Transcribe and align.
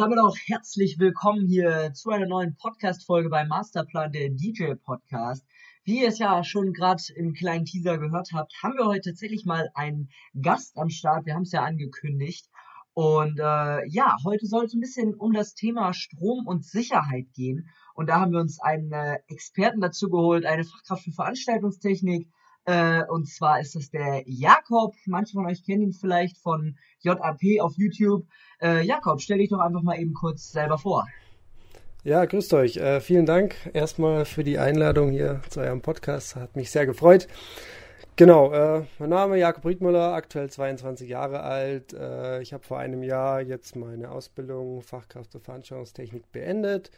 damit 0.00 0.18
auch 0.18 0.36
herzlich 0.46 0.98
willkommen 0.98 1.46
hier 1.46 1.92
zu 1.92 2.08
einer 2.08 2.24
neuen 2.24 2.56
Podcast-Folge 2.56 3.28
beim 3.28 3.48
Masterplan 3.48 4.10
der 4.10 4.30
DJ 4.30 4.72
Podcast. 4.82 5.44
Wie 5.84 6.00
ihr 6.00 6.08
es 6.08 6.18
ja 6.18 6.42
schon 6.42 6.72
gerade 6.72 7.02
im 7.16 7.34
kleinen 7.34 7.66
Teaser 7.66 7.98
gehört 7.98 8.30
habt, 8.32 8.54
haben 8.62 8.78
wir 8.78 8.86
heute 8.86 9.10
tatsächlich 9.10 9.44
mal 9.44 9.68
einen 9.74 10.08
Gast 10.40 10.78
am 10.78 10.88
Start. 10.88 11.26
Wir 11.26 11.34
haben 11.34 11.42
es 11.42 11.52
ja 11.52 11.64
angekündigt. 11.64 12.48
Und 12.94 13.40
äh, 13.40 13.86
ja, 13.88 14.16
heute 14.24 14.46
soll 14.46 14.64
es 14.64 14.72
ein 14.72 14.80
bisschen 14.80 15.12
um 15.12 15.34
das 15.34 15.52
Thema 15.52 15.92
Strom 15.92 16.46
und 16.46 16.64
Sicherheit 16.64 17.26
gehen. 17.34 17.68
Und 17.94 18.08
da 18.08 18.20
haben 18.20 18.32
wir 18.32 18.40
uns 18.40 18.58
einen 18.58 18.90
äh, 18.92 19.18
Experten 19.28 19.82
dazu 19.82 20.08
geholt, 20.08 20.46
eine 20.46 20.64
Fachkraft 20.64 21.04
für 21.04 21.12
Veranstaltungstechnik. 21.12 22.26
Äh, 22.70 23.02
und 23.08 23.26
zwar 23.28 23.58
ist 23.60 23.74
das 23.74 23.90
der 23.90 24.22
Jakob. 24.26 24.94
Manche 25.06 25.32
von 25.32 25.46
euch 25.46 25.64
kennen 25.64 25.82
ihn 25.82 25.92
vielleicht 25.92 26.38
von 26.38 26.76
JAP 27.00 27.60
auf 27.60 27.74
YouTube. 27.76 28.24
Äh, 28.62 28.84
Jakob, 28.84 29.20
stell 29.20 29.38
dich 29.38 29.50
doch 29.50 29.58
einfach 29.58 29.82
mal 29.82 29.98
eben 29.98 30.14
kurz 30.14 30.52
selber 30.52 30.78
vor. 30.78 31.04
Ja, 32.04 32.24
grüßt 32.24 32.54
euch. 32.54 32.76
Äh, 32.76 33.00
vielen 33.00 33.26
Dank 33.26 33.56
erstmal 33.72 34.24
für 34.24 34.44
die 34.44 34.58
Einladung 34.58 35.10
hier 35.10 35.40
zu 35.48 35.60
eurem 35.60 35.80
Podcast. 35.80 36.36
Hat 36.36 36.54
mich 36.54 36.70
sehr 36.70 36.86
gefreut. 36.86 37.26
Genau, 38.14 38.52
äh, 38.52 38.84
mein 39.00 39.10
Name 39.10 39.34
ist 39.34 39.40
Jakob 39.40 39.64
Riedmüller, 39.64 40.14
aktuell 40.14 40.48
22 40.48 41.08
Jahre 41.08 41.40
alt. 41.40 41.92
Äh, 41.92 42.40
ich 42.40 42.52
habe 42.52 42.62
vor 42.62 42.78
einem 42.78 43.02
Jahr 43.02 43.40
jetzt 43.40 43.74
meine 43.74 44.12
Ausbildung 44.12 44.82
Fachkraft 44.82 45.32
zur 45.32 45.40
Veranstaltungstechnik 45.40 46.30
beendet. 46.30 46.92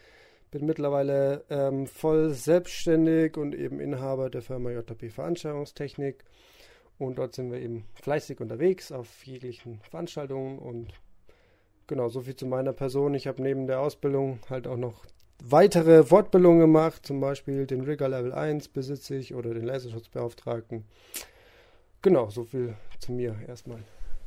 Bin 0.52 0.66
mittlerweile 0.66 1.44
ähm, 1.48 1.86
voll 1.86 2.30
selbstständig 2.34 3.38
und 3.38 3.54
eben 3.54 3.80
Inhaber 3.80 4.28
der 4.28 4.42
Firma 4.42 4.70
JP 4.70 5.08
Veranstaltungstechnik. 5.08 6.24
Und 6.98 7.18
dort 7.18 7.34
sind 7.34 7.50
wir 7.50 7.58
eben 7.58 7.86
fleißig 7.94 8.38
unterwegs 8.38 8.92
auf 8.92 9.24
jeglichen 9.24 9.80
Veranstaltungen. 9.80 10.58
Und 10.58 10.92
genau, 11.86 12.10
so 12.10 12.20
viel 12.20 12.36
zu 12.36 12.44
meiner 12.44 12.74
Person. 12.74 13.14
Ich 13.14 13.26
habe 13.26 13.42
neben 13.42 13.66
der 13.66 13.80
Ausbildung 13.80 14.40
halt 14.50 14.66
auch 14.66 14.76
noch 14.76 15.06
weitere 15.42 16.04
Fortbildungen 16.04 16.60
gemacht, 16.60 17.06
zum 17.06 17.18
Beispiel 17.18 17.66
den 17.66 17.80
Rigger 17.80 18.10
Level 18.10 18.34
1 18.34 18.68
besitze 18.68 19.16
ich 19.16 19.34
oder 19.34 19.54
den 19.54 19.64
Laserschutzbeauftragten. 19.64 20.84
Genau, 22.02 22.28
so 22.28 22.44
viel 22.44 22.76
zu 23.00 23.12
mir 23.12 23.36
erstmal. 23.48 23.82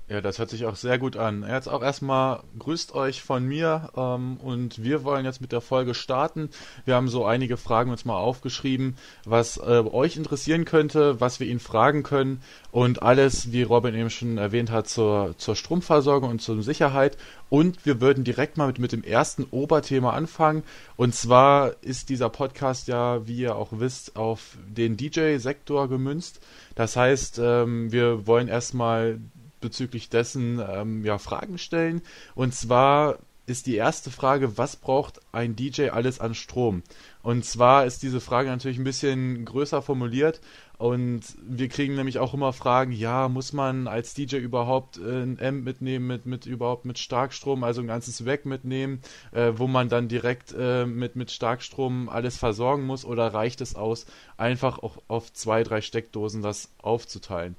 Ja, 0.07 0.21
das 0.21 0.37
hört 0.37 0.51
sich 0.51 0.67
auch 0.67 0.75
sehr 0.75 0.99
gut 0.99 1.17
an. 1.17 1.43
Jetzt 1.49 1.67
auch 1.67 1.81
erstmal 1.81 2.43
grüßt 2.59 2.93
euch 2.93 3.23
von 3.23 3.43
mir 3.43 3.89
ähm, 3.97 4.37
und 4.37 4.83
wir 4.83 5.03
wollen 5.03 5.25
jetzt 5.25 5.41
mit 5.41 5.51
der 5.51 5.61
Folge 5.61 5.95
starten. 5.95 6.51
Wir 6.85 6.93
haben 6.93 7.07
so 7.07 7.25
einige 7.25 7.57
Fragen 7.57 7.89
uns 7.89 8.05
mal 8.05 8.17
aufgeschrieben, 8.17 8.97
was 9.25 9.57
äh, 9.57 9.61
euch 9.91 10.15
interessieren 10.15 10.63
könnte, 10.63 11.19
was 11.19 11.39
wir 11.39 11.47
ihn 11.47 11.59
fragen 11.59 12.03
können 12.03 12.43
und 12.71 13.01
alles, 13.01 13.51
wie 13.51 13.63
Robin 13.63 13.95
eben 13.95 14.11
schon 14.11 14.37
erwähnt 14.37 14.69
hat, 14.69 14.87
zur, 14.87 15.33
zur 15.39 15.55
Stromversorgung 15.55 16.29
und 16.29 16.41
zur 16.41 16.61
Sicherheit. 16.61 17.17
Und 17.49 17.83
wir 17.83 17.99
würden 17.99 18.23
direkt 18.23 18.57
mal 18.57 18.67
mit, 18.67 18.77
mit 18.77 18.91
dem 18.91 19.03
ersten 19.03 19.45
Oberthema 19.45 20.11
anfangen. 20.11 20.61
Und 20.97 21.15
zwar 21.15 21.81
ist 21.81 22.09
dieser 22.09 22.29
Podcast 22.29 22.87
ja, 22.87 23.25
wie 23.27 23.37
ihr 23.37 23.55
auch 23.55 23.69
wisst, 23.71 24.17
auf 24.17 24.55
den 24.67 24.97
DJ-Sektor 24.97 25.89
gemünzt. 25.89 26.41
Das 26.75 26.95
heißt, 26.95 27.39
ähm, 27.41 27.91
wir 27.91 28.27
wollen 28.27 28.49
erstmal 28.49 29.19
bezüglich 29.66 30.09
dessen 30.09 30.61
ähm, 30.66 31.03
ja, 31.03 31.17
Fragen 31.17 31.58
stellen. 31.58 32.02
Und 32.35 32.53
zwar 32.53 33.17
ist 33.47 33.67
die 33.67 33.75
erste 33.75 34.09
Frage, 34.09 34.57
was 34.57 34.75
braucht 34.75 35.19
ein 35.31 35.55
DJ 35.55 35.89
alles 35.89 36.19
an 36.19 36.33
Strom? 36.33 36.83
Und 37.22 37.45
zwar 37.45 37.85
ist 37.85 38.02
diese 38.03 38.22
Frage 38.22 38.49
natürlich 38.49 38.77
ein 38.77 38.83
bisschen 38.83 39.45
größer 39.45 39.81
formuliert 39.81 40.41
und 40.77 41.22
wir 41.41 41.69
kriegen 41.69 41.95
nämlich 41.95 42.19
auch 42.19 42.33
immer 42.33 42.52
Fragen, 42.53 42.91
ja, 42.91 43.30
muss 43.30 43.53
man 43.53 43.88
als 43.88 44.13
DJ 44.13 44.38
überhaupt 44.38 44.97
äh, 44.97 45.23
ein 45.23 45.39
Amp 45.39 45.63
mitnehmen, 45.63 46.07
mit, 46.07 46.25
mit 46.25 46.45
überhaupt 46.45 46.85
mit 46.85 47.00
Starkstrom, 47.00 47.63
also 47.63 47.81
ein 47.81 47.88
ganzes 47.88 48.25
Weg 48.25 48.45
mitnehmen, 48.45 49.02
äh, 49.31 49.53
wo 49.55 49.67
man 49.67 49.89
dann 49.89 50.07
direkt 50.07 50.53
äh, 50.57 50.85
mit, 50.85 51.16
mit 51.16 51.31
Starkstrom 51.31 52.09
alles 52.09 52.38
versorgen 52.38 52.84
muss 52.84 53.06
oder 53.06 53.34
reicht 53.34 53.62
es 53.62 53.75
aus, 53.75 54.06
einfach 54.38 54.79
auch 54.79 54.97
auf 55.07 55.31
zwei, 55.31 55.63
drei 55.63 55.81
Steckdosen 55.81 56.41
das 56.41 56.72
aufzuteilen? 56.81 57.56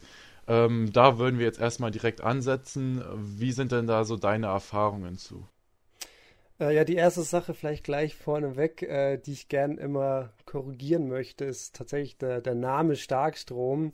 Ähm, 0.49 0.93
da 0.93 1.19
würden 1.19 1.39
wir 1.39 1.47
jetzt 1.47 1.61
erstmal 1.61 1.91
direkt 1.91 2.21
ansetzen. 2.21 3.03
Wie 3.15 3.53
sind 3.53 3.73
denn 3.73 3.87
da 3.87 4.05
so 4.05 4.17
deine 4.17 4.47
Erfahrungen 4.47 5.19
zu? 5.19 5.47
Äh, 6.61 6.75
ja, 6.75 6.85
die 6.85 6.95
erste 6.95 7.23
Sache 7.23 7.55
vielleicht 7.55 7.85
gleich 7.85 8.15
vorneweg, 8.15 8.83
äh, 8.83 9.19
die 9.19 9.33
ich 9.33 9.49
gern 9.49 9.79
immer 9.79 10.31
korrigieren 10.47 11.09
möchte, 11.09 11.45
ist 11.45 11.77
tatsächlich 11.77 12.17
der, 12.17 12.41
der 12.41 12.55
Name 12.55 12.97
Starkstrom, 12.97 13.93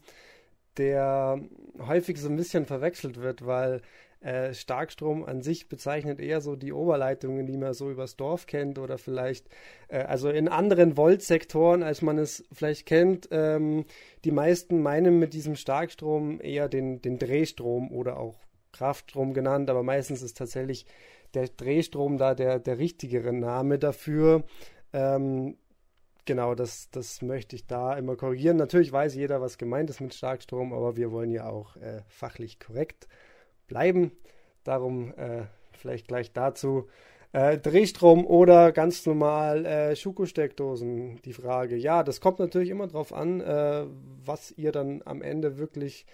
der 0.77 1.41
häufig 1.79 2.21
so 2.21 2.29
ein 2.29 2.37
bisschen 2.37 2.67
verwechselt 2.67 3.21
wird, 3.21 3.47
weil 3.47 3.83
äh, 4.23 4.55
Starkstrom 4.55 5.25
an 5.25 5.43
sich 5.43 5.69
bezeichnet 5.69 6.21
eher 6.21 6.41
so 6.41 6.55
die 6.55 6.73
Oberleitungen, 6.73 7.45
die 7.45 7.57
man 7.57 7.75
so 7.75 7.91
übers 7.91 8.17
Dorf 8.17 8.47
kennt 8.47 8.79
oder 8.79 8.97
vielleicht, 8.97 9.49
äh, 9.89 9.99
also 9.99 10.31
in 10.31 10.49
anderen 10.49 10.97
Voltsektoren, 10.97 11.83
als 11.83 12.03
man 12.03 12.19
es 12.19 12.45
vielleicht 12.53 12.87
kennt. 12.87 13.29
Ähm, 13.33 13.85
die 14.25 14.31
meisten 14.31 14.81
meinen 14.81 15.19
mit 15.19 15.35
diesem 15.35 15.57
Starkstrom 15.57 16.41
eher 16.41 16.69
den, 16.69 17.03
den 17.03 17.19
Drehstrom 17.19 17.91
oder 17.91 18.17
auch 18.19 18.37
Kraftstrom 18.71 19.35
genannt, 19.35 19.69
aber 19.69 19.83
meistens 19.83 20.23
ist 20.23 20.39
tatsächlich 20.39 20.87
der 21.35 21.49
Drehstrom 21.49 22.17
da 22.17 22.35
der, 22.35 22.61
der 22.61 22.79
richtigere 22.79 23.33
Name 23.33 23.79
dafür. 23.79 24.45
Ähm, 24.93 25.57
genau, 26.27 26.55
das, 26.55 26.91
das 26.91 27.23
möchte 27.23 27.57
ich 27.57 27.67
da 27.67 27.97
immer 27.97 28.17
korrigieren. 28.17 28.57
Natürlich 28.57 28.93
weiß 28.93 29.17
jeder, 29.17 29.41
was 29.41 29.59
gemeint 29.59 29.91
ist 29.91 30.01
mit 30.01 30.15
Starkstrom, 30.15 30.73
aber 30.73 30.97
wir 30.97 31.11
wollen 31.11 31.33
ja 31.33 31.49
auch 31.49 31.77
äh, 31.77 32.03
fachlich 32.07 32.61
korrekt 32.61 33.09
bleiben. 33.73 34.13
Darum 34.65 35.13
äh, 35.17 35.45
vielleicht 35.73 36.09
gleich 36.09 36.33
dazu. 36.33 36.89
Äh, 37.33 37.57
Drehstrom 37.57 38.27
oder 38.27 38.73
ganz 38.73 39.07
normal 39.07 39.65
äh, 39.65 39.97
Schuko-Steckdosen, 39.97 41.21
die 41.25 41.33
Frage. 41.33 41.77
Ja, 41.77 42.03
das 42.03 42.21
kommt 42.21 42.39
natürlich 42.39 42.69
immer 42.69 42.87
darauf 42.87 43.15
an, 43.15 43.41
äh, 43.41 43.87
was 44.25 44.53
ihr 44.53 44.71
dann 44.71 45.01
am 45.07 45.23
Ende 45.23 45.57
wirklich 45.57 46.05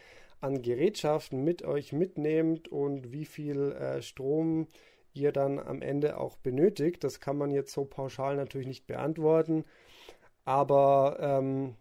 an 0.40 0.62
Gerätschaften 0.62 1.42
mit 1.42 1.64
euch 1.64 1.92
mitnehmt 1.92 2.68
und 2.68 3.12
wie 3.12 3.24
viel 3.24 3.72
äh, 3.72 4.00
Strom 4.00 4.68
ihr 5.12 5.32
dann 5.32 5.58
am 5.58 5.82
Ende 5.82 6.18
auch 6.18 6.36
benötigt. 6.36 7.02
Das 7.02 7.18
kann 7.18 7.36
man 7.36 7.50
jetzt 7.50 7.72
so 7.72 7.84
pauschal 7.84 8.36
natürlich 8.36 8.68
nicht 8.68 8.86
beantworten. 8.86 9.64
Aber 10.44 11.18
ähm, 11.20 11.74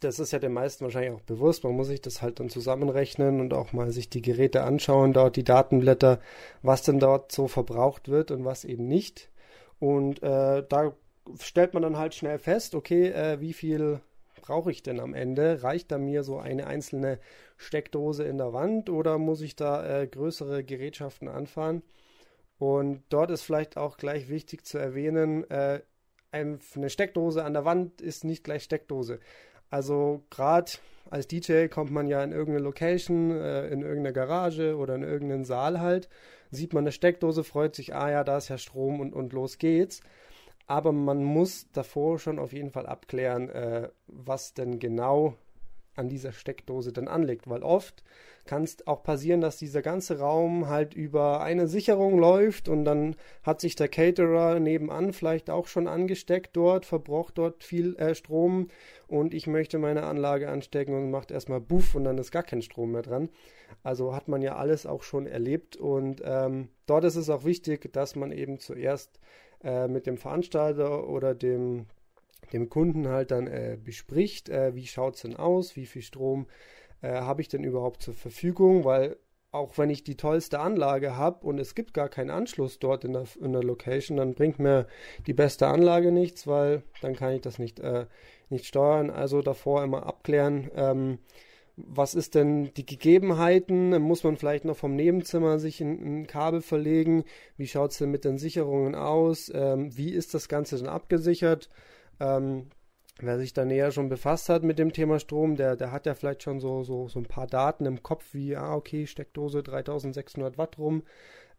das 0.00 0.18
ist 0.18 0.32
ja 0.32 0.38
den 0.38 0.52
meisten 0.52 0.84
wahrscheinlich 0.84 1.12
auch 1.12 1.22
bewusst. 1.22 1.64
Man 1.64 1.74
muss 1.74 1.86
sich 1.86 2.00
das 2.00 2.22
halt 2.22 2.40
dann 2.40 2.50
zusammenrechnen 2.50 3.40
und 3.40 3.54
auch 3.54 3.72
mal 3.72 3.90
sich 3.92 4.10
die 4.10 4.22
Geräte 4.22 4.62
anschauen, 4.64 5.12
dort 5.12 5.36
die 5.36 5.44
Datenblätter, 5.44 6.20
was 6.62 6.82
denn 6.82 6.98
dort 6.98 7.32
so 7.32 7.48
verbraucht 7.48 8.08
wird 8.08 8.30
und 8.30 8.44
was 8.44 8.64
eben 8.64 8.88
nicht. 8.88 9.30
Und 9.78 10.22
äh, 10.22 10.64
da 10.68 10.94
stellt 11.40 11.74
man 11.74 11.82
dann 11.82 11.96
halt 11.96 12.14
schnell 12.14 12.38
fest, 12.38 12.74
okay, 12.74 13.08
äh, 13.10 13.40
wie 13.40 13.52
viel 13.52 14.00
brauche 14.42 14.70
ich 14.70 14.82
denn 14.82 15.00
am 15.00 15.14
Ende? 15.14 15.62
Reicht 15.62 15.92
da 15.92 15.98
mir 15.98 16.24
so 16.24 16.38
eine 16.38 16.66
einzelne 16.66 17.18
Steckdose 17.56 18.24
in 18.24 18.38
der 18.38 18.52
Wand 18.52 18.90
oder 18.90 19.18
muss 19.18 19.40
ich 19.40 19.56
da 19.56 20.02
äh, 20.02 20.06
größere 20.06 20.64
Gerätschaften 20.64 21.28
anfahren? 21.28 21.82
Und 22.58 23.02
dort 23.08 23.30
ist 23.30 23.42
vielleicht 23.42 23.76
auch 23.76 23.96
gleich 23.96 24.28
wichtig 24.28 24.64
zu 24.66 24.78
erwähnen, 24.78 25.48
äh, 25.50 25.80
eine 26.32 26.88
Steckdose 26.88 27.44
an 27.44 27.52
der 27.52 27.64
Wand 27.64 28.00
ist 28.00 28.24
nicht 28.24 28.42
gleich 28.42 28.62
Steckdose. 28.62 29.20
Also 29.72 30.22
gerade 30.28 30.70
als 31.08 31.26
DJ 31.28 31.68
kommt 31.68 31.90
man 31.90 32.06
ja 32.06 32.22
in 32.22 32.30
irgendeine 32.30 32.62
Location, 32.62 33.30
äh, 33.30 33.68
in 33.68 33.80
irgendeine 33.80 34.12
Garage 34.12 34.76
oder 34.76 34.94
in 34.94 35.02
irgendeinen 35.02 35.46
Saal 35.46 35.80
halt, 35.80 36.10
sieht 36.50 36.74
man 36.74 36.84
eine 36.84 36.92
Steckdose, 36.92 37.42
freut 37.42 37.74
sich, 37.74 37.94
ah 37.94 38.10
ja, 38.10 38.22
da 38.22 38.36
ist 38.36 38.50
ja 38.50 38.58
Strom 38.58 39.00
und, 39.00 39.14
und 39.14 39.32
los 39.32 39.56
geht's. 39.56 40.02
Aber 40.66 40.92
man 40.92 41.24
muss 41.24 41.70
davor 41.72 42.18
schon 42.18 42.38
auf 42.38 42.52
jeden 42.52 42.70
Fall 42.70 42.84
abklären, 42.84 43.48
äh, 43.48 43.88
was 44.08 44.52
denn 44.52 44.78
genau 44.78 45.38
an 45.94 46.08
dieser 46.08 46.32
Steckdose 46.32 46.92
dann 46.92 47.08
anlegt, 47.08 47.48
weil 47.48 47.62
oft 47.62 48.02
kann 48.44 48.64
es 48.64 48.86
auch 48.86 49.02
passieren, 49.02 49.40
dass 49.40 49.58
dieser 49.58 49.82
ganze 49.82 50.18
Raum 50.18 50.68
halt 50.68 50.94
über 50.94 51.42
eine 51.42 51.68
Sicherung 51.68 52.18
läuft 52.18 52.68
und 52.68 52.84
dann 52.84 53.14
hat 53.42 53.60
sich 53.60 53.76
der 53.76 53.88
Caterer 53.88 54.58
nebenan 54.58 55.12
vielleicht 55.12 55.48
auch 55.48 55.66
schon 55.66 55.86
angesteckt 55.86 56.56
dort, 56.56 56.84
verbraucht 56.84 57.38
dort 57.38 57.62
viel 57.62 57.94
äh, 57.96 58.14
Strom 58.14 58.68
und 59.06 59.32
ich 59.34 59.46
möchte 59.46 59.78
meine 59.78 60.04
Anlage 60.04 60.48
anstecken 60.48 60.94
und 60.94 61.10
macht 61.10 61.30
erstmal 61.30 61.60
Buff 61.60 61.94
und 61.94 62.04
dann 62.04 62.18
ist 62.18 62.32
gar 62.32 62.42
kein 62.42 62.62
Strom 62.62 62.92
mehr 62.92 63.02
dran. 63.02 63.28
Also 63.82 64.14
hat 64.14 64.28
man 64.28 64.42
ja 64.42 64.56
alles 64.56 64.86
auch 64.86 65.02
schon 65.02 65.26
erlebt 65.26 65.76
und 65.76 66.22
ähm, 66.24 66.68
dort 66.86 67.04
ist 67.04 67.16
es 67.16 67.30
auch 67.30 67.44
wichtig, 67.44 67.92
dass 67.92 68.16
man 68.16 68.32
eben 68.32 68.58
zuerst 68.58 69.20
äh, 69.62 69.86
mit 69.86 70.06
dem 70.06 70.16
Veranstalter 70.16 71.08
oder 71.08 71.34
dem 71.34 71.86
dem 72.52 72.68
Kunden 72.68 73.08
halt 73.08 73.30
dann 73.30 73.46
äh, 73.46 73.78
bespricht, 73.82 74.48
äh, 74.48 74.74
wie 74.74 74.86
schaut 74.86 75.16
es 75.16 75.22
denn 75.22 75.36
aus, 75.36 75.76
wie 75.76 75.86
viel 75.86 76.02
Strom 76.02 76.46
äh, 77.00 77.12
habe 77.12 77.40
ich 77.40 77.48
denn 77.48 77.64
überhaupt 77.64 78.02
zur 78.02 78.14
Verfügung, 78.14 78.84
weil 78.84 79.16
auch 79.52 79.76
wenn 79.76 79.90
ich 79.90 80.02
die 80.02 80.16
tollste 80.16 80.60
Anlage 80.60 81.16
habe 81.16 81.46
und 81.46 81.60
es 81.60 81.74
gibt 81.74 81.92
gar 81.92 82.08
keinen 82.08 82.30
Anschluss 82.30 82.78
dort 82.78 83.04
in 83.04 83.12
der, 83.12 83.24
in 83.40 83.52
der 83.52 83.62
Location, 83.62 84.16
dann 84.16 84.34
bringt 84.34 84.58
mir 84.58 84.86
die 85.26 85.34
beste 85.34 85.66
Anlage 85.66 86.10
nichts, 86.10 86.46
weil 86.46 86.82
dann 87.02 87.14
kann 87.14 87.34
ich 87.34 87.42
das 87.42 87.58
nicht, 87.58 87.78
äh, 87.78 88.06
nicht 88.48 88.64
steuern. 88.64 89.10
Also 89.10 89.42
davor 89.42 89.84
immer 89.84 90.06
abklären, 90.06 90.70
ähm, 90.74 91.18
was 91.76 92.14
ist 92.14 92.34
denn 92.34 92.72
die 92.74 92.86
Gegebenheiten? 92.86 94.00
Muss 94.00 94.24
man 94.24 94.36
vielleicht 94.36 94.64
noch 94.64 94.76
vom 94.76 94.94
Nebenzimmer 94.96 95.58
sich 95.58 95.80
ein, 95.80 96.22
ein 96.22 96.26
Kabel 96.26 96.62
verlegen? 96.62 97.24
Wie 97.56 97.66
schaut 97.66 97.92
es 97.92 97.98
denn 97.98 98.10
mit 98.10 98.24
den 98.24 98.38
Sicherungen 98.38 98.94
aus? 98.94 99.50
Ähm, 99.54 99.96
wie 99.96 100.12
ist 100.12 100.32
das 100.32 100.48
Ganze 100.48 100.76
denn 100.76 100.88
abgesichert? 100.88 101.68
Ähm, 102.20 102.68
wer 103.18 103.38
sich 103.38 103.52
da 103.52 103.64
näher 103.64 103.92
schon 103.92 104.08
befasst 104.08 104.48
hat 104.48 104.62
mit 104.62 104.78
dem 104.78 104.92
Thema 104.92 105.18
Strom, 105.18 105.56
der, 105.56 105.76
der 105.76 105.92
hat 105.92 106.06
ja 106.06 106.14
vielleicht 106.14 106.42
schon 106.42 106.60
so, 106.60 106.82
so, 106.82 107.08
so 107.08 107.18
ein 107.18 107.26
paar 107.26 107.46
Daten 107.46 107.86
im 107.86 108.02
Kopf, 108.02 108.32
wie, 108.32 108.56
ah, 108.56 108.74
okay, 108.74 109.06
Steckdose 109.06 109.62
3600 109.62 110.58
Watt 110.58 110.78
rum. 110.78 111.02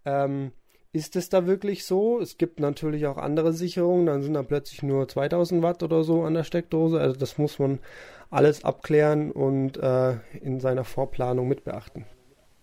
Ähm, 0.06 0.52
ist 0.92 1.16
es 1.16 1.28
da 1.30 1.48
wirklich 1.48 1.86
so? 1.86 2.20
Es 2.20 2.38
gibt 2.38 2.60
natürlich 2.60 3.08
auch 3.08 3.18
andere 3.18 3.52
Sicherungen, 3.52 4.06
dann 4.06 4.22
sind 4.22 4.36
da 4.36 4.44
plötzlich 4.44 4.84
nur 4.84 5.08
2000 5.08 5.64
Watt 5.64 5.82
oder 5.82 6.04
so 6.04 6.24
an 6.24 6.36
der 6.36 6.44
Steckdose. 6.44 7.00
Also 7.00 7.20
das 7.20 7.40
muss 7.40 7.58
man 7.58 7.80
alles 8.30 8.64
abklären 8.64 9.32
und 9.32 9.78
äh, 9.78 10.18
in 10.42 10.60
seiner 10.60 10.84
Vorplanung 10.84 11.48
mit 11.48 11.64
beachten. 11.64 12.06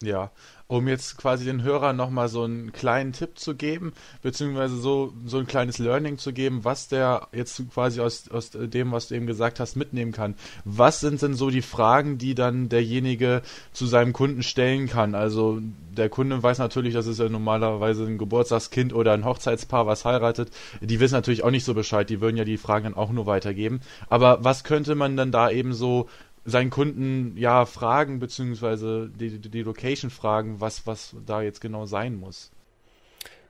Ja, 0.03 0.31
um 0.67 0.89
jetzt 0.89 1.19
quasi 1.19 1.45
den 1.45 1.63
Hörern 1.63 1.97
nochmal 1.97 2.29
so 2.29 2.45
einen 2.45 2.73
kleinen 2.73 3.13
Tipp 3.13 3.39
zu 3.39 3.55
geben, 3.55 3.93
beziehungsweise 4.23 4.77
so, 4.77 5.13
so 5.27 5.39
ein 5.39 5.47
kleines 5.47 5.77
Learning 5.79 6.17
zu 6.17 6.33
geben, 6.33 6.65
was 6.65 6.89
der 6.89 7.29
jetzt 7.33 7.61
quasi 7.75 8.01
aus, 8.01 8.31
aus 8.31 8.51
dem, 8.51 8.93
was 8.93 9.09
du 9.09 9.17
eben 9.17 9.27
gesagt 9.27 9.61
hast, 9.61 9.77
mitnehmen 9.77 10.13
kann. 10.13 10.37
Was 10.65 11.01
sind 11.01 11.21
denn 11.21 11.35
so 11.35 11.51
die 11.51 11.61
Fragen, 11.61 12.17
die 12.17 12.35
dann 12.35 12.71
derjenige 12.71 13.43
zu 13.73 13.85
seinem 13.85 14.15
Kunden 14.15 14.43
stellen 14.43 14.89
kann? 14.89 15.15
Also 15.15 15.61
der 15.91 16.09
Kunde 16.09 16.43
weiß 16.43 16.59
natürlich, 16.59 16.95
das 16.95 17.07
ist 17.07 17.19
ja 17.19 17.29
normalerweise 17.29 18.05
ein 18.07 18.17
Geburtstagskind 18.17 18.95
oder 18.95 19.13
ein 19.13 19.25
Hochzeitspaar, 19.27 19.87
was 19.87 20.07
heiratet. 20.07 20.51
Die 20.81 21.01
wissen 21.01 21.15
natürlich 21.15 21.43
auch 21.45 21.51
nicht 21.51 21.65
so 21.65 21.75
Bescheid, 21.75 22.09
die 22.09 22.23
würden 22.23 22.37
ja 22.39 22.45
die 22.45 22.57
Fragen 22.57 22.85
dann 22.85 22.95
auch 22.95 23.11
nur 23.11 23.27
weitergeben. 23.27 23.81
Aber 24.09 24.45
was 24.45 24.65
könnte 24.65 24.95
man 24.95 25.17
dann 25.17 25.33
da 25.33 25.51
eben 25.51 25.75
so 25.75 26.09
seinen 26.45 26.71
Kunden 26.71 27.37
ja 27.37 27.67
fragen, 27.67 28.19
beziehungsweise 28.19 29.11
die, 29.15 29.39
die 29.39 29.63
Location 29.63 30.11
fragen, 30.11 30.61
was, 30.61 30.87
was 30.87 31.17
da 31.27 31.43
jetzt 31.43 31.61
genau 31.61 31.87
sein 31.87 32.17
muss. 32.17 32.51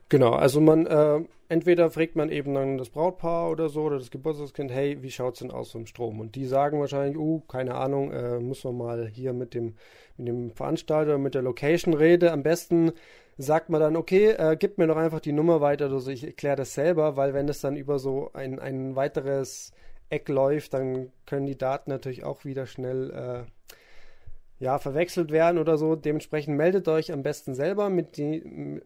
Genau, 0.09 0.33
also 0.33 0.61
man, 0.61 0.87
äh, 0.87 1.21
entweder 1.49 1.89
fragt 1.91 2.17
man 2.17 2.31
eben 2.31 2.53
dann 2.55 2.79
das 2.79 2.91
Brautpaar 2.91 3.49
oder 3.49 3.69
so 3.69 3.83
oder 3.83 3.99
das 3.99 4.11
Geburtstagskind, 4.11 4.73
hey, 4.73 4.99
wie 5.03 5.11
schaut 5.13 5.35
es 5.35 5.39
denn 5.39 5.53
aus 5.53 5.71
vom 5.71 5.87
Strom? 5.87 6.19
Und 6.19 6.35
die 6.35 6.47
sagen 6.47 6.81
wahrscheinlich, 6.81 7.17
uh, 7.17 7.41
keine 7.47 7.77
Ahnung, 7.77 8.11
äh, 8.11 8.41
muss 8.41 8.65
man 8.65 8.77
mal 8.77 9.07
hier 9.07 9.33
mit 9.33 9.55
dem, 9.55 9.77
mit 10.17 10.27
dem 10.27 10.51
Veranstalter, 10.51 11.17
mit 11.17 11.37
der 11.37 11.43
Location 11.43 11.95
reden. 11.95 12.31
Am 12.31 12.43
besten 12.43 12.91
sagt 13.39 13.71
man 13.71 13.81
dann, 13.81 13.97
okay, 13.97 14.31
äh, 14.31 14.57
gib 14.59 14.79
mir 14.79 14.89
doch 14.89 14.97
einfach 14.97 15.21
die 15.21 15.33
Nummer 15.33 15.61
weiter, 15.61 15.91
also 15.91 16.11
ich 16.11 16.25
erkläre 16.25 16.57
das 16.57 16.75
selber, 16.75 17.17
weil 17.17 17.33
wenn 17.33 17.49
es 17.49 17.61
dann 17.61 17.77
über 17.77 18.01
so 18.01 18.31
ein, 18.33 18.59
ein 18.59 18.97
weiteres 18.97 19.73
Eck 20.11 20.29
läuft, 20.29 20.75
dann 20.75 21.13
können 21.27 21.47
die 21.47 21.59
Daten 21.59 21.91
natürlich 21.91 22.25
auch 22.25 22.45
wieder 22.45 22.67
schnell 22.67 23.11
äh, 23.11 24.65
ja, 24.65 24.79
verwechselt 24.79 25.31
werden 25.31 25.59
oder 25.59 25.79
so. 25.79 25.97
Dementsprechend 25.97 26.57
meldet 26.57 26.87
euch 26.89 27.13
am 27.13 27.23
besten 27.23 27.55
selber 27.55 27.89
mit 27.89 28.17
die, 28.17 28.37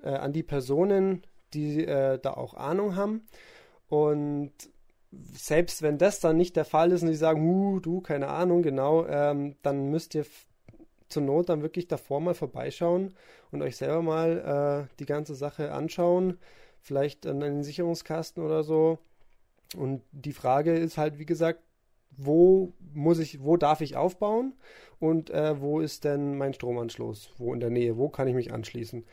äh, 0.03 0.09
an 0.09 0.33
die 0.33 0.43
Personen, 0.43 1.27
die 1.53 1.85
äh, 1.85 2.19
da 2.19 2.35
auch 2.35 2.55
Ahnung 2.55 2.95
haben. 2.95 3.27
Und 3.89 4.53
selbst 5.11 5.83
wenn 5.83 5.99
das 5.99 6.21
dann 6.21 6.37
nicht 6.37 6.57
der 6.57 6.65
Fall 6.65 6.93
ist 6.93 7.03
und 7.03 7.09
die 7.09 7.15
sagen, 7.15 7.81
du, 7.83 8.01
keine 8.01 8.29
Ahnung, 8.29 8.63
genau, 8.63 9.07
ähm, 9.07 9.57
dann 9.63 9.91
müsst 9.91 10.15
ihr 10.15 10.27
zur 11.09 11.23
Not 11.23 11.49
dann 11.49 11.63
wirklich 11.63 11.89
davor 11.89 12.21
mal 12.21 12.35
vorbeischauen 12.35 13.15
und 13.51 13.63
euch 13.63 13.77
selber 13.77 14.03
mal 14.03 14.89
äh, 14.89 14.95
die 14.99 15.07
ganze 15.07 15.35
Sache 15.35 15.73
anschauen. 15.73 16.39
Vielleicht 16.81 17.27
an 17.27 17.41
den 17.41 17.63
Sicherungskasten 17.63 18.43
oder 18.45 18.63
so 18.63 18.99
und 19.77 20.03
die 20.13 20.33
Frage 20.33 20.75
ist 20.75 20.99
halt, 20.99 21.19
wie 21.19 21.27
gesagt, 21.27 21.61
wo 22.17 22.73
muss 22.93 23.19
ich, 23.19 23.43
wo 23.43 23.57
darf 23.57 23.81
ich 23.81 23.97
aufbauen 23.97 24.55
und 25.01 25.31
äh, 25.31 25.61
wo 25.61 25.81
ist 25.81 26.05
denn 26.05 26.39
mein 26.39 26.55
Stromanschluss? 26.55 27.31
Wo 27.39 27.53
in 27.53 27.61
der 27.61 27.71
Nähe? 27.71 27.97
Wo 27.97 28.09
kann 28.09 28.29
ich 28.29 28.35
mich 28.35 28.53
anschließen? 28.53 29.05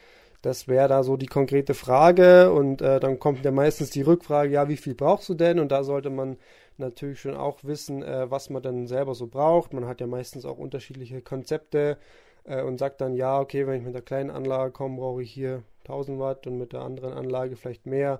Das 0.41 0.67
wäre 0.67 0.87
da 0.87 1.03
so 1.03 1.17
die 1.17 1.27
konkrete 1.27 1.73
Frage 1.73 2.51
und 2.51 2.81
äh, 2.81 2.99
dann 2.99 3.19
kommt 3.19 3.45
ja 3.45 3.51
meistens 3.51 3.91
die 3.91 4.01
Rückfrage, 4.01 4.51
ja, 4.51 4.69
wie 4.69 4.77
viel 4.77 4.95
brauchst 4.95 5.29
du 5.29 5.35
denn? 5.35 5.59
Und 5.59 5.71
da 5.71 5.83
sollte 5.83 6.09
man 6.09 6.37
natürlich 6.77 7.21
schon 7.21 7.35
auch 7.35 7.63
wissen, 7.63 8.01
äh, 8.01 8.29
was 8.29 8.49
man 8.49 8.63
dann 8.63 8.87
selber 8.87 9.13
so 9.13 9.27
braucht. 9.27 9.73
Man 9.73 9.85
hat 9.85 10.01
ja 10.01 10.07
meistens 10.07 10.45
auch 10.45 10.57
unterschiedliche 10.57 11.21
Konzepte 11.21 11.97
äh, 12.43 12.63
und 12.63 12.79
sagt 12.79 13.01
dann, 13.01 13.13
ja, 13.13 13.39
okay, 13.39 13.67
wenn 13.67 13.79
ich 13.79 13.85
mit 13.85 13.93
der 13.93 14.01
kleinen 14.01 14.31
Anlage 14.31 14.71
komme, 14.71 14.97
brauche 14.97 15.21
ich 15.21 15.31
hier 15.31 15.63
1000 15.85 16.19
Watt 16.19 16.47
und 16.47 16.57
mit 16.57 16.73
der 16.73 16.81
anderen 16.81 17.13
Anlage 17.13 17.55
vielleicht 17.55 17.85
mehr. 17.85 18.19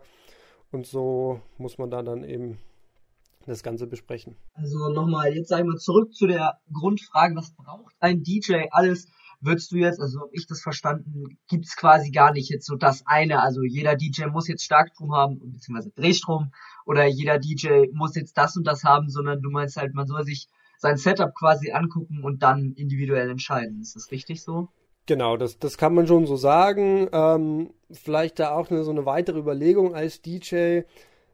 Und 0.71 0.87
so 0.87 1.41
muss 1.57 1.77
man 1.77 1.89
da 1.89 2.01
dann 2.01 2.23
eben 2.23 2.57
das 3.45 3.63
Ganze 3.63 3.87
besprechen. 3.87 4.35
Also 4.53 4.89
nochmal, 4.89 5.33
jetzt 5.33 5.49
sage 5.49 5.63
ich 5.63 5.67
mal 5.67 5.77
zurück 5.77 6.13
zu 6.13 6.27
der 6.27 6.59
Grundfrage, 6.71 7.35
was 7.35 7.53
braucht 7.53 7.93
ein 7.99 8.23
DJ 8.23 8.65
alles? 8.71 9.07
Würdest 9.41 9.71
du 9.71 9.77
jetzt, 9.77 9.99
also 9.99 10.21
habe 10.21 10.29
ich 10.33 10.45
das 10.45 10.61
verstanden, 10.61 11.39
gibt 11.49 11.65
es 11.65 11.75
quasi 11.75 12.11
gar 12.11 12.31
nicht 12.31 12.49
jetzt 12.49 12.67
so 12.67 12.75
das 12.75 13.01
eine, 13.07 13.41
also 13.41 13.63
jeder 13.63 13.95
DJ 13.95 14.27
muss 14.27 14.47
jetzt 14.47 14.63
Starkstrom 14.63 15.13
haben, 15.13 15.39
beziehungsweise 15.51 15.89
Drehstrom, 15.95 16.51
oder 16.85 17.05
jeder 17.07 17.39
DJ 17.39 17.87
muss 17.91 18.15
jetzt 18.15 18.37
das 18.37 18.55
und 18.55 18.67
das 18.67 18.83
haben, 18.83 19.09
sondern 19.09 19.41
du 19.41 19.49
meinst 19.49 19.77
halt, 19.77 19.95
man 19.95 20.05
soll 20.05 20.23
sich 20.23 20.47
sein 20.77 20.97
Setup 20.97 21.33
quasi 21.33 21.71
angucken 21.71 22.23
und 22.23 22.43
dann 22.43 22.73
individuell 22.73 23.31
entscheiden. 23.31 23.81
Ist 23.81 23.95
das 23.95 24.11
richtig 24.11 24.43
so? 24.43 24.69
Genau, 25.07 25.35
das, 25.35 25.57
das 25.59 25.77
kann 25.77 25.95
man 25.95 26.07
schon 26.07 26.25
so 26.25 26.35
sagen. 26.35 27.09
Ähm, 27.11 27.73
vielleicht 27.91 28.39
da 28.39 28.55
auch 28.55 28.69
eine, 28.69 28.83
so 28.83 28.91
eine 28.91 29.05
weitere 29.05 29.39
Überlegung 29.39 29.95
als 29.95 30.21
DJ. 30.21 30.81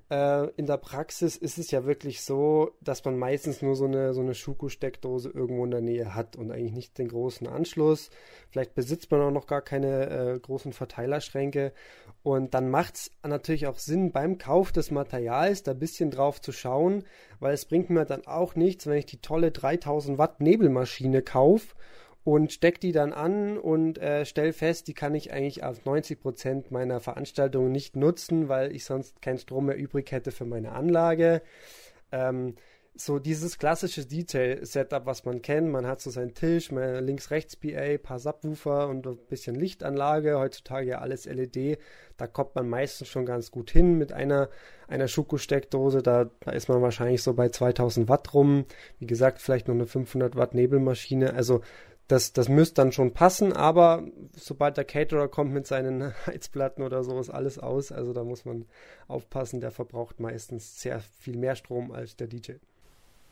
Äh, 0.09 0.49
in 0.55 0.65
der 0.67 0.77
Praxis 0.77 1.35
ist 1.35 1.57
es 1.57 1.69
ja 1.71 1.85
wirklich 1.85 2.21
so, 2.21 2.71
dass 2.79 3.03
man 3.03 3.17
meistens 3.17 3.61
nur 3.61 3.75
so 3.75 3.83
eine, 3.83 4.13
so 4.13 4.21
eine 4.21 4.35
Schuko-Steckdose 4.35 5.29
irgendwo 5.29 5.65
in 5.65 5.71
der 5.71 5.81
Nähe 5.81 6.15
hat 6.15 6.37
und 6.37 6.49
eigentlich 6.49 6.71
nicht 6.71 6.97
den 6.97 7.09
großen 7.09 7.45
Anschluss. 7.45 8.09
Vielleicht 8.49 8.73
besitzt 8.73 9.11
man 9.11 9.19
auch 9.21 9.31
noch 9.31 9.47
gar 9.47 9.61
keine 9.61 10.09
äh, 10.09 10.39
großen 10.39 10.71
Verteilerschränke. 10.71 11.73
Und 12.23 12.53
dann 12.53 12.69
macht 12.69 12.95
es 12.95 13.11
natürlich 13.23 13.67
auch 13.67 13.79
Sinn, 13.79 14.13
beim 14.13 14.37
Kauf 14.37 14.71
des 14.71 14.91
Materials 14.91 15.63
da 15.63 15.71
ein 15.71 15.79
bisschen 15.79 16.09
drauf 16.09 16.39
zu 16.39 16.53
schauen, 16.53 17.03
weil 17.41 17.53
es 17.53 17.65
bringt 17.65 17.89
mir 17.89 18.05
dann 18.05 18.25
auch 18.27 18.55
nichts, 18.55 18.87
wenn 18.87 18.97
ich 18.97 19.07
die 19.07 19.21
tolle 19.21 19.51
3000 19.51 20.17
Watt 20.17 20.39
Nebelmaschine 20.39 21.21
kaufe 21.21 21.75
und 22.27 22.51
steck 22.51 22.81
die 22.81 22.91
dann 22.91 23.13
an 23.13 23.57
und 23.57 24.00
äh, 24.00 24.25
stell 24.25 24.51
fest, 24.51 24.89
die 24.89 24.94
kann 24.94 25.15
ich 25.15 25.31
eigentlich 25.31 25.63
auf 25.63 25.85
90 25.85 26.19
Prozent 26.19 26.71
meiner 26.71 27.00
Veranstaltungen 27.00 27.71
nicht 27.71 27.95
nutzen, 27.95 28.50
weil 28.50 28.75
ich 28.75 28.83
sonst 28.83 29.21
keinen 29.21 29.38
Strom 29.38 29.68
mehr 29.68 29.77
übrig 29.77 30.12
hätte 30.12 30.31
für 30.31 30.44
meine 30.44 30.74
Anlage. 30.74 31.41
Ähm, 32.12 32.56
so 33.00 33.19
dieses 33.19 33.57
klassische 33.59 34.06
Detail-Setup, 34.06 35.06
was 35.06 35.24
man 35.24 35.41
kennt. 35.41 35.69
Man 35.71 35.88
hat 35.88 36.01
so 36.01 36.09
seinen 36.09 36.33
Tisch, 36.33 36.71
links-rechts-PA, 36.71 37.97
paar 37.97 38.19
Subwoofer 38.19 38.88
und 38.89 39.07
ein 39.07 39.17
bisschen 39.29 39.55
Lichtanlage. 39.55 40.38
Heutzutage 40.38 40.89
ja 40.89 40.98
alles 41.00 41.25
LED. 41.25 41.79
Da 42.17 42.27
kommt 42.27 42.55
man 42.55 42.67
meistens 42.67 43.07
schon 43.07 43.25
ganz 43.25 43.51
gut 43.51 43.69
hin 43.72 43.98
mit 43.98 44.12
einer, 44.13 44.50
einer 44.88 45.07
Schuko-Steckdose. 45.07 46.01
Da, 46.01 46.29
da 46.39 46.51
ist 46.51 46.69
man 46.69 46.81
wahrscheinlich 46.81 47.22
so 47.24 47.34
bei 47.34 47.50
2000 47.50 48.10
Watt 48.10 48.34
rum. 48.34 48.65
Wie 49.00 49.07
gesagt, 49.07 49.41
vielleicht 49.41 49.67
noch 49.67 49.75
eine 49.75 49.86
500 49.86 50.36
Watt 50.36 50.55
Nebelmaschine. 50.55 51.34
Also 51.34 51.62
das, 52.07 52.31
das 52.31 52.47
müsste 52.47 52.75
dann 52.75 52.91
schon 52.91 53.13
passen, 53.13 53.51
aber 53.53 54.03
sobald 54.35 54.77
der 54.77 54.85
Caterer 54.85 55.27
kommt 55.27 55.51
mit 55.51 55.67
seinen 55.67 56.13
Heizplatten 56.25 56.83
oder 56.83 57.03
so, 57.03 57.19
ist 57.19 57.29
alles 57.29 57.59
aus. 57.59 57.91
Also 57.91 58.13
da 58.13 58.23
muss 58.23 58.45
man 58.45 58.65
aufpassen, 59.07 59.59
der 59.59 59.71
verbraucht 59.71 60.19
meistens 60.19 60.81
sehr 60.81 60.99
viel 60.99 61.37
mehr 61.37 61.55
Strom 61.55 61.91
als 61.91 62.15
der 62.15 62.27
DJ. 62.27 62.53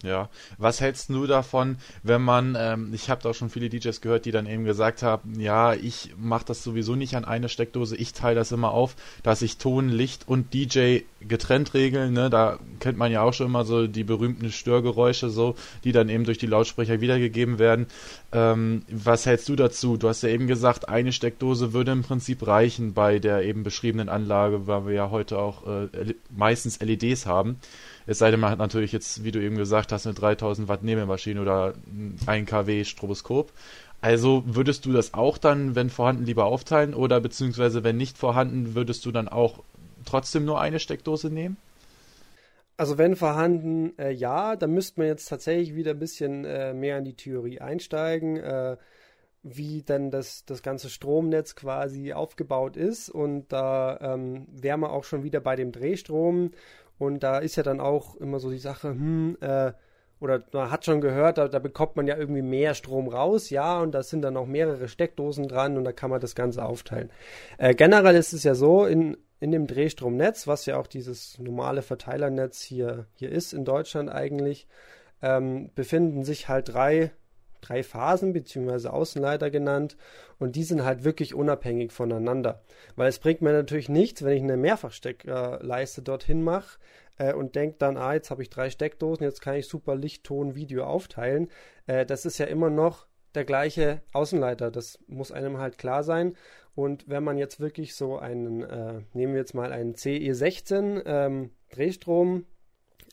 Ja, 0.03 0.29
was 0.57 0.81
hältst 0.81 1.09
du 1.09 1.25
davon, 1.25 1.77
wenn 2.03 2.21
man, 2.21 2.55
ähm, 2.59 2.93
ich 2.93 3.09
habe 3.09 3.23
da 3.23 3.29
auch 3.29 3.33
schon 3.33 3.49
viele 3.49 3.69
DJs 3.69 4.01
gehört, 4.01 4.25
die 4.25 4.31
dann 4.31 4.45
eben 4.45 4.65
gesagt 4.65 5.01
haben, 5.01 5.39
ja, 5.39 5.73
ich 5.73 6.13
mache 6.17 6.45
das 6.45 6.63
sowieso 6.63 6.95
nicht 6.95 7.15
an 7.15 7.23
eine 7.23 7.47
Steckdose, 7.47 7.95
ich 7.95 8.13
teile 8.13 8.35
das 8.35 8.51
immer 8.51 8.71
auf, 8.71 8.95
dass 9.23 9.41
ich 9.41 9.57
Ton, 9.57 9.89
Licht 9.89 10.27
und 10.27 10.53
DJ 10.53 10.99
getrennt 11.21 11.73
regeln, 11.73 12.13
ne? 12.13 12.29
da 12.29 12.59
kennt 12.79 12.97
man 12.97 13.11
ja 13.11 13.21
auch 13.21 13.33
schon 13.33 13.47
immer 13.47 13.63
so 13.63 13.87
die 13.87 14.03
berühmten 14.03 14.51
Störgeräusche 14.51 15.29
so, 15.29 15.55
die 15.85 15.93
dann 15.93 16.09
eben 16.09 16.25
durch 16.25 16.37
die 16.37 16.47
Lautsprecher 16.47 16.99
wiedergegeben 16.99 17.57
werden. 17.57 17.87
Ähm, 18.31 18.83
was 18.89 19.25
hältst 19.25 19.47
du 19.49 19.55
dazu? 19.55 19.97
Du 19.97 20.09
hast 20.09 20.23
ja 20.23 20.29
eben 20.29 20.45
gesagt, 20.45 20.89
eine 20.89 21.13
Steckdose 21.13 21.73
würde 21.73 21.93
im 21.93 22.03
Prinzip 22.03 22.45
reichen 22.45 22.93
bei 22.93 23.17
der 23.17 23.43
eben 23.43 23.63
beschriebenen 23.63 24.09
Anlage, 24.09 24.67
weil 24.67 24.85
wir 24.85 24.93
ja 24.93 25.09
heute 25.09 25.39
auch 25.39 25.65
äh, 25.65 26.13
meistens 26.29 26.79
LEDs 26.81 27.25
haben. 27.25 27.57
Es 28.07 28.19
sei 28.19 28.31
denn, 28.31 28.39
man 28.39 28.51
hat 28.51 28.59
natürlich 28.59 28.91
jetzt, 28.91 29.23
wie 29.23 29.31
du 29.31 29.41
eben 29.41 29.57
gesagt 29.57 29.91
hast, 29.91 30.05
eine 30.05 30.13
3000 30.13 30.67
Watt 30.67 30.83
Nebelmaschine 30.83 31.41
oder 31.41 31.73
ein 32.27 32.45
kW 32.45 32.83
Stroboskop. 32.83 33.51
Also 34.01 34.43
würdest 34.45 34.85
du 34.85 34.91
das 34.91 35.13
auch 35.13 35.37
dann, 35.37 35.75
wenn 35.75 35.89
vorhanden, 35.89 36.25
lieber 36.25 36.45
aufteilen 36.45 36.93
oder 36.93 37.19
beziehungsweise 37.19 37.83
wenn 37.83 37.97
nicht 37.97 38.17
vorhanden, 38.17 38.75
würdest 38.75 39.05
du 39.05 39.11
dann 39.11 39.27
auch 39.27 39.63
trotzdem 40.05 40.45
nur 40.45 40.61
eine 40.61 40.79
Steckdose 40.79 41.29
nehmen? 41.31 41.57
Also 42.77 42.97
wenn 42.97 43.15
vorhanden, 43.15 43.97
äh, 43.97 44.11
ja, 44.11 44.55
dann 44.55 44.71
müsste 44.71 44.99
man 44.99 45.07
jetzt 45.07 45.29
tatsächlich 45.29 45.75
wieder 45.75 45.91
ein 45.91 45.99
bisschen 45.99 46.45
äh, 46.45 46.73
mehr 46.73 46.97
in 46.97 47.05
die 47.05 47.15
Theorie 47.15 47.61
einsteigen, 47.61 48.37
äh, 48.37 48.75
wie 49.43 49.81
dann 49.83 50.11
das, 50.11 50.43
das 50.45 50.61
ganze 50.61 50.89
Stromnetz 50.89 51.55
quasi 51.55 52.13
aufgebaut 52.13 52.75
ist. 52.75 53.09
Und 53.09 53.51
da 53.53 53.97
ähm, 54.01 54.45
wären 54.51 54.81
wir 54.81 54.91
auch 54.91 55.05
schon 55.05 55.23
wieder 55.23 55.39
bei 55.39 55.55
dem 55.55 55.71
Drehstrom 55.71 56.51
und 56.97 57.23
da 57.23 57.39
ist 57.39 57.55
ja 57.55 57.63
dann 57.63 57.79
auch 57.79 58.15
immer 58.15 58.39
so 58.39 58.49
die 58.49 58.57
Sache, 58.57 58.89
hm, 58.89 59.37
äh, 59.41 59.73
oder 60.19 60.43
man 60.53 60.71
hat 60.71 60.85
schon 60.85 61.01
gehört, 61.01 61.37
da, 61.37 61.47
da, 61.47 61.59
bekommt 61.59 61.97
man 61.97 62.07
ja 62.07 62.17
irgendwie 62.17 62.41
mehr 62.41 62.73
Strom 62.73 63.07
raus, 63.07 63.49
ja, 63.49 63.81
und 63.81 63.91
da 63.91 64.01
sind 64.01 64.21
dann 64.21 64.37
auch 64.37 64.45
mehrere 64.47 64.87
Steckdosen 64.87 65.47
dran 65.47 65.77
und 65.77 65.83
da 65.83 65.91
kann 65.91 66.09
man 66.09 66.21
das 66.21 66.35
Ganze 66.35 66.63
aufteilen. 66.63 67.11
Äh, 67.57 67.75
generell 67.75 68.15
ist 68.15 68.33
es 68.33 68.43
ja 68.43 68.55
so, 68.55 68.85
in, 68.85 69.17
in 69.39 69.51
dem 69.51 69.67
Drehstromnetz, 69.67 70.47
was 70.47 70.65
ja 70.65 70.77
auch 70.77 70.87
dieses 70.87 71.37
normale 71.39 71.81
Verteilernetz 71.81 72.61
hier, 72.61 73.07
hier 73.15 73.31
ist 73.31 73.53
in 73.53 73.65
Deutschland 73.65 74.09
eigentlich, 74.09 74.67
ähm, 75.21 75.69
befinden 75.75 76.23
sich 76.23 76.47
halt 76.47 76.73
drei, 76.73 77.11
drei 77.67 77.83
Phasen 77.83 78.33
beziehungsweise 78.33 78.91
Außenleiter 78.91 79.49
genannt 79.49 79.97
und 80.39 80.55
die 80.55 80.63
sind 80.63 80.83
halt 80.83 81.03
wirklich 81.03 81.33
unabhängig 81.33 81.91
voneinander. 81.91 82.61
Weil 82.95 83.09
es 83.09 83.19
bringt 83.19 83.41
mir 83.41 83.53
natürlich 83.53 83.89
nichts, 83.89 84.23
wenn 84.23 84.37
ich 84.37 84.43
eine 84.43 84.57
Mehrfachsteckleiste 84.57 86.01
dorthin 86.01 86.43
mache, 86.43 86.77
äh, 87.17 87.33
und 87.33 87.55
denkt 87.55 87.81
dann, 87.81 87.97
ah, 87.97 88.13
jetzt 88.13 88.31
habe 88.31 88.41
ich 88.41 88.49
drei 88.49 88.69
Steckdosen, 88.69 89.23
jetzt 89.23 89.41
kann 89.41 89.55
ich 89.55 89.67
super 89.67 89.95
Licht, 89.95 90.23
Ton, 90.23 90.55
Video 90.55 90.85
aufteilen. 90.85 91.49
Äh, 91.87 92.05
das 92.05 92.25
ist 92.25 92.37
ja 92.37 92.45
immer 92.45 92.69
noch 92.69 93.07
der 93.35 93.45
gleiche 93.45 94.01
Außenleiter. 94.13 94.71
Das 94.71 94.99
muss 95.07 95.31
einem 95.31 95.57
halt 95.57 95.77
klar 95.77 96.03
sein. 96.03 96.35
Und 96.73 97.07
wenn 97.07 97.23
man 97.23 97.37
jetzt 97.37 97.59
wirklich 97.59 97.95
so 97.95 98.17
einen, 98.17 98.63
äh, 98.63 99.01
nehmen 99.13 99.33
wir 99.33 99.39
jetzt 99.39 99.53
mal 99.53 99.71
einen 99.71 99.95
CE16 99.95 101.03
ähm, 101.05 101.51
Drehstrom 101.71 102.45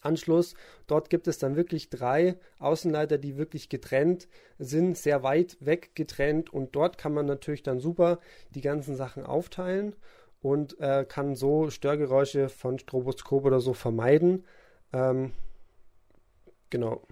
Anschluss. 0.02 0.54
Dort 0.86 1.10
gibt 1.10 1.28
es 1.28 1.38
dann 1.38 1.56
wirklich 1.56 1.90
drei 1.90 2.38
Außenleiter, 2.58 3.18
die 3.18 3.36
wirklich 3.36 3.68
getrennt 3.68 4.28
sind, 4.58 4.96
sehr 4.96 5.22
weit 5.22 5.56
weg 5.60 5.94
getrennt. 5.94 6.52
Und 6.52 6.74
dort 6.76 6.98
kann 6.98 7.14
man 7.14 7.26
natürlich 7.26 7.62
dann 7.62 7.80
super 7.80 8.18
die 8.54 8.60
ganzen 8.60 8.96
Sachen 8.96 9.24
aufteilen 9.24 9.96
und 10.42 10.78
äh, 10.80 11.04
kann 11.08 11.34
so 11.34 11.70
Störgeräusche 11.70 12.48
von 12.48 12.78
Stroboskop 12.78 13.44
oder 13.44 13.60
so 13.60 13.72
vermeiden. 13.72 14.44
Ähm, 14.92 15.32
genau. 16.70 17.02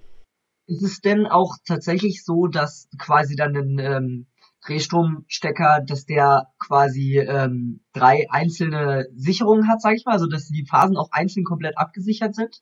Ist 0.67 0.83
es 0.83 1.01
denn 1.01 1.27
auch 1.27 1.57
tatsächlich 1.67 2.25
so, 2.25 2.47
dass 2.47 2.89
quasi 2.99 3.35
dann 3.35 3.57
ein 3.57 3.79
ähm, 3.79 4.27
Drehstromstecker, 4.65 5.83
dass 5.87 6.05
der 6.05 6.49
quasi 6.59 7.19
ähm, 7.19 7.81
drei 7.93 8.27
einzelne 8.31 9.07
Sicherungen 9.15 9.69
hat, 9.69 9.81
sage 9.81 9.97
ich 9.97 10.05
mal, 10.05 10.13
also 10.13 10.27
dass 10.27 10.49
die 10.49 10.67
Phasen 10.69 10.97
auch 10.97 11.09
einzeln 11.13 11.45
komplett 11.45 11.79
abgesichert 11.79 12.35
sind? 12.35 12.61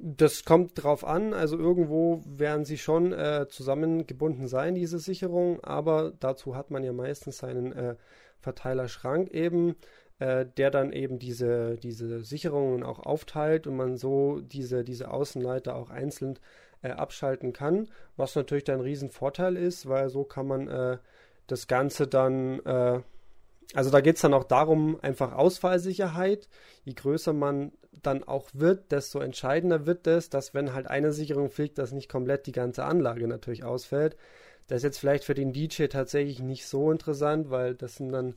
Das 0.00 0.44
kommt 0.44 0.80
drauf 0.82 1.04
an, 1.04 1.34
also 1.34 1.58
irgendwo 1.58 2.22
werden 2.24 2.64
sie 2.64 2.78
schon 2.78 3.12
äh, 3.12 3.46
zusammengebunden 3.48 4.46
sein, 4.46 4.76
diese 4.76 5.00
Sicherung, 5.00 5.58
aber 5.64 6.12
dazu 6.20 6.54
hat 6.54 6.70
man 6.70 6.84
ja 6.84 6.92
meistens 6.92 7.38
seinen 7.38 7.72
äh, 7.72 7.96
Verteilerschrank 8.38 9.28
eben, 9.32 9.74
äh, 10.20 10.46
der 10.56 10.70
dann 10.70 10.92
eben 10.92 11.18
diese, 11.18 11.76
diese 11.78 12.20
Sicherungen 12.20 12.84
auch 12.84 13.00
aufteilt 13.00 13.66
und 13.66 13.76
man 13.76 13.96
so 13.96 14.40
diese, 14.40 14.84
diese 14.84 15.10
Außenleiter 15.10 15.74
auch 15.74 15.90
einzeln 15.90 16.38
äh, 16.82 16.90
abschalten 16.90 17.52
kann, 17.52 17.88
was 18.16 18.36
natürlich 18.36 18.64
dann 18.64 18.76
ein 18.76 18.82
Riesenvorteil 18.82 19.56
ist, 19.56 19.88
weil 19.88 20.10
so 20.10 20.22
kann 20.22 20.46
man 20.46 20.68
äh, 20.68 20.98
das 21.48 21.66
Ganze 21.66 22.06
dann, 22.06 22.60
äh, 22.60 23.00
also 23.74 23.90
da 23.90 24.00
geht 24.00 24.16
es 24.16 24.22
dann 24.22 24.34
auch 24.34 24.44
darum, 24.44 24.98
einfach 25.02 25.32
Ausfallsicherheit. 25.32 26.48
Je 26.84 26.94
größer 26.94 27.32
man 27.32 27.72
dann 27.92 28.24
auch 28.24 28.48
wird, 28.54 28.92
desto 28.92 29.20
entscheidender 29.20 29.86
wird 29.86 30.06
es, 30.06 30.30
dass 30.30 30.54
wenn 30.54 30.72
halt 30.72 30.86
eine 30.86 31.12
Sicherung 31.12 31.50
fliegt, 31.50 31.78
dass 31.78 31.92
nicht 31.92 32.08
komplett 32.08 32.46
die 32.46 32.52
ganze 32.52 32.84
Anlage 32.84 33.26
natürlich 33.26 33.64
ausfällt. 33.64 34.16
Das 34.68 34.78
ist 34.78 34.84
jetzt 34.84 34.98
vielleicht 34.98 35.24
für 35.24 35.34
den 35.34 35.52
DJ 35.52 35.86
tatsächlich 35.86 36.40
nicht 36.40 36.66
so 36.66 36.90
interessant, 36.90 37.50
weil 37.50 37.74
das 37.74 37.96
sind 37.96 38.12
dann 38.12 38.34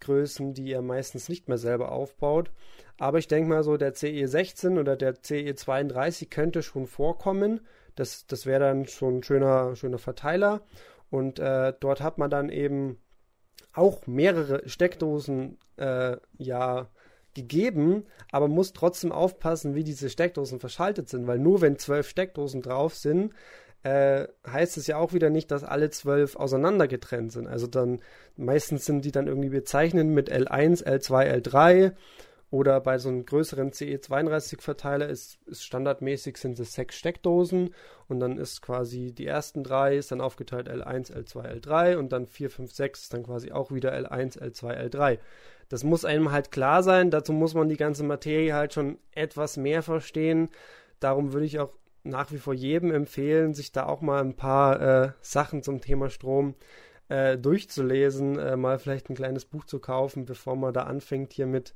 Größen, 0.00 0.52
die 0.52 0.70
er 0.72 0.82
meistens 0.82 1.28
nicht 1.28 1.48
mehr 1.48 1.58
selber 1.58 1.92
aufbaut. 1.92 2.50
Aber 2.98 3.18
ich 3.18 3.28
denke 3.28 3.48
mal 3.48 3.62
so, 3.62 3.76
der 3.76 3.94
CE16 3.94 4.78
oder 4.78 4.96
der 4.96 5.14
CE32 5.14 6.28
könnte 6.28 6.62
schon 6.62 6.86
vorkommen. 6.86 7.60
Das, 7.94 8.26
das 8.26 8.44
wäre 8.44 8.60
dann 8.60 8.86
schon 8.86 9.18
ein 9.18 9.22
schöner, 9.22 9.74
schöner 9.76 9.98
Verteiler. 9.98 10.62
Und 11.10 11.38
äh, 11.38 11.72
dort 11.80 12.02
hat 12.02 12.18
man 12.18 12.30
dann 12.30 12.50
eben 12.50 12.98
auch 13.72 14.06
mehrere 14.06 14.68
Steckdosen 14.68 15.58
äh, 15.76 16.16
ja 16.38 16.88
gegeben, 17.34 18.06
aber 18.32 18.48
muss 18.48 18.72
trotzdem 18.72 19.12
aufpassen, 19.12 19.74
wie 19.74 19.84
diese 19.84 20.08
Steckdosen 20.08 20.58
verschaltet 20.58 21.08
sind, 21.10 21.26
weil 21.26 21.38
nur 21.38 21.60
wenn 21.60 21.78
zwölf 21.78 22.08
Steckdosen 22.08 22.62
drauf 22.62 22.94
sind, 22.94 23.32
äh, 23.82 24.26
heißt 24.50 24.78
es 24.78 24.86
ja 24.86 24.96
auch 24.96 25.12
wieder 25.12 25.30
nicht, 25.30 25.50
dass 25.50 25.62
alle 25.62 25.90
zwölf 25.90 26.34
auseinander 26.34 26.88
getrennt 26.88 27.32
sind. 27.32 27.46
Also 27.46 27.66
dann 27.66 28.00
meistens 28.36 28.84
sind 28.86 29.04
die 29.04 29.12
dann 29.12 29.28
irgendwie 29.28 29.50
bezeichnet 29.50 30.06
mit 30.06 30.32
L1, 30.32 30.84
L2, 30.84 31.42
L3 31.42 31.92
oder 32.50 32.80
bei 32.80 32.98
so 32.98 33.08
einem 33.08 33.26
größeren 33.26 33.72
CE32-Verteiler 33.72 35.08
ist, 35.08 35.38
ist, 35.46 35.64
standardmäßig 35.64 36.36
sind 36.36 36.58
es 36.60 36.74
sechs 36.74 36.96
Steckdosen 36.96 37.74
und 38.08 38.20
dann 38.20 38.38
ist 38.38 38.62
quasi 38.62 39.12
die 39.12 39.26
ersten 39.26 39.64
drei 39.64 39.96
ist 39.96 40.12
dann 40.12 40.20
aufgeteilt 40.20 40.68
L1, 40.68 41.12
L2, 41.12 41.60
L3 41.60 41.96
und 41.96 42.12
dann 42.12 42.26
4, 42.26 42.50
5, 42.50 42.72
6 42.72 43.02
ist 43.02 43.14
dann 43.14 43.24
quasi 43.24 43.50
auch 43.50 43.72
wieder 43.72 43.92
L1, 43.92 44.40
L2, 44.40 44.90
L3. 44.90 45.18
Das 45.68 45.82
muss 45.82 46.04
einem 46.04 46.30
halt 46.30 46.52
klar 46.52 46.84
sein, 46.84 47.10
dazu 47.10 47.32
muss 47.32 47.54
man 47.54 47.68
die 47.68 47.76
ganze 47.76 48.04
Materie 48.04 48.54
halt 48.54 48.72
schon 48.72 48.98
etwas 49.12 49.56
mehr 49.56 49.82
verstehen. 49.82 50.48
Darum 51.00 51.32
würde 51.32 51.46
ich 51.46 51.58
auch 51.58 51.72
nach 52.04 52.30
wie 52.30 52.38
vor 52.38 52.54
jedem 52.54 52.92
empfehlen, 52.92 53.54
sich 53.54 53.72
da 53.72 53.86
auch 53.86 54.00
mal 54.00 54.22
ein 54.22 54.36
paar 54.36 54.80
äh, 54.80 55.12
Sachen 55.20 55.64
zum 55.64 55.80
Thema 55.80 56.08
Strom 56.08 56.54
äh, 57.08 57.36
durchzulesen, 57.36 58.38
äh, 58.38 58.56
mal 58.56 58.78
vielleicht 58.78 59.10
ein 59.10 59.16
kleines 59.16 59.44
Buch 59.44 59.64
zu 59.64 59.78
kaufen, 59.78 60.24
bevor 60.24 60.56
man 60.56 60.72
da 60.72 60.84
anfängt, 60.84 61.32
hier 61.32 61.46
mit, 61.46 61.74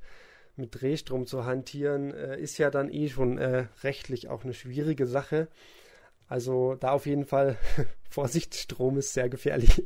mit 0.57 0.81
Drehstrom 0.81 1.27
zu 1.27 1.45
hantieren, 1.45 2.13
äh, 2.13 2.39
ist 2.39 2.59
ja 2.59 2.71
dann 2.71 2.93
eh 2.93 3.09
schon 3.09 3.39
äh, 3.39 3.67
rechtlich 3.83 4.29
auch 4.29 4.45
eine 4.45 4.55
schwierige 4.55 5.07
Sache. 5.07 5.49
Also 6.29 6.77
da 6.77 6.91
auf 6.91 7.07
jeden 7.07 7.25
Fall 7.25 7.57
Vorsicht, 8.11 8.55
Strom 8.55 8.99
ist 8.99 9.15
sehr 9.15 9.29
gefährlich. 9.29 9.83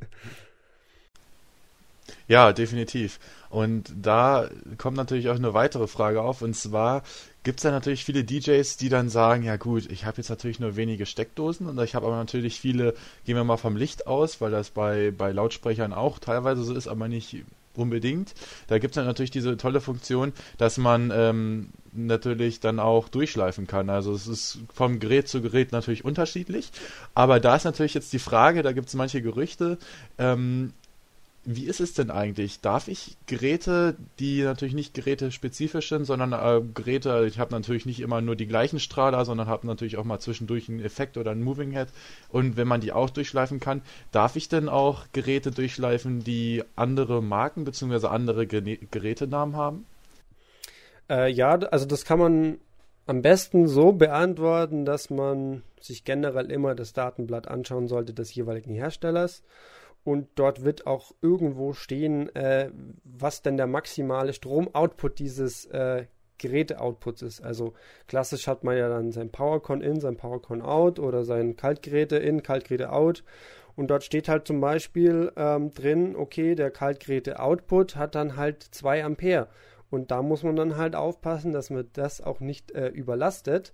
Ja, 2.27 2.53
definitiv. 2.53 3.19
Und 3.51 3.93
da 3.95 4.49
kommt 4.79 4.97
natürlich 4.97 5.29
auch 5.29 5.37
eine 5.37 5.55
weitere 5.55 5.87
Frage 5.87 6.23
auf, 6.23 6.43
und 6.43 6.55
zwar 6.55 7.03
gibt 7.43 7.61
es 7.61 7.65
ja 7.65 7.71
natürlich 7.71 8.05
viele 8.05 8.25
DJs, 8.25 8.77
die 8.79 8.89
dann 8.89 9.09
sagen, 9.11 9.43
ja 9.43 9.57
gut, 9.57 9.91
ich 9.91 10.07
habe 10.07 10.17
jetzt 10.17 10.31
natürlich 10.31 10.61
nur 10.61 10.77
wenige 10.77 11.07
Steckdosen 11.07 11.67
und 11.67 11.79
ich 11.81 11.95
habe 11.95 12.07
aber 12.07 12.17
natürlich 12.17 12.59
viele, 12.59 12.95
gehen 13.25 13.37
wir 13.37 13.45
mal 13.45 13.59
vom 13.59 13.77
Licht 13.77 14.07
aus, 14.07 14.41
weil 14.41 14.51
das 14.51 14.71
bei, 14.71 15.13
bei 15.17 15.33
Lautsprechern 15.33 15.93
auch 15.93 16.19
teilweise 16.19 16.65
so 16.65 16.75
ist, 16.75 16.89
aber 16.89 17.09
nicht 17.09 17.45
unbedingt. 17.79 18.35
Da 18.67 18.79
gibt 18.79 18.93
es 18.93 18.97
dann 18.97 19.07
natürlich 19.07 19.31
diese 19.31 19.57
tolle 19.57 19.81
Funktion, 19.81 20.33
dass 20.59 20.79
man 20.79 21.13
ähm, 21.15 21.69
natürlich 21.93 22.61
dann 22.61 22.81
auch 22.81 23.09
durchschleifen 23.09 23.67
kann. 23.67 23.91
Also 23.91 24.13
es 24.13 24.27
ist 24.27 24.59
vom 24.73 24.99
Gerät 24.99 25.29
zu 25.29 25.43
Gerät 25.43 25.73
natürlich 25.73 26.05
unterschiedlich. 26.05 26.71
Aber 27.15 27.41
da 27.41 27.57
ist 27.57 27.65
natürlich 27.65 27.95
jetzt 27.95 28.13
die 28.13 28.19
Frage, 28.19 28.63
da 28.63 28.73
gibt 28.73 28.89
es 28.89 28.95
manche 28.95 29.23
Gerüchte, 29.23 29.79
ähm, 30.19 30.73
wie 31.45 31.67
ist 31.67 31.81
es 31.81 31.95
denn 31.95 32.11
eigentlich? 32.11 32.61
Darf 32.61 32.89
ich 32.89 33.17
Geräte, 33.27 33.97
die 34.19 34.43
natürlich 34.43 34.75
nicht 34.75 34.95
gerätespezifisch 34.95 35.89
sind, 35.89 36.05
sondern 36.05 36.33
äh, 36.33 36.63
Geräte, 36.75 37.27
ich 37.29 37.39
habe 37.39 37.55
natürlich 37.55 37.87
nicht 37.87 38.01
immer 38.01 38.21
nur 38.21 38.37
die 38.37 38.47
gleichen 38.47 38.81
Strahler, 38.81 39.25
sondern 39.25 39.47
habe 39.47 39.67
natürlich 39.67 39.97
auch 39.97 40.05
mal 40.05 40.19
zwischendurch 40.21 40.69
einen 40.69 40.81
Effekt 40.81 41.17
oder 41.17 41.33
einen 41.33 41.43
Moving 41.43 41.73
Head. 41.73 41.89
Und 42.31 42.57
wenn 42.57 42.69
man 42.69 42.81
die 42.81 42.93
auch 42.93 43.11
durchschleifen 43.11 43.61
kann, 43.61 43.83
darf 44.13 44.37
ich 44.37 44.49
denn 44.49 44.69
auch 44.69 45.07
Geräte 45.13 45.51
durchschleifen, 45.51 46.25
die 46.25 46.63
andere 46.77 47.23
Marken 47.23 47.65
bzw. 47.65 48.07
andere 48.07 48.47
Ge 48.47 48.79
Gerätenamen 48.91 49.57
haben? 49.57 49.87
Äh, 51.11 51.31
ja, 51.31 51.55
also 51.55 51.85
das 51.87 52.05
kann 52.05 52.19
man 52.19 52.59
am 53.07 53.21
besten 53.21 53.69
so 53.69 53.93
beantworten, 53.93 54.85
dass 54.85 55.11
man 55.11 55.63
sich 55.81 56.05
generell 56.05 56.51
immer 56.51 56.75
das 56.75 56.95
Datenblatt 56.95 57.49
anschauen 57.49 57.89
sollte 57.89 58.15
des 58.15 58.35
jeweiligen 58.35 58.75
Herstellers 58.75 59.43
und 60.05 60.29
dort 60.35 60.65
wird 60.65 60.87
auch 60.87 61.13
irgendwo 61.23 61.73
stehen, 61.73 62.35
äh, 62.37 62.71
was 63.05 63.43
denn 63.43 63.57
der 63.57 63.67
maximale 63.67 64.35
Stromoutput 64.35 65.19
dieses 65.19 65.65
äh, 65.67 66.07
Geräte-Outputs 66.39 67.23
ist. 67.23 67.41
Also 67.41 67.73
klassisch 68.07 68.47
hat 68.47 68.65
man 68.65 68.77
ja 68.77 68.89
dann 68.89 69.13
sein 69.13 69.31
PowerCon 69.31 69.81
in, 69.81 70.01
sein 70.01 70.17
PowerCon 70.17 70.63
out 70.63 70.99
oder 70.99 71.25
sein 71.25 71.57
Kaltgeräte 71.57 72.17
in, 72.17 72.43
Kaltgeräte 72.43 72.93
out. 72.93 73.25
Und 73.77 73.89
dort 73.89 74.05
steht 74.05 74.29
halt 74.29 74.47
zum 74.47 74.61
Beispiel 74.61 75.33
ähm, 75.37 75.73
drin, 75.73 76.15
okay, 76.17 76.55
der 76.55 76.71
Kaltgeräte-Output 76.71 77.97
hat 77.97 78.15
dann 78.15 78.37
halt 78.37 78.63
2 78.63 79.05
Ampere. 79.05 79.49
Und 79.91 80.11
da 80.11 80.23
muss 80.23 80.43
man 80.43 80.57
dann 80.57 80.77
halt 80.77 80.95
aufpassen, 80.95 81.53
dass 81.53 81.71
man 81.71 81.89
das 81.93 82.21
auch 82.21 82.41
nicht 82.41 82.73
äh, 82.73 82.89
überlastet. 82.89 83.73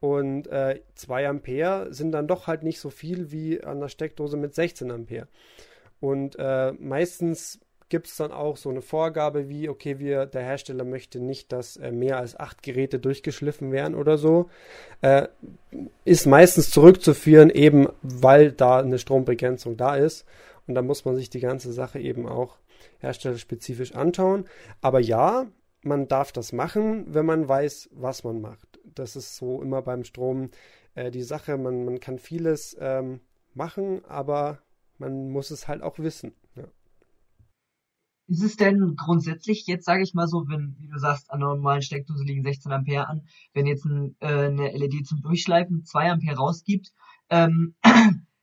Und 0.00 0.46
äh, 0.48 0.80
2 0.96 1.28
Ampere 1.28 1.92
sind 1.92 2.12
dann 2.12 2.26
doch 2.26 2.46
halt 2.46 2.62
nicht 2.62 2.80
so 2.80 2.90
viel 2.90 3.32
wie 3.32 3.62
an 3.62 3.80
der 3.80 3.88
Steckdose 3.88 4.36
mit 4.36 4.54
16 4.54 4.90
Ampere. 4.90 5.28
Und 6.00 6.36
äh, 6.38 6.72
meistens 6.72 7.60
gibt 7.88 8.08
es 8.08 8.16
dann 8.16 8.32
auch 8.32 8.56
so 8.56 8.70
eine 8.70 8.82
Vorgabe 8.82 9.48
wie, 9.48 9.68
okay, 9.68 9.98
wir, 9.98 10.26
der 10.26 10.42
Hersteller 10.42 10.84
möchte 10.84 11.20
nicht, 11.20 11.52
dass 11.52 11.76
äh, 11.76 11.92
mehr 11.92 12.18
als 12.18 12.38
acht 12.38 12.62
Geräte 12.62 12.98
durchgeschliffen 12.98 13.72
werden 13.72 13.94
oder 13.94 14.18
so. 14.18 14.50
Äh, 15.00 15.28
ist 16.04 16.26
meistens 16.26 16.70
zurückzuführen, 16.70 17.50
eben 17.50 17.88
weil 18.02 18.52
da 18.52 18.80
eine 18.80 18.98
Strombegrenzung 18.98 19.76
da 19.76 19.96
ist. 19.96 20.26
Und 20.66 20.74
da 20.74 20.82
muss 20.82 21.04
man 21.04 21.16
sich 21.16 21.30
die 21.30 21.40
ganze 21.40 21.72
Sache 21.72 22.00
eben 22.00 22.26
auch 22.26 22.58
herstellerspezifisch 22.98 23.94
anschauen. 23.94 24.46
Aber 24.80 25.00
ja, 25.00 25.46
man 25.82 26.08
darf 26.08 26.32
das 26.32 26.52
machen, 26.52 27.06
wenn 27.08 27.26
man 27.26 27.48
weiß, 27.48 27.90
was 27.92 28.24
man 28.24 28.40
macht. 28.40 28.73
Das 28.84 29.16
ist 29.16 29.36
so 29.36 29.62
immer 29.62 29.82
beim 29.82 30.04
Strom 30.04 30.50
äh, 30.94 31.10
die 31.10 31.22
Sache. 31.22 31.56
Man, 31.56 31.84
man 31.84 32.00
kann 32.00 32.18
vieles 32.18 32.76
ähm, 32.80 33.20
machen, 33.54 34.04
aber 34.04 34.60
man 34.98 35.30
muss 35.30 35.50
es 35.50 35.68
halt 35.68 35.82
auch 35.82 35.98
wissen. 35.98 36.34
Ja. 36.54 36.64
Ist 38.26 38.42
es 38.42 38.56
denn 38.56 38.94
grundsätzlich, 38.96 39.66
jetzt 39.66 39.84
sage 39.84 40.02
ich 40.02 40.14
mal 40.14 40.28
so, 40.28 40.48
wenn, 40.48 40.76
wie 40.78 40.88
du 40.88 40.98
sagst, 40.98 41.30
an 41.30 41.42
einer 41.42 41.54
normalen 41.54 41.82
Steckdose 41.82 42.24
liegen 42.24 42.42
16 42.42 42.72
Ampere 42.72 43.06
an, 43.08 43.26
wenn 43.52 43.66
jetzt 43.66 43.84
ein, 43.84 44.16
äh, 44.20 44.46
eine 44.46 44.70
LED 44.70 45.06
zum 45.06 45.20
Durchschleifen 45.20 45.84
2 45.84 46.12
Ampere 46.12 46.36
rausgibt, 46.36 46.92
ähm, 47.28 47.74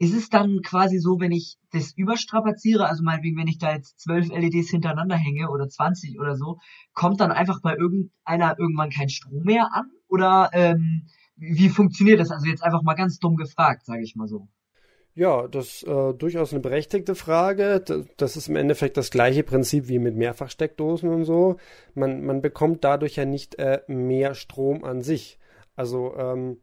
ist 0.00 0.14
es 0.14 0.30
dann 0.30 0.62
quasi 0.62 0.98
so, 0.98 1.20
wenn 1.20 1.30
ich 1.30 1.58
das 1.72 1.92
überstrapaziere, 1.94 2.86
also 2.86 3.02
meinetwegen, 3.02 3.36
wenn 3.36 3.48
ich 3.48 3.58
da 3.58 3.74
jetzt 3.74 4.00
12 4.00 4.30
LEDs 4.30 4.70
hintereinander 4.70 5.14
hänge 5.14 5.50
oder 5.50 5.68
20 5.68 6.18
oder 6.18 6.36
so, 6.36 6.58
kommt 6.94 7.20
dann 7.20 7.30
einfach 7.30 7.60
bei 7.60 7.76
irgendeiner 7.76 8.58
irgendwann 8.58 8.88
kein 8.88 9.10
Strom 9.10 9.42
mehr 9.42 9.68
an? 9.74 9.90
Oder 10.08 10.48
ähm, 10.54 11.06
wie 11.36 11.68
funktioniert 11.68 12.18
das? 12.18 12.30
Also 12.30 12.46
jetzt 12.46 12.64
einfach 12.64 12.82
mal 12.82 12.94
ganz 12.94 13.18
dumm 13.18 13.36
gefragt, 13.36 13.84
sage 13.84 14.02
ich 14.02 14.16
mal 14.16 14.26
so. 14.26 14.48
Ja, 15.12 15.46
das 15.48 15.66
ist 15.66 15.82
äh, 15.82 16.14
durchaus 16.14 16.52
eine 16.52 16.60
berechtigte 16.60 17.14
Frage. 17.14 17.84
Das 18.16 18.38
ist 18.38 18.48
im 18.48 18.56
Endeffekt 18.56 18.96
das 18.96 19.10
gleiche 19.10 19.42
Prinzip 19.42 19.88
wie 19.88 19.98
mit 19.98 20.16
Mehrfachsteckdosen 20.16 21.10
und 21.10 21.26
so. 21.26 21.58
Man, 21.92 22.24
man 22.24 22.40
bekommt 22.40 22.84
dadurch 22.84 23.16
ja 23.16 23.26
nicht 23.26 23.56
äh, 23.56 23.82
mehr 23.86 24.34
Strom 24.34 24.82
an 24.82 25.02
sich. 25.02 25.38
Also 25.76 26.16
ähm, 26.16 26.56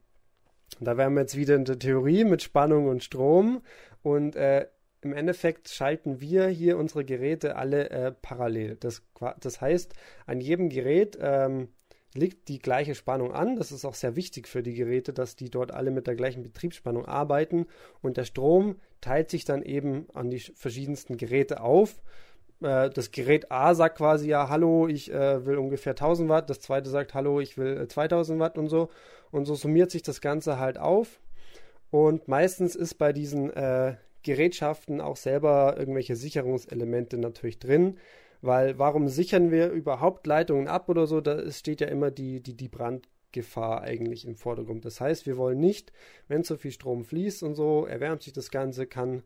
da 0.79 0.97
wären 0.97 1.13
wir 1.13 1.21
jetzt 1.21 1.37
wieder 1.37 1.55
in 1.55 1.65
der 1.65 1.79
Theorie 1.79 2.23
mit 2.23 2.43
Spannung 2.43 2.87
und 2.87 3.03
Strom. 3.03 3.61
Und 4.01 4.35
äh, 4.35 4.67
im 5.01 5.13
Endeffekt 5.13 5.69
schalten 5.69 6.21
wir 6.21 6.47
hier 6.47 6.77
unsere 6.77 7.05
Geräte 7.05 7.55
alle 7.55 7.89
äh, 7.89 8.11
parallel. 8.11 8.75
Das, 8.77 9.03
das 9.39 9.61
heißt, 9.61 9.93
an 10.25 10.41
jedem 10.41 10.69
Gerät 10.69 11.17
ähm, 11.21 11.69
liegt 12.13 12.47
die 12.47 12.59
gleiche 12.59 12.95
Spannung 12.95 13.31
an. 13.31 13.55
Das 13.55 13.71
ist 13.71 13.85
auch 13.85 13.93
sehr 13.93 14.15
wichtig 14.15 14.47
für 14.47 14.63
die 14.63 14.73
Geräte, 14.73 15.13
dass 15.13 15.35
die 15.35 15.49
dort 15.49 15.71
alle 15.71 15.91
mit 15.91 16.07
der 16.07 16.15
gleichen 16.15 16.43
Betriebsspannung 16.43 17.05
arbeiten. 17.05 17.67
Und 18.01 18.17
der 18.17 18.25
Strom 18.25 18.77
teilt 19.01 19.29
sich 19.29 19.45
dann 19.45 19.61
eben 19.61 20.07
an 20.13 20.29
die 20.29 20.39
verschiedensten 20.39 21.17
Geräte 21.17 21.61
auf. 21.61 22.01
Äh, 22.61 22.89
das 22.89 23.11
Gerät 23.11 23.51
A 23.51 23.75
sagt 23.75 23.97
quasi 23.97 24.29
ja, 24.29 24.49
hallo, 24.49 24.87
ich 24.87 25.11
äh, 25.11 25.45
will 25.45 25.57
ungefähr 25.57 25.91
1000 25.91 26.29
Watt. 26.29 26.49
Das 26.49 26.59
zweite 26.59 26.89
sagt, 26.89 27.13
hallo, 27.13 27.39
ich 27.39 27.57
will 27.57 27.87
2000 27.87 28.37
äh, 28.37 28.39
Watt 28.39 28.57
und 28.57 28.69
so. 28.69 28.89
Und 29.31 29.45
so 29.45 29.55
summiert 29.55 29.91
sich 29.91 30.03
das 30.03 30.21
Ganze 30.21 30.59
halt 30.59 30.77
auf. 30.77 31.19
Und 31.89 32.27
meistens 32.27 32.75
ist 32.75 32.95
bei 32.95 33.13
diesen 33.13 33.51
äh, 33.51 33.95
Gerätschaften 34.23 34.99
auch 35.01 35.15
selber 35.15 35.75
irgendwelche 35.77 36.15
Sicherungselemente 36.15 37.17
natürlich 37.17 37.59
drin. 37.59 37.97
Weil 38.41 38.77
warum 38.77 39.07
sichern 39.07 39.51
wir 39.51 39.71
überhaupt 39.71 40.27
Leitungen 40.27 40.67
ab 40.67 40.89
oder 40.89 41.07
so? 41.07 41.21
Da 41.21 41.49
steht 41.51 41.81
ja 41.81 41.87
immer 41.87 42.11
die, 42.11 42.41
die, 42.41 42.55
die 42.55 42.67
Brandgefahr 42.69 43.81
eigentlich 43.81 44.25
im 44.27 44.35
Vordergrund. 44.35 44.85
Das 44.85 45.01
heißt, 45.01 45.25
wir 45.25 45.37
wollen 45.37 45.59
nicht, 45.59 45.91
wenn 46.27 46.43
so 46.43 46.55
viel 46.55 46.71
Strom 46.71 47.03
fließt 47.03 47.41
und 47.43 47.55
so, 47.55 47.85
erwärmt 47.85 48.21
sich 48.21 48.33
das 48.33 48.51
Ganze, 48.51 48.85
kann, 48.85 49.23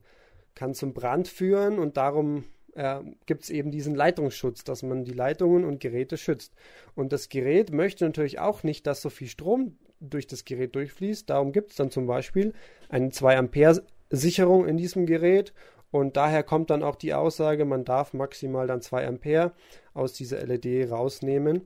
kann 0.56 0.74
zum 0.74 0.94
Brand 0.94 1.28
führen 1.28 1.78
und 1.78 1.98
darum 1.98 2.46
äh, 2.76 3.00
gibt 3.26 3.44
es 3.44 3.50
eben 3.50 3.72
diesen 3.72 3.96
Leitungsschutz, 3.96 4.64
dass 4.64 4.84
man 4.84 5.04
die 5.04 5.14
Leitungen 5.14 5.66
und 5.66 5.80
Geräte 5.80 6.18
schützt. 6.18 6.54
Und 6.96 7.12
das 7.14 7.30
Gerät 7.30 7.72
möchte 7.72 8.06
natürlich 8.06 8.40
auch 8.40 8.64
nicht, 8.64 8.88
dass 8.88 9.02
so 9.02 9.10
viel 9.10 9.28
Strom 9.28 9.78
durch 10.00 10.28
das 10.28 10.46
Gerät 10.46 10.76
durchfließt. 10.76 11.30
Darum 11.30 11.52
gibt 11.52 11.72
es 11.72 11.78
dann 11.78 11.92
zum 11.92 12.08
Beispiel 12.08 12.54
eine 12.90 13.12
2 13.12 13.38
Ampere 13.38 13.84
Sicherung 14.10 14.68
in 14.68 14.78
diesem 14.78 15.06
Gerät 15.06 15.54
und 15.92 16.16
daher 16.16 16.44
kommt 16.44 16.70
dann 16.70 16.84
auch 16.84 16.96
die 16.96 17.14
Aussage, 17.14 17.66
man 17.66 17.84
darf 17.84 18.14
maximal 18.14 18.66
dann 18.66 18.82
2 18.82 19.08
Ampere 19.08 19.52
aus 19.94 20.14
dieser 20.14 20.46
LED 20.46 20.90
rausnehmen. 20.90 21.66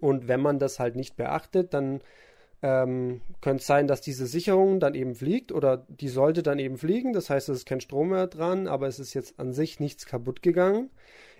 Und 0.00 0.28
wenn 0.28 0.40
man 0.40 0.60
das 0.60 0.78
halt 0.78 0.94
nicht 0.94 1.16
beachtet, 1.16 1.74
dann 1.74 2.00
ähm, 2.62 3.22
könnte 3.40 3.60
es 3.60 3.66
sein, 3.66 3.86
dass 3.86 4.00
diese 4.00 4.26
Sicherung 4.26 4.80
dann 4.80 4.94
eben 4.94 5.14
fliegt 5.14 5.52
oder 5.52 5.86
die 5.88 6.08
sollte 6.08 6.42
dann 6.42 6.58
eben 6.58 6.76
fliegen. 6.76 7.12
Das 7.12 7.30
heißt, 7.30 7.48
es 7.48 7.58
ist 7.58 7.66
kein 7.66 7.80
Strom 7.80 8.10
mehr 8.10 8.26
dran, 8.26 8.68
aber 8.68 8.86
es 8.86 8.98
ist 8.98 9.14
jetzt 9.14 9.38
an 9.38 9.52
sich 9.52 9.80
nichts 9.80 10.06
kaputt 10.06 10.42
gegangen. 10.42 10.90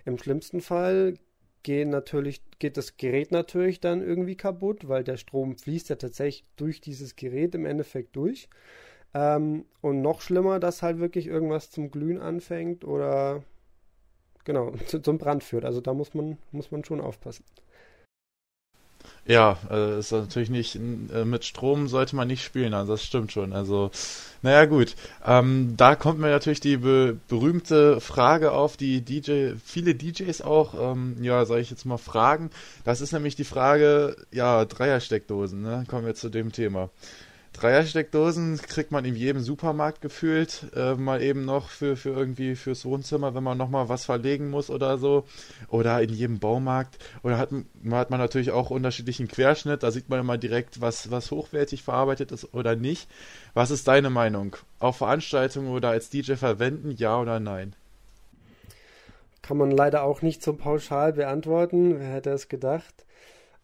Im 0.05 0.17
schlimmsten 0.17 0.61
Fall 0.61 1.15
gehen 1.63 1.89
natürlich, 1.89 2.41
geht 2.59 2.77
das 2.77 2.97
Gerät 2.97 3.31
natürlich 3.31 3.79
dann 3.79 4.01
irgendwie 4.01 4.35
kaputt, 4.35 4.87
weil 4.87 5.03
der 5.03 5.17
Strom 5.17 5.55
fließt 5.57 5.89
ja 5.89 5.95
tatsächlich 5.95 6.45
durch 6.55 6.81
dieses 6.81 7.15
Gerät 7.15 7.53
im 7.53 7.65
Endeffekt 7.65 8.15
durch. 8.15 8.49
Ähm, 9.13 9.65
und 9.81 10.01
noch 10.01 10.21
schlimmer, 10.21 10.59
dass 10.59 10.81
halt 10.81 10.99
wirklich 10.99 11.27
irgendwas 11.27 11.69
zum 11.69 11.91
Glühen 11.91 12.19
anfängt 12.19 12.83
oder 12.83 13.43
genau, 14.45 14.71
zu, 14.87 14.99
zum 15.01 15.17
Brand 15.17 15.43
führt. 15.43 15.65
Also 15.65 15.81
da 15.81 15.93
muss 15.93 16.13
man, 16.13 16.37
muss 16.51 16.71
man 16.71 16.83
schon 16.83 17.01
aufpassen. 17.01 17.45
Ja, 19.27 19.57
äh, 19.69 19.99
ist 19.99 20.11
natürlich 20.11 20.49
nicht, 20.49 20.75
äh, 20.75 21.25
mit 21.25 21.45
Strom 21.45 21.87
sollte 21.87 22.15
man 22.15 22.27
nicht 22.27 22.43
spielen, 22.43 22.73
also 22.73 22.93
das 22.93 23.03
stimmt 23.03 23.31
schon. 23.31 23.53
Also, 23.53 23.91
naja, 24.41 24.65
gut. 24.65 24.95
Ähm, 25.23 25.75
da 25.77 25.95
kommt 25.95 26.19
mir 26.19 26.29
natürlich 26.31 26.59
die 26.59 26.77
be 26.77 27.17
berühmte 27.27 28.01
Frage 28.01 28.51
auf, 28.51 28.77
die 28.77 29.01
DJ, 29.01 29.53
viele 29.63 29.93
DJs 29.93 30.41
auch, 30.41 30.73
ähm, 30.93 31.17
ja, 31.21 31.45
sage 31.45 31.61
ich 31.61 31.69
jetzt 31.69 31.85
mal, 31.85 31.97
fragen. 31.97 32.49
Das 32.83 32.99
ist 32.99 33.11
nämlich 33.11 33.35
die 33.35 33.43
Frage, 33.43 34.15
ja, 34.31 34.65
Dreiersteckdosen, 34.65 35.61
ne? 35.61 35.85
Kommen 35.87 36.07
wir 36.07 36.15
zu 36.15 36.29
dem 36.29 36.51
Thema. 36.51 36.89
Dreiersteckdosen 37.53 38.57
kriegt 38.61 38.91
man 38.91 39.03
in 39.03 39.15
jedem 39.15 39.41
Supermarkt 39.41 40.01
gefühlt, 40.01 40.67
äh, 40.73 40.95
mal 40.95 41.21
eben 41.21 41.43
noch 41.43 41.69
für, 41.69 41.97
für 41.97 42.09
irgendwie 42.09 42.55
fürs 42.55 42.85
Wohnzimmer, 42.85 43.35
wenn 43.35 43.43
man 43.43 43.57
nochmal 43.57 43.89
was 43.89 44.05
verlegen 44.05 44.49
muss 44.49 44.69
oder 44.69 44.97
so. 44.97 45.25
Oder 45.67 46.01
in 46.01 46.09
jedem 46.09 46.39
Baumarkt. 46.39 46.97
Oder 47.23 47.37
hat, 47.37 47.51
hat 47.91 48.09
man 48.09 48.19
natürlich 48.19 48.51
auch 48.51 48.69
unterschiedlichen 48.69 49.27
Querschnitt, 49.27 49.83
da 49.83 49.91
sieht 49.91 50.07
man 50.07 50.21
immer 50.21 50.37
direkt, 50.37 50.79
was, 50.79 51.11
was 51.11 51.29
hochwertig 51.29 51.83
verarbeitet 51.83 52.31
ist 52.31 52.53
oder 52.53 52.75
nicht. 52.75 53.09
Was 53.53 53.69
ist 53.69 53.87
deine 53.87 54.09
Meinung? 54.09 54.55
Auf 54.79 54.97
Veranstaltungen 54.97 55.71
oder 55.71 55.89
als 55.89 56.09
DJ 56.09 56.35
verwenden, 56.35 56.91
ja 56.91 57.19
oder 57.19 57.39
nein? 57.41 57.75
Kann 59.41 59.57
man 59.57 59.71
leider 59.71 60.03
auch 60.03 60.21
nicht 60.21 60.41
so 60.41 60.53
pauschal 60.53 61.13
beantworten. 61.13 61.99
Wer 61.99 62.13
hätte 62.13 62.29
es 62.29 62.47
gedacht? 62.47 63.05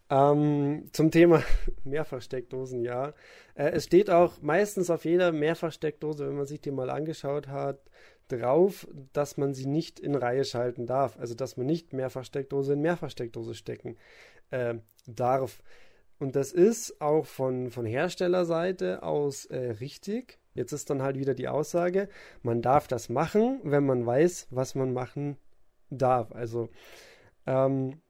Ähm, 0.10 0.90
zum 0.94 1.12
Thema 1.12 1.44
Mehrfachsteckdosen, 1.84 2.82
ja. 2.82 3.14
Äh, 3.56 3.72
es 3.72 3.86
steht 3.86 4.10
auch 4.10 4.42
meistens 4.42 4.90
auf 4.90 5.06
jeder 5.06 5.32
Mehrfachsteckdose, 5.32 6.28
wenn 6.28 6.38
man 6.38 6.46
sich 6.46 6.62
die 6.62 6.72
mal 6.72 6.90
angeschaut 6.90 7.48
hat, 7.50 7.80
drauf, 8.30 8.88
dass 9.14 9.38
man 9.38 9.54
sie 9.54 9.66
nicht 9.66 10.00
in 10.00 10.16
Reihe 10.16 10.46
schalten 10.46 10.86
darf. 10.86 11.18
Also, 11.20 11.36
dass 11.36 11.58
man 11.58 11.66
nicht 11.66 11.94
Mehrfachsteckdose 11.94 12.74
in 12.74 12.82
Mehrfachsteckdose 12.82 13.54
stecken 13.54 13.98
äh, 14.52 14.76
darf. 15.06 15.62
Und 16.20 16.36
das 16.36 16.52
ist 16.52 17.00
auch 17.00 17.26
von, 17.26 17.70
von 17.70 17.86
Herstellerseite 17.86 19.04
aus 19.04 19.46
äh, 19.46 19.72
richtig. 19.80 20.40
Jetzt 20.54 20.72
ist 20.72 20.90
dann 20.90 21.04
halt 21.04 21.20
wieder 21.20 21.36
die 21.36 21.48
Aussage, 21.48 22.10
man 22.42 22.62
darf 22.62 22.88
das 22.88 23.10
machen, 23.10 23.60
wenn 23.64 23.86
man 23.86 24.06
weiß, 24.06 24.48
was 24.50 24.74
man 24.74 24.94
machen 24.94 25.38
darf. 25.92 26.32
Also, 26.32 26.70
ähm, 27.46 28.02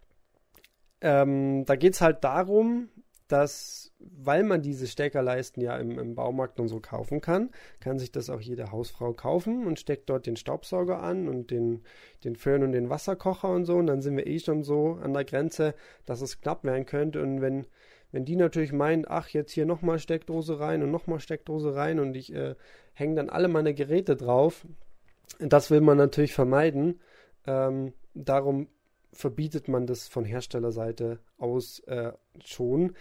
ähm, 1.01 1.65
da 1.65 1.75
geht 1.75 1.93
es 1.93 2.01
halt 2.01 2.23
darum, 2.23 2.89
dass, 3.27 3.91
weil 3.99 4.43
man 4.43 4.61
diese 4.61 4.87
Steckerleisten 4.87 5.61
ja 5.61 5.77
im, 5.77 5.99
im, 5.99 6.15
Baumarkt 6.15 6.59
und 6.59 6.69
so 6.69 6.79
kaufen 6.79 7.19
kann, 7.19 7.49
kann 7.79 7.99
sich 7.99 8.11
das 8.11 8.29
auch 8.29 8.39
jede 8.39 8.71
Hausfrau 8.71 9.13
kaufen 9.13 9.67
und 9.67 9.79
steckt 9.79 10.09
dort 10.09 10.25
den 10.25 10.37
Staubsauger 10.37 11.01
an 11.01 11.27
und 11.27 11.51
den, 11.51 11.83
den 12.23 12.35
Föhn 12.35 12.63
und 12.63 12.71
den 12.71 12.89
Wasserkocher 12.89 13.49
und 13.49 13.65
so. 13.65 13.75
Und 13.75 13.87
dann 13.87 14.01
sind 14.01 14.15
wir 14.15 14.27
eh 14.27 14.39
schon 14.39 14.63
so 14.63 14.97
an 15.01 15.13
der 15.13 15.25
Grenze, 15.25 15.75
dass 16.05 16.21
es 16.21 16.39
knapp 16.39 16.63
werden 16.63 16.85
könnte. 16.85 17.21
Und 17.21 17.41
wenn, 17.41 17.67
wenn 18.11 18.23
die 18.23 18.37
natürlich 18.37 18.71
meinen, 18.71 19.05
ach, 19.07 19.27
jetzt 19.29 19.51
hier 19.51 19.65
nochmal 19.65 19.99
Steckdose 19.99 20.59
rein 20.59 20.81
und 20.81 20.91
nochmal 20.91 21.19
Steckdose 21.19 21.75
rein 21.75 21.99
und 21.99 22.15
ich 22.15 22.33
äh, 22.33 22.55
hänge 22.93 23.15
dann 23.15 23.29
alle 23.29 23.49
meine 23.49 23.73
Geräte 23.73 24.15
drauf, 24.15 24.65
das 25.39 25.69
will 25.69 25.81
man 25.81 25.97
natürlich 25.97 26.33
vermeiden. 26.33 27.01
Ähm, 27.45 27.93
darum 28.13 28.67
verbietet 29.11 29.67
man 29.67 29.87
das 29.87 30.07
von 30.07 30.25
Herstellerseite 30.25 31.19
aus 31.37 31.79
äh, 31.87 32.11
schon. 32.43 32.95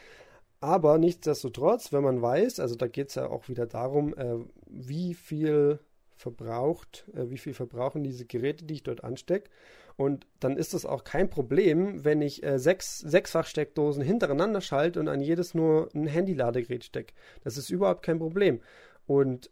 Aber 0.61 0.99
nichtsdestotrotz, 0.99 1.93
wenn 1.93 2.03
man 2.03 2.23
weiß, 2.23 2.61
also 2.61 2.75
da 2.75 2.89
geht 2.89 3.11
es 3.11 3.17
ja 3.17 3.29
auch 3.29 3.49
wieder 3.49 3.67
darum, 3.67 4.17
äh, 4.17 4.39
wie 4.67 5.15
viel 5.15 5.81
verbraucht, 6.17 7.05
äh, 7.15 7.31
wie 7.31 7.39
viel 7.39 7.55
verbrauchen 7.55 8.03
diese 8.03 8.25
Geräte, 8.25 8.65
die 8.65 8.75
ich 8.75 8.83
dort 8.83 9.05
anstecke. 9.05 9.51
Und 9.97 10.27
dann 10.41 10.57
ist 10.57 10.75
es 10.75 10.85
auch 10.85 11.05
kein 11.05 11.31
Problem, 11.31 12.05
wenn 12.05 12.21
ich 12.21 12.43
äh, 12.43 12.59
sechs 12.59 12.99
Sechsfach-Steckdosen 12.99 14.03
hintereinander 14.03 14.61
schalte 14.61 15.01
und 15.01 15.09
an 15.09 15.21
jedes 15.21 15.55
nur 15.55 15.89
ein 15.95 16.07
Handy-Ladegerät 16.07 16.85
stecke. 16.85 17.15
Das 17.45 17.57
ist 17.57 17.71
überhaupt 17.71 18.03
kein 18.03 18.19
Problem. 18.19 18.61
Und 19.07 19.51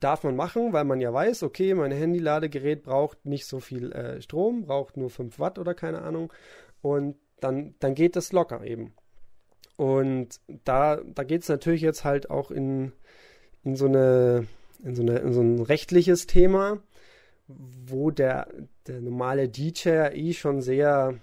darf 0.00 0.24
man 0.24 0.36
machen, 0.36 0.72
weil 0.72 0.84
man 0.84 1.00
ja 1.00 1.12
weiß, 1.12 1.42
okay, 1.42 1.74
mein 1.74 1.92
Handy-Ladegerät 1.92 2.82
braucht 2.82 3.24
nicht 3.24 3.46
so 3.46 3.60
viel 3.60 3.92
äh, 3.92 4.20
Strom, 4.20 4.62
braucht 4.62 4.96
nur 4.96 5.10
5 5.10 5.38
Watt 5.38 5.58
oder 5.58 5.74
keine 5.74 6.02
Ahnung. 6.02 6.32
Und 6.82 7.16
dann, 7.40 7.74
dann 7.78 7.94
geht 7.94 8.16
das 8.16 8.32
locker 8.32 8.64
eben. 8.64 8.94
Und 9.76 10.40
da, 10.64 10.96
da 10.96 11.24
geht 11.24 11.42
es 11.42 11.48
natürlich 11.48 11.80
jetzt 11.80 12.04
halt 12.04 12.30
auch 12.30 12.50
in, 12.50 12.92
in, 13.64 13.76
so 13.76 13.86
eine, 13.86 14.46
in, 14.82 14.94
so 14.94 15.02
eine, 15.02 15.18
in 15.18 15.32
so 15.32 15.40
ein 15.40 15.60
rechtliches 15.60 16.26
Thema, 16.26 16.78
wo 17.46 18.10
der, 18.10 18.48
der 18.86 19.00
normale 19.00 19.48
DJ 19.48 19.88
eh 20.12 20.32
schon 20.32 20.60
sehr, 20.60 21.18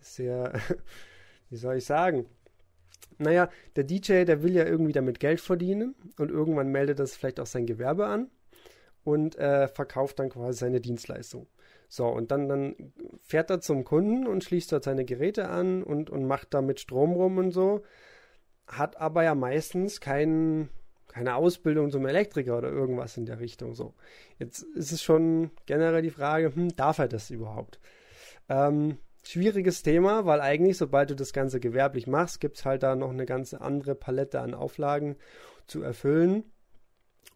sehr, 0.00 0.52
wie 1.50 1.56
soll 1.56 1.76
ich 1.76 1.84
sagen, 1.84 2.26
naja, 3.18 3.48
der 3.76 3.84
DJ, 3.84 4.24
der 4.24 4.42
will 4.42 4.54
ja 4.54 4.64
irgendwie 4.64 4.92
damit 4.92 5.20
Geld 5.20 5.40
verdienen 5.40 5.94
und 6.18 6.30
irgendwann 6.30 6.68
meldet 6.68 6.98
das 6.98 7.16
vielleicht 7.16 7.40
auch 7.40 7.46
sein 7.46 7.66
Gewerbe 7.66 8.06
an 8.06 8.30
und 9.04 9.36
äh, 9.36 9.68
verkauft 9.68 10.18
dann 10.18 10.30
quasi 10.30 10.58
seine 10.58 10.80
Dienstleistung. 10.80 11.46
So, 11.88 12.06
und 12.06 12.30
dann, 12.30 12.48
dann 12.48 12.92
fährt 13.22 13.50
er 13.50 13.60
zum 13.60 13.84
Kunden 13.84 14.26
und 14.26 14.44
schließt 14.44 14.72
dort 14.72 14.84
seine 14.84 15.04
Geräte 15.04 15.48
an 15.48 15.82
und, 15.82 16.10
und 16.10 16.26
macht 16.26 16.52
damit 16.52 16.80
Strom 16.80 17.12
rum 17.12 17.38
und 17.38 17.50
so, 17.50 17.82
hat 18.66 19.00
aber 19.00 19.24
ja 19.24 19.34
meistens 19.34 20.00
keinen 20.00 20.68
keine 21.08 21.34
Ausbildung 21.34 21.90
zum 21.90 22.06
Elektriker 22.06 22.58
oder 22.58 22.70
irgendwas 22.70 23.16
in 23.16 23.26
der 23.26 23.40
Richtung 23.40 23.74
so. 23.74 23.94
Jetzt 24.38 24.62
ist 24.62 24.92
es 24.92 25.02
schon 25.02 25.50
generell 25.66 26.02
die 26.02 26.10
Frage, 26.10 26.54
hm, 26.54 26.76
darf 26.76 26.98
er 26.98 27.08
das 27.08 27.30
überhaupt? 27.30 27.80
Ähm, 28.48 28.98
schwieriges 29.24 29.82
Thema, 29.82 30.24
weil 30.26 30.40
eigentlich, 30.40 30.76
sobald 30.76 31.10
du 31.10 31.16
das 31.16 31.32
Ganze 31.32 31.60
gewerblich 31.60 32.06
machst, 32.06 32.40
gibt 32.40 32.56
es 32.58 32.64
halt 32.64 32.82
da 32.82 32.96
noch 32.96 33.10
eine 33.10 33.26
ganz 33.26 33.54
andere 33.54 33.94
Palette 33.94 34.40
an 34.40 34.54
Auflagen 34.54 35.16
zu 35.66 35.82
erfüllen. 35.82 36.44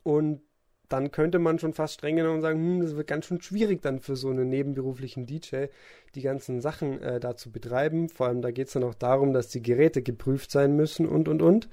Und 0.03 0.43
dann 0.89 1.11
könnte 1.11 1.39
man 1.39 1.59
schon 1.59 1.73
fast 1.73 1.95
streng 1.95 2.17
genommen 2.17 2.43
sagen, 2.43 2.59
hm, 2.59 2.81
das 2.83 2.97
wird 2.97 3.07
ganz 3.07 3.27
schön 3.27 3.41
schwierig 3.41 3.81
dann 3.83 4.01
für 4.01 4.15
so 4.15 4.29
einen 4.29 4.49
nebenberuflichen 4.49 5.27
DJ, 5.27 5.67
die 6.15 6.23
ganzen 6.23 6.61
Sachen 6.61 7.01
äh, 7.01 7.19
da 7.19 7.37
zu 7.37 7.51
betreiben. 7.51 8.09
Vor 8.09 8.27
allem 8.27 8.43
da 8.43 8.51
geht 8.51 8.67
es 8.67 8.75
dann 8.75 8.85
auch 8.85 8.95
darum, 8.95 9.33
dass 9.33 9.49
die 9.49 9.63
Geräte 9.63 10.03
geprüft 10.03 10.51
sein 10.51 10.77
müssen 10.77 11.09
und 11.09 11.29
und 11.29 11.41
und. 11.41 11.69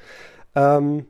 Ähm, 0.55 1.05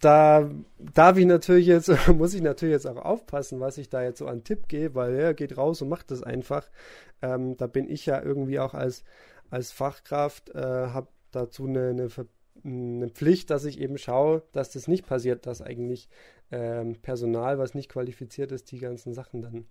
da 0.00 0.50
darf 0.78 1.16
ich 1.16 1.26
natürlich 1.26 1.66
jetzt, 1.66 1.90
muss 2.14 2.34
ich 2.34 2.42
natürlich 2.42 2.74
jetzt 2.74 2.86
auch 2.86 2.96
aufpassen, 2.96 3.60
was 3.60 3.76
ich 3.76 3.88
da 3.88 4.02
jetzt 4.02 4.18
so 4.18 4.26
an 4.26 4.44
Tipp 4.44 4.68
gebe, 4.68 4.94
weil 4.94 5.14
er 5.14 5.22
ja, 5.22 5.32
geht 5.32 5.56
raus 5.56 5.82
und 5.82 5.88
macht 5.88 6.10
das 6.10 6.22
einfach. 6.22 6.70
Ähm, 7.22 7.56
da 7.56 7.66
bin 7.66 7.88
ich 7.88 8.06
ja 8.06 8.22
irgendwie 8.22 8.58
auch 8.58 8.74
als, 8.74 9.04
als 9.50 9.72
Fachkraft, 9.72 10.50
äh, 10.50 10.58
habe 10.58 11.08
dazu 11.30 11.66
eine, 11.66 11.88
eine, 11.90 12.08
eine, 12.64 13.08
Pflicht, 13.08 13.50
dass 13.50 13.64
ich 13.64 13.80
eben 13.80 13.96
schaue, 13.96 14.42
dass 14.52 14.70
das 14.70 14.88
nicht 14.88 15.06
passiert, 15.06 15.46
dass 15.46 15.62
eigentlich 15.62 16.08
ähm, 16.50 16.96
Personal, 17.00 17.58
was 17.58 17.74
nicht 17.74 17.88
qualifiziert 17.88 18.52
ist, 18.52 18.70
die 18.70 18.78
ganzen 18.78 19.14
Sachen 19.14 19.40
dann, 19.40 19.66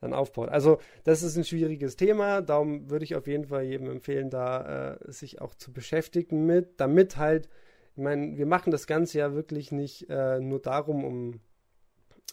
dann 0.00 0.12
aufbaut. 0.12 0.48
Also 0.48 0.78
das 1.04 1.22
ist 1.22 1.36
ein 1.36 1.44
schwieriges 1.44 1.96
Thema, 1.96 2.42
darum 2.42 2.90
würde 2.90 3.04
ich 3.04 3.14
auf 3.14 3.26
jeden 3.26 3.46
Fall 3.46 3.64
jedem 3.64 3.88
empfehlen, 3.88 4.30
da 4.30 4.94
äh, 4.94 5.12
sich 5.12 5.40
auch 5.40 5.54
zu 5.54 5.72
beschäftigen 5.72 6.46
mit, 6.46 6.80
damit 6.80 7.16
halt 7.16 7.48
ich 7.96 8.02
meine, 8.02 8.36
wir 8.36 8.46
machen 8.46 8.72
das 8.72 8.88
Ganze 8.88 9.18
ja 9.18 9.34
wirklich 9.34 9.70
nicht 9.70 10.10
äh, 10.10 10.40
nur 10.40 10.60
darum, 10.60 11.04
um, 11.04 11.40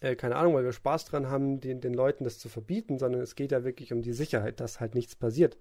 äh, 0.02 0.16
keine 0.16 0.36
Ahnung, 0.36 0.56
weil 0.56 0.66
wir 0.66 0.74
Spaß 0.74 1.06
dran 1.06 1.30
haben, 1.30 1.62
den, 1.62 1.80
den 1.80 1.94
Leuten 1.94 2.24
das 2.24 2.40
zu 2.40 2.50
verbieten, 2.50 2.98
sondern 2.98 3.22
es 3.22 3.36
geht 3.36 3.52
ja 3.52 3.64
wirklich 3.64 3.94
um 3.94 4.02
die 4.02 4.14
Sicherheit, 4.14 4.60
dass 4.60 4.80
halt 4.80 4.96
nichts 4.96 5.16
passiert. 5.16 5.58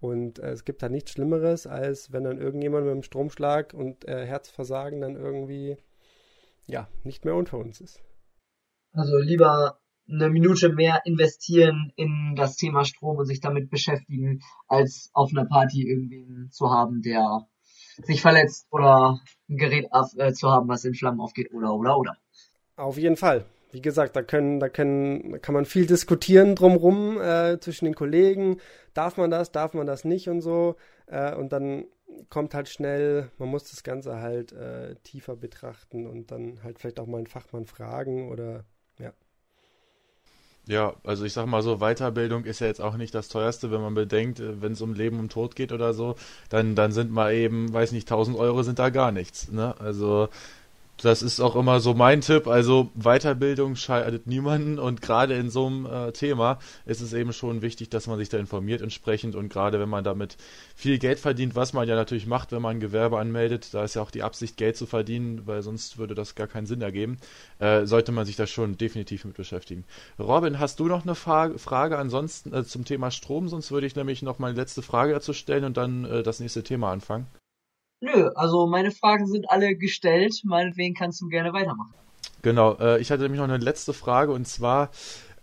Und 0.00 0.40
äh, 0.40 0.50
es 0.50 0.64
gibt 0.64 0.82
halt 0.82 0.92
nichts 0.92 1.12
Schlimmeres, 1.12 1.66
als 1.66 2.12
wenn 2.12 2.24
dann 2.24 2.38
irgendjemand 2.38 2.84
mit 2.84 2.92
einem 2.92 3.02
Stromschlag 3.02 3.72
und 3.74 4.06
äh, 4.06 4.26
Herzversagen 4.26 5.00
dann 5.00 5.16
irgendwie, 5.16 5.76
ja, 6.66 6.88
nicht 7.04 7.24
mehr 7.24 7.34
unter 7.34 7.58
uns 7.58 7.80
ist. 7.80 8.00
Also 8.92 9.16
lieber 9.18 9.78
eine 10.08 10.30
Minute 10.30 10.70
mehr 10.70 11.02
investieren 11.04 11.92
in 11.96 12.34
das 12.34 12.56
Thema 12.56 12.84
Strom 12.84 13.18
und 13.18 13.26
sich 13.26 13.40
damit 13.40 13.70
beschäftigen, 13.70 14.40
als 14.66 15.10
auf 15.12 15.30
einer 15.30 15.44
Party 15.44 15.86
irgendwen 15.88 16.50
zu 16.50 16.70
haben, 16.70 17.02
der 17.02 17.46
sich 18.02 18.20
verletzt 18.22 18.66
oder 18.70 19.20
ein 19.48 19.56
Gerät 19.56 19.88
äh, 20.16 20.32
zu 20.32 20.50
haben, 20.50 20.68
was 20.68 20.84
in 20.84 20.94
Flammen 20.94 21.20
aufgeht 21.20 21.52
oder 21.52 21.74
oder 21.74 21.98
oder. 21.98 22.16
Auf 22.76 22.96
jeden 22.96 23.16
Fall. 23.16 23.44
Wie 23.70 23.82
gesagt, 23.82 24.16
da 24.16 24.22
können, 24.22 24.60
da 24.60 24.68
können, 24.68 25.42
kann 25.42 25.54
man 25.54 25.66
viel 25.66 25.86
diskutieren 25.86 26.54
drumrum 26.54 27.20
äh, 27.20 27.60
zwischen 27.60 27.84
den 27.84 27.94
Kollegen. 27.94 28.60
Darf 28.94 29.16
man 29.16 29.30
das, 29.30 29.52
darf 29.52 29.74
man 29.74 29.86
das 29.86 30.04
nicht 30.04 30.28
und 30.28 30.40
so. 30.40 30.76
Äh, 31.06 31.34
und 31.34 31.52
dann 31.52 31.84
kommt 32.30 32.54
halt 32.54 32.68
schnell, 32.68 33.30
man 33.38 33.48
muss 33.48 33.70
das 33.70 33.82
Ganze 33.82 34.20
halt 34.20 34.52
äh, 34.52 34.94
tiefer 35.04 35.36
betrachten 35.36 36.06
und 36.06 36.30
dann 36.30 36.62
halt 36.62 36.78
vielleicht 36.78 37.00
auch 37.00 37.06
mal 37.06 37.18
einen 37.18 37.26
Fachmann 37.26 37.66
fragen 37.66 38.30
oder 38.30 38.64
ja. 38.98 39.12
Ja, 40.66 40.94
also 41.04 41.24
ich 41.24 41.32
sag 41.32 41.46
mal 41.46 41.62
so, 41.62 41.78
Weiterbildung 41.78 42.44
ist 42.44 42.60
ja 42.60 42.66
jetzt 42.66 42.80
auch 42.80 42.96
nicht 42.96 43.14
das 43.14 43.28
teuerste, 43.28 43.70
wenn 43.70 43.80
man 43.80 43.94
bedenkt, 43.94 44.40
äh, 44.40 44.60
wenn 44.60 44.72
es 44.72 44.80
um 44.80 44.94
Leben 44.94 45.18
und 45.18 45.32
Tod 45.32 45.56
geht 45.56 45.72
oder 45.72 45.94
so, 45.94 46.16
dann, 46.48 46.74
dann 46.74 46.92
sind 46.92 47.10
mal 47.10 47.34
eben, 47.34 47.72
weiß 47.72 47.92
nicht, 47.92 48.10
1000 48.10 48.36
Euro 48.38 48.62
sind 48.62 48.78
da 48.78 48.90
gar 48.90 49.12
nichts, 49.12 49.50
ne? 49.50 49.74
Also 49.78 50.28
das 51.02 51.22
ist 51.22 51.40
auch 51.40 51.54
immer 51.56 51.80
so 51.80 51.94
mein 51.94 52.20
Tipp. 52.20 52.46
Also 52.46 52.90
Weiterbildung 52.94 53.76
schadet 53.76 54.26
niemanden 54.26 54.78
und 54.78 55.00
gerade 55.00 55.34
in 55.34 55.48
so 55.48 55.66
einem 55.66 55.86
äh, 55.86 56.12
Thema 56.12 56.58
ist 56.86 57.00
es 57.00 57.12
eben 57.12 57.32
schon 57.32 57.62
wichtig, 57.62 57.88
dass 57.88 58.06
man 58.06 58.18
sich 58.18 58.28
da 58.28 58.38
informiert 58.38 58.82
entsprechend 58.82 59.34
und 59.34 59.48
gerade 59.48 59.78
wenn 59.78 59.88
man 59.88 60.04
damit 60.04 60.36
viel 60.74 60.98
Geld 60.98 61.18
verdient, 61.18 61.54
was 61.54 61.72
man 61.72 61.88
ja 61.88 61.94
natürlich 61.94 62.26
macht, 62.26 62.52
wenn 62.52 62.62
man 62.62 62.76
ein 62.76 62.80
Gewerbe 62.80 63.18
anmeldet, 63.18 63.72
da 63.72 63.84
ist 63.84 63.94
ja 63.94 64.02
auch 64.02 64.10
die 64.10 64.22
Absicht, 64.22 64.56
Geld 64.56 64.76
zu 64.76 64.86
verdienen, 64.86 65.46
weil 65.46 65.62
sonst 65.62 65.98
würde 65.98 66.14
das 66.14 66.34
gar 66.34 66.46
keinen 66.46 66.66
Sinn 66.66 66.82
ergeben, 66.82 67.18
äh, 67.60 67.86
sollte 67.86 68.12
man 68.12 68.26
sich 68.26 68.36
da 68.36 68.46
schon 68.46 68.76
definitiv 68.76 69.24
mit 69.24 69.36
beschäftigen. 69.36 69.84
Robin, 70.18 70.58
hast 70.58 70.80
du 70.80 70.86
noch 70.86 71.04
eine 71.04 71.14
Frage, 71.14 71.58
Frage 71.58 71.98
ansonsten 71.98 72.52
äh, 72.52 72.64
zum 72.64 72.84
Thema 72.84 73.10
Strom? 73.10 73.48
Sonst 73.48 73.70
würde 73.70 73.86
ich 73.86 73.94
nämlich 73.94 74.22
noch 74.22 74.38
meine 74.38 74.56
letzte 74.56 74.82
Frage 74.82 75.12
dazu 75.12 75.32
stellen 75.32 75.64
und 75.64 75.76
dann 75.76 76.04
äh, 76.04 76.22
das 76.22 76.40
nächste 76.40 76.62
Thema 76.62 76.92
anfangen. 76.92 77.26
Nö, 78.00 78.30
also 78.34 78.66
meine 78.66 78.90
Fragen 78.90 79.26
sind 79.26 79.50
alle 79.50 79.76
gestellt. 79.76 80.40
Meinetwegen 80.44 80.94
kannst 80.94 81.20
du 81.20 81.28
gerne 81.28 81.52
weitermachen. 81.52 81.94
Genau, 82.42 82.76
äh, 82.78 83.00
ich 83.00 83.10
hatte 83.10 83.22
nämlich 83.22 83.40
noch 83.40 83.48
eine 83.48 83.62
letzte 83.62 83.92
Frage 83.92 84.32
und 84.32 84.46
zwar, 84.46 84.90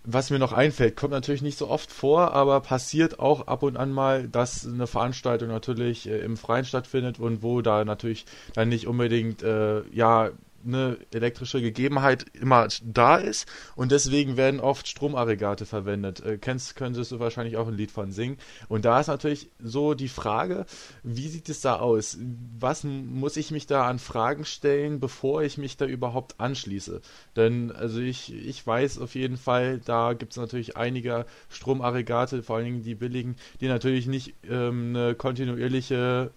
was 0.04 0.30
mir 0.30 0.40
noch 0.40 0.54
einfällt, 0.54 0.96
kommt 0.96 1.12
natürlich 1.12 1.42
nicht 1.42 1.58
so 1.58 1.68
oft 1.68 1.92
vor, 1.92 2.32
aber 2.34 2.62
passiert 2.62 3.20
auch 3.20 3.48
ab 3.48 3.64
und 3.64 3.76
an 3.76 3.92
mal, 3.92 4.28
dass 4.28 4.66
eine 4.66 4.88
Veranstaltung 4.88 5.50
natürlich 5.50 6.08
äh, 6.08 6.20
im 6.20 6.38
Freien 6.38 6.64
stattfindet 6.64 7.20
und 7.20 7.44
wo 7.44 7.62
da 7.62 7.84
natürlich 7.84 8.26
dann 8.54 8.70
nicht 8.70 8.88
unbedingt, 8.88 9.44
äh, 9.44 9.82
ja, 9.92 10.30
eine 10.66 10.98
elektrische 11.14 11.62
Gegebenheit 11.62 12.26
immer 12.34 12.68
da 12.84 13.18
ist 13.18 13.48
und 13.76 13.92
deswegen 13.92 14.38
werden 14.38 14.60
oft 14.60 14.88
Stromaggregate 14.88 15.66
verwendet. 15.66 16.24
Äh, 16.24 16.38
kennst, 16.38 16.76
könntest 16.76 17.12
du 17.12 17.20
wahrscheinlich 17.20 17.58
auch 17.58 17.68
ein 17.68 17.78
Lied 17.78 17.92
von 17.92 18.12
singen. 18.12 18.38
Und 18.68 18.86
da 18.86 19.00
ist 19.00 19.08
natürlich 19.08 19.50
so 19.60 19.94
die 19.94 20.08
Frage, 20.08 20.66
wie 21.04 21.28
sieht 21.28 21.50
es 21.50 21.62
da 21.62 21.78
aus? 21.78 22.18
Was 22.60 22.84
muss 22.84 23.38
ich 23.38 23.52
mich 23.52 23.68
da 23.68 23.88
an 23.88 24.00
Fragen 24.00 24.46
stellen, 24.46 25.00
bevor 25.00 25.44
ich 25.44 25.58
mich 25.58 25.78
da 25.78 25.86
überhaupt 25.86 26.40
anschließe? 26.40 27.02
Denn 27.36 27.72
also 27.72 28.00
ich, 28.00 28.34
ich 28.34 28.66
weiß 28.66 29.00
auf 29.00 29.16
jeden 29.16 29.38
Fall, 29.38 29.80
da 29.80 30.14
gibt 30.14 30.34
es 30.34 30.38
natürlich 30.38 30.78
einige 30.78 31.26
Stromaggregate, 31.50 32.44
vor 32.44 32.58
allen 32.58 32.66
Dingen 32.66 32.84
die 32.84 32.96
billigen, 32.96 33.36
die 33.62 33.68
natürlich 33.68 34.08
nicht 34.08 34.36
ähm, 34.50 34.96
eine 34.96 35.16
kontinuierliche 35.16 36.32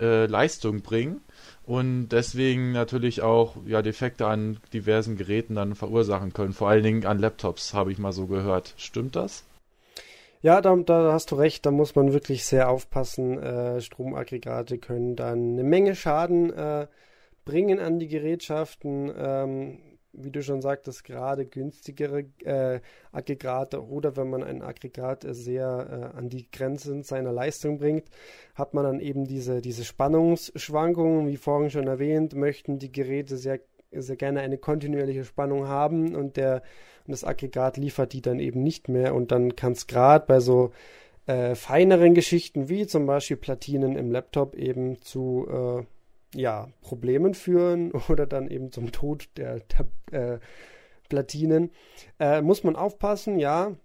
äh, 0.00 0.26
Leistung 0.26 0.82
bringen 0.82 1.20
und 1.66 2.08
deswegen 2.08 2.72
natürlich 2.72 3.22
auch 3.22 3.56
ja, 3.66 3.80
Defekte 3.82 4.26
an 4.26 4.58
diversen 4.72 5.16
Geräten 5.16 5.54
dann 5.54 5.74
verursachen 5.74 6.32
können. 6.32 6.52
Vor 6.52 6.68
allen 6.68 6.82
Dingen 6.82 7.06
an 7.06 7.18
Laptops, 7.18 7.72
habe 7.72 7.92
ich 7.92 7.98
mal 7.98 8.12
so 8.12 8.26
gehört. 8.26 8.74
Stimmt 8.76 9.16
das? 9.16 9.44
Ja, 10.42 10.60
da, 10.60 10.76
da 10.76 11.12
hast 11.12 11.30
du 11.30 11.36
recht, 11.36 11.64
da 11.64 11.70
muss 11.70 11.94
man 11.94 12.12
wirklich 12.12 12.44
sehr 12.44 12.68
aufpassen. 12.68 13.42
Äh, 13.42 13.80
Stromaggregate 13.80 14.76
können 14.76 15.16
dann 15.16 15.54
eine 15.54 15.64
Menge 15.64 15.94
Schaden 15.94 16.52
äh, 16.52 16.86
bringen 17.46 17.80
an 17.80 17.98
die 17.98 18.08
Gerätschaften. 18.08 19.10
Ähm, 19.16 19.78
wie 20.16 20.30
du 20.30 20.42
schon 20.42 20.60
sagtest, 20.60 21.04
gerade 21.04 21.46
günstigere 21.46 22.24
äh, 22.44 22.80
Aggregate 23.12 23.84
oder 23.86 24.16
wenn 24.16 24.30
man 24.30 24.42
ein 24.42 24.62
Aggregat 24.62 25.24
sehr 25.28 26.12
äh, 26.14 26.16
an 26.16 26.28
die 26.28 26.50
Grenzen 26.50 27.02
seiner 27.02 27.32
Leistung 27.32 27.78
bringt, 27.78 28.04
hat 28.54 28.74
man 28.74 28.84
dann 28.84 29.00
eben 29.00 29.24
diese, 29.26 29.60
diese 29.60 29.84
Spannungsschwankungen, 29.84 31.26
wie 31.26 31.36
vorhin 31.36 31.70
schon 31.70 31.86
erwähnt, 31.86 32.34
möchten 32.34 32.78
die 32.78 32.92
Geräte 32.92 33.36
sehr, 33.36 33.60
sehr 33.90 34.16
gerne 34.16 34.40
eine 34.40 34.58
kontinuierliche 34.58 35.24
Spannung 35.24 35.68
haben 35.68 36.14
und, 36.14 36.36
der, 36.36 36.62
und 37.06 37.12
das 37.12 37.24
Aggregat 37.24 37.76
liefert 37.76 38.12
die 38.12 38.22
dann 38.22 38.38
eben 38.38 38.62
nicht 38.62 38.88
mehr. 38.88 39.14
Und 39.14 39.32
dann 39.32 39.56
kann 39.56 39.72
es 39.72 39.86
gerade 39.86 40.26
bei 40.26 40.40
so 40.40 40.72
äh, 41.26 41.54
feineren 41.54 42.14
Geschichten 42.14 42.68
wie 42.68 42.86
zum 42.86 43.06
Beispiel 43.06 43.36
Platinen 43.36 43.96
im 43.96 44.10
Laptop 44.10 44.54
eben 44.54 45.00
zu 45.00 45.46
äh, 45.48 45.84
ja, 46.34 46.68
Problemen 46.80 47.34
führen 47.34 47.92
oder 48.08 48.26
dann 48.26 48.48
eben 48.48 48.72
zum 48.72 48.92
Tod 48.92 49.28
der, 49.36 49.60
der 50.10 50.34
äh, 50.34 50.38
Platinen. 51.08 51.70
Äh, 52.18 52.42
muss 52.42 52.64
man 52.64 52.76
aufpassen, 52.76 53.38
ja, 53.38 53.76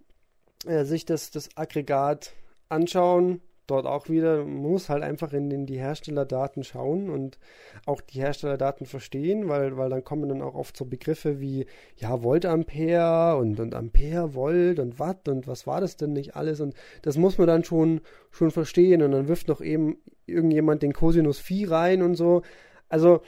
äh, 0.65 0.83
sich 0.83 1.05
das, 1.05 1.31
das 1.31 1.55
Aggregat 1.55 2.33
anschauen, 2.69 3.41
dort 3.69 3.85
auch 3.85 4.09
wieder, 4.09 4.43
muss 4.45 4.89
halt 4.89 5.03
einfach 5.03 5.33
in, 5.33 5.49
in, 5.51 5.65
die 5.65 5.79
Herstellerdaten 5.79 6.63
schauen 6.63 7.09
und 7.09 7.37
auch 7.85 8.01
die 8.01 8.19
Herstellerdaten 8.19 8.85
verstehen, 8.85 9.47
weil, 9.49 9.77
weil 9.77 9.89
dann 9.89 10.03
kommen 10.03 10.29
dann 10.29 10.41
auch 10.41 10.55
oft 10.55 10.75
so 10.75 10.85
Begriffe 10.85 11.39
wie, 11.39 11.65
ja, 11.97 12.23
Voltampere 12.23 13.37
und, 13.37 13.59
und 13.59 13.75
Ampere, 13.75 14.33
Volt 14.33 14.79
und 14.79 14.99
Watt 14.99 15.27
und 15.27 15.47
was 15.47 15.67
war 15.67 15.81
das 15.81 15.97
denn 15.97 16.13
nicht 16.13 16.35
alles 16.35 16.59
und 16.61 16.73
das 17.01 17.17
muss 17.17 17.37
man 17.37 17.47
dann 17.47 17.63
schon, 17.63 18.01
schon 18.31 18.51
verstehen 18.51 19.01
und 19.01 19.11
dann 19.11 19.27
wirft 19.27 19.47
noch 19.47 19.61
eben 19.61 19.97
irgendjemand 20.25 20.83
den 20.83 20.93
Cosinus 20.93 21.39
Phi 21.39 21.65
rein 21.65 22.01
und 22.01 22.15
so. 22.15 22.43
Also, 22.87 23.21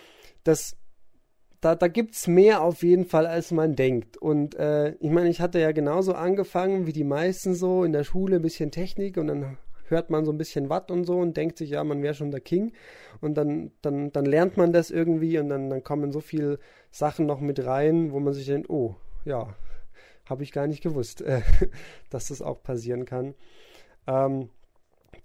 das, 0.43 0.77
da, 1.61 1.75
da 1.75 1.87
gibt 1.87 2.15
es 2.15 2.27
mehr 2.27 2.61
auf 2.61 2.83
jeden 2.83 3.05
Fall, 3.05 3.27
als 3.27 3.51
man 3.51 3.75
denkt. 3.75 4.17
Und 4.17 4.55
äh, 4.55 4.95
ich 4.99 5.11
meine, 5.11 5.29
ich 5.29 5.41
hatte 5.41 5.59
ja 5.59 5.71
genauso 5.71 6.13
angefangen 6.13 6.87
wie 6.87 6.93
die 6.93 7.03
meisten 7.03 7.53
so 7.53 7.83
in 7.83 7.93
der 7.93 8.03
Schule, 8.03 8.37
ein 8.37 8.41
bisschen 8.41 8.71
Technik 8.71 9.17
und 9.17 9.27
dann 9.27 9.57
hört 9.91 10.09
man 10.09 10.25
so 10.25 10.31
ein 10.31 10.37
bisschen 10.37 10.69
Watt 10.69 10.89
und 10.89 11.05
so 11.05 11.17
und 11.19 11.37
denkt 11.37 11.57
sich, 11.57 11.69
ja, 11.71 11.83
man 11.83 12.01
wäre 12.01 12.13
schon 12.13 12.31
der 12.31 12.41
King. 12.41 12.73
Und 13.19 13.35
dann, 13.35 13.71
dann, 13.81 14.11
dann 14.11 14.25
lernt 14.25 14.57
man 14.57 14.73
das 14.73 14.89
irgendwie 14.89 15.37
und 15.37 15.49
dann, 15.49 15.69
dann 15.69 15.83
kommen 15.83 16.11
so 16.11 16.21
viele 16.21 16.59
Sachen 16.89 17.25
noch 17.25 17.39
mit 17.39 17.65
rein, 17.65 18.11
wo 18.11 18.19
man 18.19 18.33
sich 18.33 18.47
denkt, 18.47 18.69
oh, 18.69 18.95
ja, 19.25 19.53
habe 20.25 20.43
ich 20.43 20.51
gar 20.51 20.67
nicht 20.67 20.81
gewusst, 20.81 21.21
äh, 21.21 21.41
dass 22.09 22.29
das 22.29 22.41
auch 22.41 22.63
passieren 22.63 23.05
kann. 23.05 23.35
Ähm, 24.07 24.49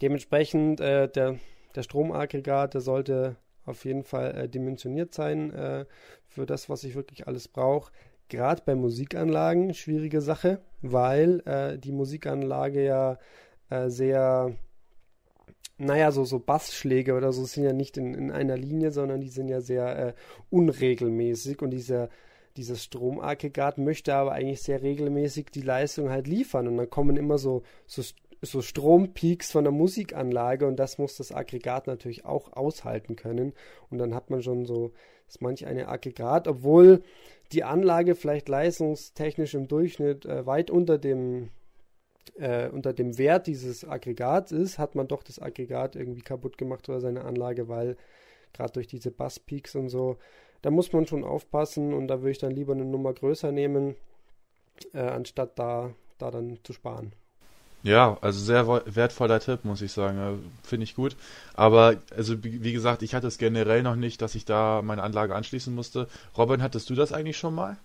dementsprechend, 0.03 0.81
äh, 0.81 1.09
der, 1.09 1.39
der 1.75 1.83
Stromaggregat, 1.83 2.75
der 2.75 2.81
sollte 2.81 3.37
auf 3.65 3.85
jeden 3.85 4.05
Fall 4.05 4.35
äh, 4.37 4.49
dimensioniert 4.49 5.15
sein 5.15 5.53
äh, 5.53 5.87
für 6.27 6.47
das, 6.47 6.69
was 6.69 6.85
ich 6.85 6.95
wirklich 6.95 7.27
alles 7.27 7.49
brauche. 7.49 7.93
Gerade 8.29 8.63
bei 8.65 8.75
Musikanlagen 8.75 9.75
schwierige 9.75 10.21
Sache, 10.21 10.61
weil 10.83 11.41
äh, 11.47 11.79
die 11.79 11.93
Musikanlage 11.93 12.85
ja 12.85 13.19
äh, 13.71 13.89
sehr, 13.89 14.55
naja, 15.79 16.11
so, 16.13 16.25
so 16.25 16.39
Bassschläge 16.39 17.15
oder 17.15 17.33
so 17.33 17.45
sind 17.45 17.65
ja 17.65 17.73
nicht 17.73 17.97
in, 17.97 18.15
in 18.15 18.31
einer 18.31 18.57
Linie, 18.57 18.91
sondern 18.91 19.21
die 19.21 19.29
sind 19.29 19.49
ja 19.49 19.61
sehr 19.61 19.99
äh, 19.99 20.15
unregelmäßig 20.51 21.63
und 21.63 21.71
dieser 21.71 22.09
dieses 22.57 22.83
Stromaggregat 22.85 23.77
möchte 23.77 24.15
aber 24.15 24.33
eigentlich 24.33 24.63
sehr 24.63 24.81
regelmäßig 24.81 25.51
die 25.51 25.61
Leistung 25.61 26.09
halt 26.09 26.27
liefern 26.27 26.67
und 26.67 26.79
dann 26.79 26.89
kommen 26.89 27.19
immer 27.19 27.37
so, 27.37 27.65
so 27.87 28.03
so 28.43 28.63
Strompeaks 28.63 29.51
von 29.51 29.65
der 29.65 29.73
Musikanlage 29.73 30.67
und 30.67 30.77
das 30.77 30.99
muss 30.99 31.17
das 31.17 31.33
Aggregat 31.33 31.87
natürlich 31.87 32.25
auch 32.25 32.53
aushalten 32.53 33.17
können. 33.17 33.53
Und 33.91 33.99
dann 33.99 34.15
hat 34.15 34.31
man 34.31 34.43
schon 34.43 34.67
so 34.67 34.93
das 35.27 35.41
manch 35.41 35.67
eine 35.67 35.89
Aggregat, 35.89 36.47
obwohl 36.47 37.03
die 37.53 37.65
Anlage 37.65 38.15
vielleicht 38.15 38.49
leistungstechnisch 38.49 39.55
im 39.55 39.69
Durchschnitt 39.69 40.27
äh, 40.27 40.47
weit 40.47 40.71
unter 40.71 40.99
dem 40.99 41.51
äh, 42.37 42.69
unter 42.69 42.93
dem 42.93 43.19
Wert 43.19 43.47
dieses 43.47 43.85
Aggregats 43.85 44.53
ist, 44.53 44.79
hat 44.79 44.95
man 44.95 45.09
doch 45.09 45.23
das 45.23 45.39
Aggregat 45.41 45.97
irgendwie 45.97 46.23
kaputt 46.23 46.59
gemacht 46.59 46.89
oder 46.89 47.01
seine 47.01 47.25
Anlage, 47.25 47.69
weil 47.69 47.97
gerade 48.53 48.73
durch 48.73 48.87
diese 48.87 49.11
Basspeaks 49.11 49.75
und 49.75 49.89
so, 49.89 50.17
da 50.63 50.71
muss 50.71 50.93
man 50.93 51.07
schon 51.07 51.25
aufpassen 51.25 51.93
und 51.95 52.09
da 52.09 52.21
würde 52.21 52.31
ich 52.33 52.39
dann 52.39 52.53
lieber 52.53 52.73
eine 52.73 52.85
Nummer 52.85 53.13
größer 53.13 53.53
nehmen, 53.53 53.95
äh, 54.93 55.01
anstatt 55.01 55.59
da, 55.59 55.93
da 56.19 56.31
dann 56.31 56.59
zu 56.63 56.73
sparen. 56.73 57.13
Ja, 57.83 58.19
also 58.21 58.41
sehr 58.41 58.67
wertvoller 58.67 59.39
Tipp, 59.39 59.65
muss 59.65 59.81
ich 59.81 59.93
sagen. 59.93 60.51
Finde 60.65 60.85
ich 60.85 60.97
gut. 60.97 61.17
Aber, 61.55 62.03
also 62.17 62.43
wie 62.43 62.73
gesagt, 62.73 63.03
ich 63.03 63.15
hatte 63.15 63.29
es 63.29 63.39
generell 63.39 63.85
noch 63.85 63.95
nicht, 63.95 64.21
dass 64.23 64.35
ich 64.35 64.45
da 64.45 64.83
meine 64.83 65.05
Anlage 65.05 65.37
anschließen 65.37 65.73
musste. 65.73 66.09
Robin, 66.37 66.63
hattest 66.63 66.91
du 66.91 66.97
das 66.97 67.13
eigentlich 67.13 67.37
schon 67.37 67.55
mal? 67.55 67.77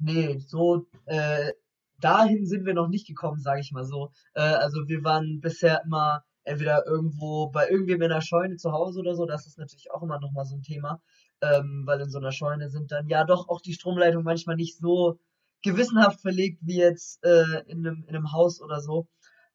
Nee, 0.00 0.38
so 0.38 0.86
äh, 1.06 1.52
dahin 2.00 2.46
sind 2.46 2.64
wir 2.64 2.74
noch 2.74 2.88
nicht 2.88 3.06
gekommen, 3.06 3.40
sage 3.40 3.60
ich 3.60 3.72
mal 3.72 3.84
so. 3.84 4.10
Äh, 4.34 4.40
also 4.40 4.88
wir 4.88 5.04
waren 5.04 5.40
bisher 5.40 5.82
immer 5.84 6.24
entweder 6.44 6.86
irgendwo 6.86 7.50
bei 7.50 7.68
irgendwem 7.68 8.02
in 8.02 8.10
der 8.10 8.22
Scheune 8.22 8.56
zu 8.56 8.72
Hause 8.72 9.00
oder 9.00 9.14
so. 9.14 9.26
Das 9.26 9.46
ist 9.46 9.58
natürlich 9.58 9.90
auch 9.90 10.02
immer 10.02 10.18
nochmal 10.18 10.44
so 10.44 10.56
ein 10.56 10.62
Thema. 10.62 11.00
Ähm, 11.40 11.82
weil 11.86 12.00
in 12.00 12.10
so 12.10 12.18
einer 12.18 12.32
Scheune 12.32 12.68
sind 12.70 12.90
dann 12.90 13.08
ja 13.08 13.24
doch 13.24 13.48
auch 13.48 13.60
die 13.60 13.74
Stromleitungen 13.74 14.24
manchmal 14.24 14.56
nicht 14.56 14.78
so 14.78 15.20
gewissenhaft 15.62 16.20
verlegt 16.20 16.58
wie 16.62 16.78
jetzt 16.78 17.24
äh, 17.24 17.62
in, 17.66 17.86
einem, 17.86 18.04
in 18.08 18.16
einem 18.16 18.32
Haus 18.32 18.60
oder 18.60 18.80
so 18.80 19.06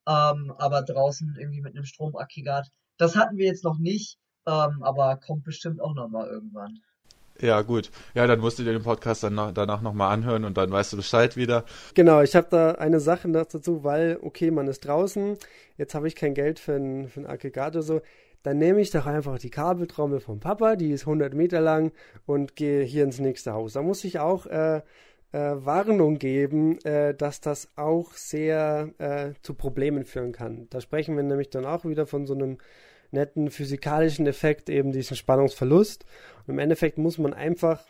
ähm, 0.08 0.54
aber 0.58 0.82
draußen 0.84 1.36
irgendwie 1.40 1.62
mit 1.62 1.76
einem 1.76 1.86
Stromaggregat. 1.86 2.68
Das 2.98 3.16
hatten 3.16 3.38
wir 3.38 3.46
jetzt 3.46 3.64
noch 3.64 3.78
nicht, 3.78 4.18
ähm, 4.46 4.84
aber 4.84 5.18
kommt 5.18 5.44
bestimmt 5.44 5.82
auch 5.82 5.94
nochmal 5.94 6.28
irgendwann. 6.28 6.80
Ja, 7.44 7.62
gut. 7.62 7.92
Ja, 8.16 8.26
dann 8.26 8.40
musst 8.40 8.58
du 8.58 8.64
dir 8.64 8.72
den 8.72 8.84
Podcast 8.84 9.22
dann 9.22 9.36
nach, 9.36 9.52
danach 9.52 9.82
nochmal 9.82 10.14
anhören 10.14 10.46
und 10.46 10.58
dann 10.58 10.72
weißt 10.72 10.94
du 10.94 10.98
Bescheid 10.98 11.36
wieder. 11.36 11.66
Genau, 11.94 12.22
ich 12.22 12.38
habe 12.38 12.48
da 12.50 12.72
eine 12.76 13.02
Sache 13.02 13.30
dazu, 13.30 13.84
weil, 13.84 14.18
okay, 14.22 14.50
man 14.50 14.70
ist 14.70 14.88
draußen, 14.88 15.38
jetzt 15.78 15.94
habe 15.94 16.08
ich 16.08 16.16
kein 16.16 16.36
Geld 16.36 16.58
für 16.58 16.76
ein, 16.76 17.10
für 17.10 17.20
ein 17.20 17.26
Aggregat 17.26 17.76
oder 17.76 17.84
so. 17.84 18.02
Dann 18.44 18.60
nehme 18.60 18.80
ich 18.80 18.92
doch 18.92 19.06
einfach 19.08 19.40
die 19.40 19.50
Kabeltrommel 19.50 20.22
vom 20.22 20.40
Papa, 20.40 20.78
die 20.78 20.92
ist 20.92 21.02
100 21.02 21.34
Meter 21.34 21.60
lang 21.60 21.92
und 22.26 22.56
gehe 22.56 22.84
hier 22.84 23.04
ins 23.04 23.20
nächste 23.20 23.52
Haus. 23.52 23.74
Da 23.74 23.82
muss 23.82 24.06
ich 24.06 24.20
auch 24.20 24.46
äh, 24.46 24.78
äh, 25.34 25.66
Warnung 25.66 26.20
geben, 26.20 26.80
äh, 26.86 27.14
dass 27.14 27.42
das 27.42 27.68
auch 27.76 28.14
sehr 28.14 28.90
äh, 29.00 29.34
zu 29.42 29.54
Problemen 29.54 30.06
führen 30.06 30.32
kann. 30.32 30.68
Da 30.70 30.80
sprechen 30.80 31.18
wir 31.18 31.24
nämlich 31.24 31.50
dann 31.50 31.66
auch 31.66 31.84
wieder 31.84 32.08
von 32.08 32.26
so 32.26 32.36
einem 32.36 32.58
netten 33.14 33.50
physikalischen 33.50 34.28
Effekt, 34.28 34.70
eben 34.70 34.92
diesen 34.92 35.16
Spannungsverlust. 35.16 36.06
Und 36.46 36.54
im 36.54 36.60
Endeffekt 36.60 36.98
muss 36.98 37.18
man 37.18 37.34
einfach 37.34 37.84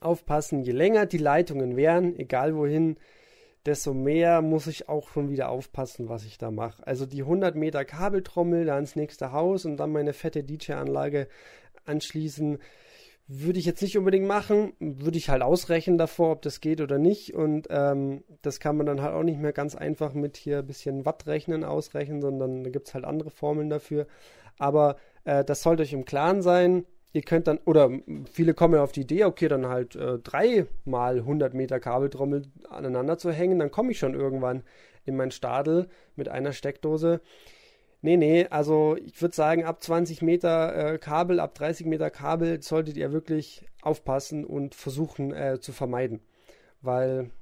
aufpassen, 0.00 0.62
je 0.62 0.72
länger 0.72 1.06
die 1.06 1.18
Leitungen 1.18 1.76
wären, 1.76 2.16
egal 2.18 2.56
wohin, 2.56 2.96
desto 3.66 3.94
mehr 3.94 4.42
muss 4.42 4.66
ich 4.68 4.88
auch 4.88 5.08
schon 5.08 5.28
wieder 5.30 5.48
aufpassen, 5.48 6.08
was 6.08 6.24
ich 6.24 6.38
da 6.38 6.50
mache. 6.50 6.86
Also 6.86 7.06
die 7.06 7.22
100 7.22 7.56
Meter 7.56 7.84
Kabeltrommel 7.84 8.64
da 8.64 8.78
ins 8.78 8.96
nächste 8.96 9.32
Haus 9.32 9.64
und 9.64 9.76
dann 9.76 9.92
meine 9.92 10.12
fette 10.12 10.44
DJ-Anlage 10.44 11.28
anschließen, 11.84 12.58
würde 13.28 13.58
ich 13.58 13.64
jetzt 13.64 13.82
nicht 13.82 13.98
unbedingt 13.98 14.26
machen. 14.26 14.72
Würde 14.78 15.18
ich 15.18 15.28
halt 15.28 15.42
ausrechnen 15.42 15.98
davor, 15.98 16.32
ob 16.32 16.42
das 16.42 16.60
geht 16.60 16.80
oder 16.80 16.98
nicht. 16.98 17.34
Und 17.34 17.66
ähm, 17.70 18.22
das 18.42 18.60
kann 18.60 18.76
man 18.76 18.86
dann 18.86 19.02
halt 19.02 19.14
auch 19.14 19.24
nicht 19.24 19.40
mehr 19.40 19.52
ganz 19.52 19.74
einfach 19.74 20.14
mit 20.14 20.36
hier 20.36 20.58
ein 20.58 20.66
bisschen 20.66 21.04
Watt 21.04 21.26
rechnen 21.26 21.64
ausrechnen, 21.64 22.20
sondern 22.20 22.62
da 22.62 22.70
gibt 22.70 22.88
es 22.88 22.94
halt 22.94 23.04
andere 23.04 23.30
Formeln 23.30 23.68
dafür. 23.68 24.06
Aber 24.58 24.96
äh, 25.24 25.44
das 25.44 25.62
sollte 25.62 25.82
euch 25.82 25.92
im 25.92 26.04
Klaren 26.04 26.40
sein. 26.42 26.86
Ihr 27.12 27.22
könnt 27.22 27.48
dann, 27.48 27.58
oder 27.64 27.90
viele 28.30 28.54
kommen 28.54 28.74
ja 28.74 28.82
auf 28.82 28.92
die 28.92 29.00
Idee, 29.00 29.24
okay, 29.24 29.48
dann 29.48 29.66
halt 29.66 29.96
äh, 29.96 30.18
drei 30.18 30.66
mal 30.84 31.16
100 31.16 31.54
Meter 31.54 31.80
Kabeltrommel 31.80 32.42
aneinander 32.68 33.16
zu 33.16 33.32
hängen, 33.32 33.58
dann 33.58 33.70
komme 33.70 33.92
ich 33.92 33.98
schon 33.98 34.14
irgendwann 34.14 34.62
in 35.06 35.16
mein 35.16 35.30
Stadel 35.30 35.88
mit 36.14 36.28
einer 36.28 36.52
Steckdose. 36.52 37.20
Nee, 38.06 38.16
nee, 38.16 38.46
also 38.50 38.96
ich 39.04 39.20
würde 39.20 39.34
sagen, 39.34 39.64
ab 39.64 39.82
20 39.82 40.22
Meter 40.22 40.92
äh, 40.92 40.96
Kabel, 40.98 41.40
ab 41.40 41.56
30 41.56 41.88
Meter 41.88 42.08
Kabel 42.08 42.62
solltet 42.62 42.96
ihr 42.96 43.10
wirklich 43.10 43.66
aufpassen 43.82 44.44
und 44.44 44.76
versuchen 44.76 45.34
äh, 45.34 45.58
zu 45.60 45.72
vermeiden. 45.72 46.20
Weil 46.82 47.32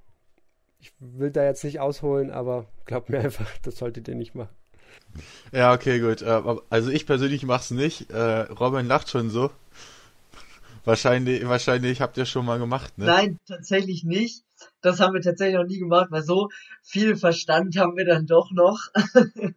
ich 0.80 0.90
will 1.00 1.30
da 1.30 1.44
jetzt 1.44 1.64
nicht 1.64 1.80
ausholen, 1.80 2.30
aber 2.30 2.64
glaubt 2.86 3.10
mir 3.10 3.20
einfach, 3.20 3.46
das 3.62 3.76
solltet 3.76 4.08
ihr 4.08 4.14
nicht 4.14 4.34
machen. 4.34 4.56
Ja, 5.52 5.74
okay, 5.74 6.00
gut. 6.00 6.22
Äh, 6.22 6.40
also 6.70 6.90
ich 6.90 7.04
persönlich 7.04 7.44
mach's 7.44 7.70
nicht. 7.70 8.10
Äh, 8.10 8.44
Robin 8.44 8.86
lacht 8.86 9.10
schon 9.10 9.28
so. 9.28 9.50
Wahrscheinlich, 10.86 11.46
wahrscheinlich 11.46 12.00
habt 12.00 12.16
ihr 12.16 12.24
schon 12.24 12.46
mal 12.46 12.58
gemacht, 12.58 12.96
ne? 12.96 13.04
Nein, 13.04 13.38
tatsächlich 13.46 14.04
nicht. 14.04 14.44
Das 14.80 14.98
haben 14.98 15.12
wir 15.12 15.20
tatsächlich 15.20 15.58
noch 15.58 15.66
nie 15.66 15.78
gemacht, 15.78 16.06
weil 16.10 16.22
so 16.22 16.48
viel 16.82 17.16
Verstand 17.16 17.76
haben 17.76 17.98
wir 17.98 18.06
dann 18.06 18.24
doch 18.24 18.50
noch. 18.50 18.78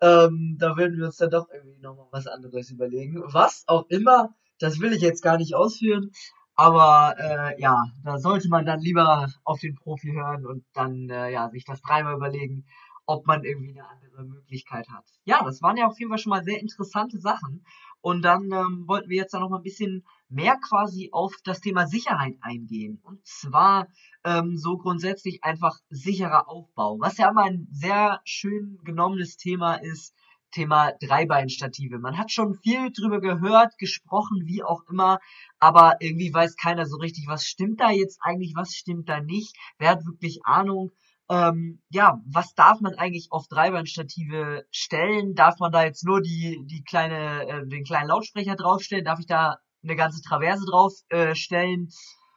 Ähm, 0.00 0.56
da 0.58 0.76
würden 0.76 0.98
wir 0.98 1.06
uns 1.06 1.16
dann 1.16 1.30
doch 1.30 1.48
irgendwie 1.52 1.80
nochmal 1.80 2.06
was 2.10 2.26
anderes 2.26 2.70
überlegen. 2.70 3.22
Was 3.26 3.64
auch 3.66 3.86
immer, 3.88 4.34
das 4.58 4.80
will 4.80 4.92
ich 4.92 5.02
jetzt 5.02 5.22
gar 5.22 5.36
nicht 5.36 5.54
ausführen. 5.54 6.10
Aber 6.54 7.14
äh, 7.18 7.60
ja, 7.60 7.84
da 8.04 8.18
sollte 8.18 8.48
man 8.48 8.66
dann 8.66 8.80
lieber 8.80 9.28
auf 9.44 9.60
den 9.60 9.76
Profi 9.76 10.12
hören 10.12 10.44
und 10.44 10.64
dann 10.74 11.08
äh, 11.08 11.30
ja 11.30 11.48
sich 11.50 11.64
das 11.64 11.80
dreimal 11.80 12.16
überlegen, 12.16 12.66
ob 13.06 13.26
man 13.26 13.44
irgendwie 13.44 13.70
eine 13.70 13.88
andere 13.88 14.24
Möglichkeit 14.24 14.88
hat. 14.90 15.04
Ja, 15.24 15.42
das 15.42 15.62
waren 15.62 15.76
ja 15.76 15.86
auf 15.86 15.98
jeden 15.98 16.10
Fall 16.10 16.18
schon 16.18 16.30
mal 16.30 16.44
sehr 16.44 16.60
interessante 16.60 17.18
Sachen. 17.18 17.64
Und 18.02 18.22
dann 18.22 18.50
ähm, 18.52 18.84
wollten 18.86 19.08
wir 19.08 19.16
jetzt 19.16 19.34
da 19.34 19.40
noch 19.40 19.50
mal 19.50 19.58
ein 19.58 19.62
bisschen 19.62 20.04
mehr 20.30 20.56
quasi 20.56 21.10
auf 21.12 21.34
das 21.44 21.60
Thema 21.60 21.86
Sicherheit 21.86 22.36
eingehen. 22.40 23.00
Und 23.02 23.26
zwar 23.26 23.88
ähm, 24.24 24.56
so 24.56 24.78
grundsätzlich 24.78 25.42
einfach 25.42 25.78
sicherer 25.90 26.48
Aufbau. 26.48 26.98
Was 27.00 27.18
ja 27.18 27.30
immer 27.30 27.42
ein 27.42 27.68
sehr 27.70 28.20
schön 28.24 28.78
genommenes 28.84 29.36
Thema 29.36 29.74
ist, 29.74 30.14
Thema 30.50 30.92
Dreibeinstative. 31.00 31.98
Man 31.98 32.18
hat 32.18 32.30
schon 32.30 32.54
viel 32.54 32.90
drüber 32.92 33.20
gehört, 33.20 33.78
gesprochen, 33.78 34.42
wie 34.46 34.62
auch 34.62 34.82
immer, 34.90 35.18
aber 35.58 35.96
irgendwie 36.00 36.32
weiß 36.32 36.56
keiner 36.56 36.86
so 36.86 36.96
richtig, 36.96 37.26
was 37.28 37.44
stimmt 37.44 37.80
da 37.80 37.90
jetzt 37.90 38.18
eigentlich, 38.20 38.54
was 38.56 38.74
stimmt 38.74 39.08
da 39.08 39.20
nicht, 39.20 39.56
wer 39.78 39.90
hat 39.90 40.06
wirklich 40.06 40.40
Ahnung. 40.44 40.90
Ähm, 41.28 41.80
ja, 41.90 42.20
was 42.26 42.54
darf 42.54 42.80
man 42.80 42.94
eigentlich 42.94 43.28
auf 43.30 43.46
Dreibeinstative 43.46 44.64
stellen? 44.72 45.36
Darf 45.36 45.60
man 45.60 45.70
da 45.70 45.84
jetzt 45.84 46.04
nur 46.04 46.20
die, 46.20 46.60
die 46.66 46.82
kleine, 46.82 47.46
äh, 47.46 47.66
den 47.68 47.84
kleinen 47.84 48.08
Lautsprecher 48.08 48.56
draufstellen? 48.56 49.04
Darf 49.04 49.20
ich 49.20 49.26
da 49.26 49.58
eine 49.82 49.96
ganze 49.96 50.22
Traverse 50.22 50.64
draufstellen? 50.66 51.30
äh, 51.30 51.34
stellen? 51.34 51.88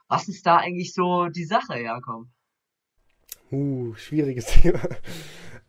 Was 0.08 0.28
ist 0.28 0.46
da 0.46 0.58
eigentlich 0.58 0.94
so 0.94 1.28
die 1.28 1.46
Sache, 1.46 1.82
Jakob? 1.82 2.26
Uh, 3.52 3.94
schwieriges 3.96 4.46
Thema. 4.62 4.82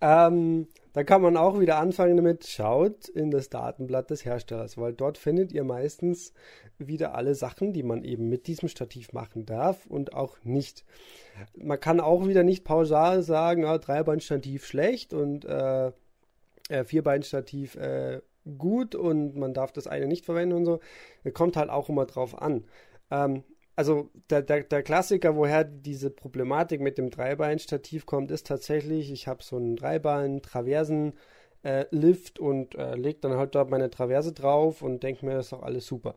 ähm, 0.00 0.68
da 0.94 1.02
kann 1.02 1.22
man 1.22 1.36
auch 1.36 1.58
wieder 1.58 1.78
anfangen 1.78 2.16
damit, 2.16 2.46
schaut 2.46 3.08
in 3.08 3.30
das 3.30 3.48
Datenblatt 3.48 4.10
des 4.10 4.24
Herstellers, 4.24 4.78
weil 4.78 4.92
dort 4.92 5.18
findet 5.18 5.52
ihr 5.52 5.64
meistens 5.64 6.32
wieder 6.78 7.14
alle 7.14 7.34
Sachen, 7.34 7.72
die 7.72 7.82
man 7.82 8.04
eben 8.04 8.28
mit 8.28 8.46
diesem 8.46 8.68
Stativ 8.68 9.12
machen 9.12 9.44
darf 9.44 9.86
und 9.86 10.14
auch 10.14 10.36
nicht. 10.44 10.84
Man 11.56 11.80
kann 11.80 12.00
auch 12.00 12.26
wieder 12.28 12.44
nicht 12.44 12.64
pauschal 12.64 13.22
sagen, 13.22 13.64
ah, 13.64 13.78
Dreibeinstativ 13.78 14.66
schlecht 14.66 15.12
und 15.12 15.44
äh, 15.44 15.92
Vierbeinstativ 16.84 17.74
äh, 17.74 18.22
gut 18.58 18.94
und 18.94 19.36
man 19.36 19.54
darf 19.54 19.72
das 19.72 19.86
eine 19.86 20.06
nicht 20.06 20.24
verwenden 20.24 20.56
und 20.56 20.64
so. 20.64 20.80
Kommt 21.32 21.56
halt 21.56 21.70
auch 21.70 21.88
immer 21.88 22.06
drauf 22.06 22.40
an. 22.40 22.64
Ähm, 23.10 23.44
also 23.76 24.10
der, 24.30 24.42
der, 24.42 24.62
der 24.62 24.82
Klassiker, 24.82 25.36
woher 25.36 25.64
diese 25.64 26.10
Problematik 26.10 26.80
mit 26.80 26.96
dem 26.96 27.10
Dreibein-Stativ 27.10 28.06
kommt, 28.06 28.30
ist 28.30 28.46
tatsächlich, 28.46 29.10
ich 29.10 29.26
habe 29.26 29.42
so 29.42 29.56
einen 29.56 29.76
Dreibein-Traversen 29.76 31.14
äh, 31.64 31.84
und 32.38 32.74
äh, 32.76 32.94
lege 32.94 33.18
dann 33.20 33.36
halt 33.36 33.54
da 33.54 33.64
meine 33.64 33.90
Traverse 33.90 34.32
drauf 34.32 34.82
und 34.82 35.02
denke 35.02 35.26
mir, 35.26 35.34
das 35.34 35.46
ist 35.46 35.52
doch 35.52 35.62
alles 35.62 35.86
super. 35.86 36.14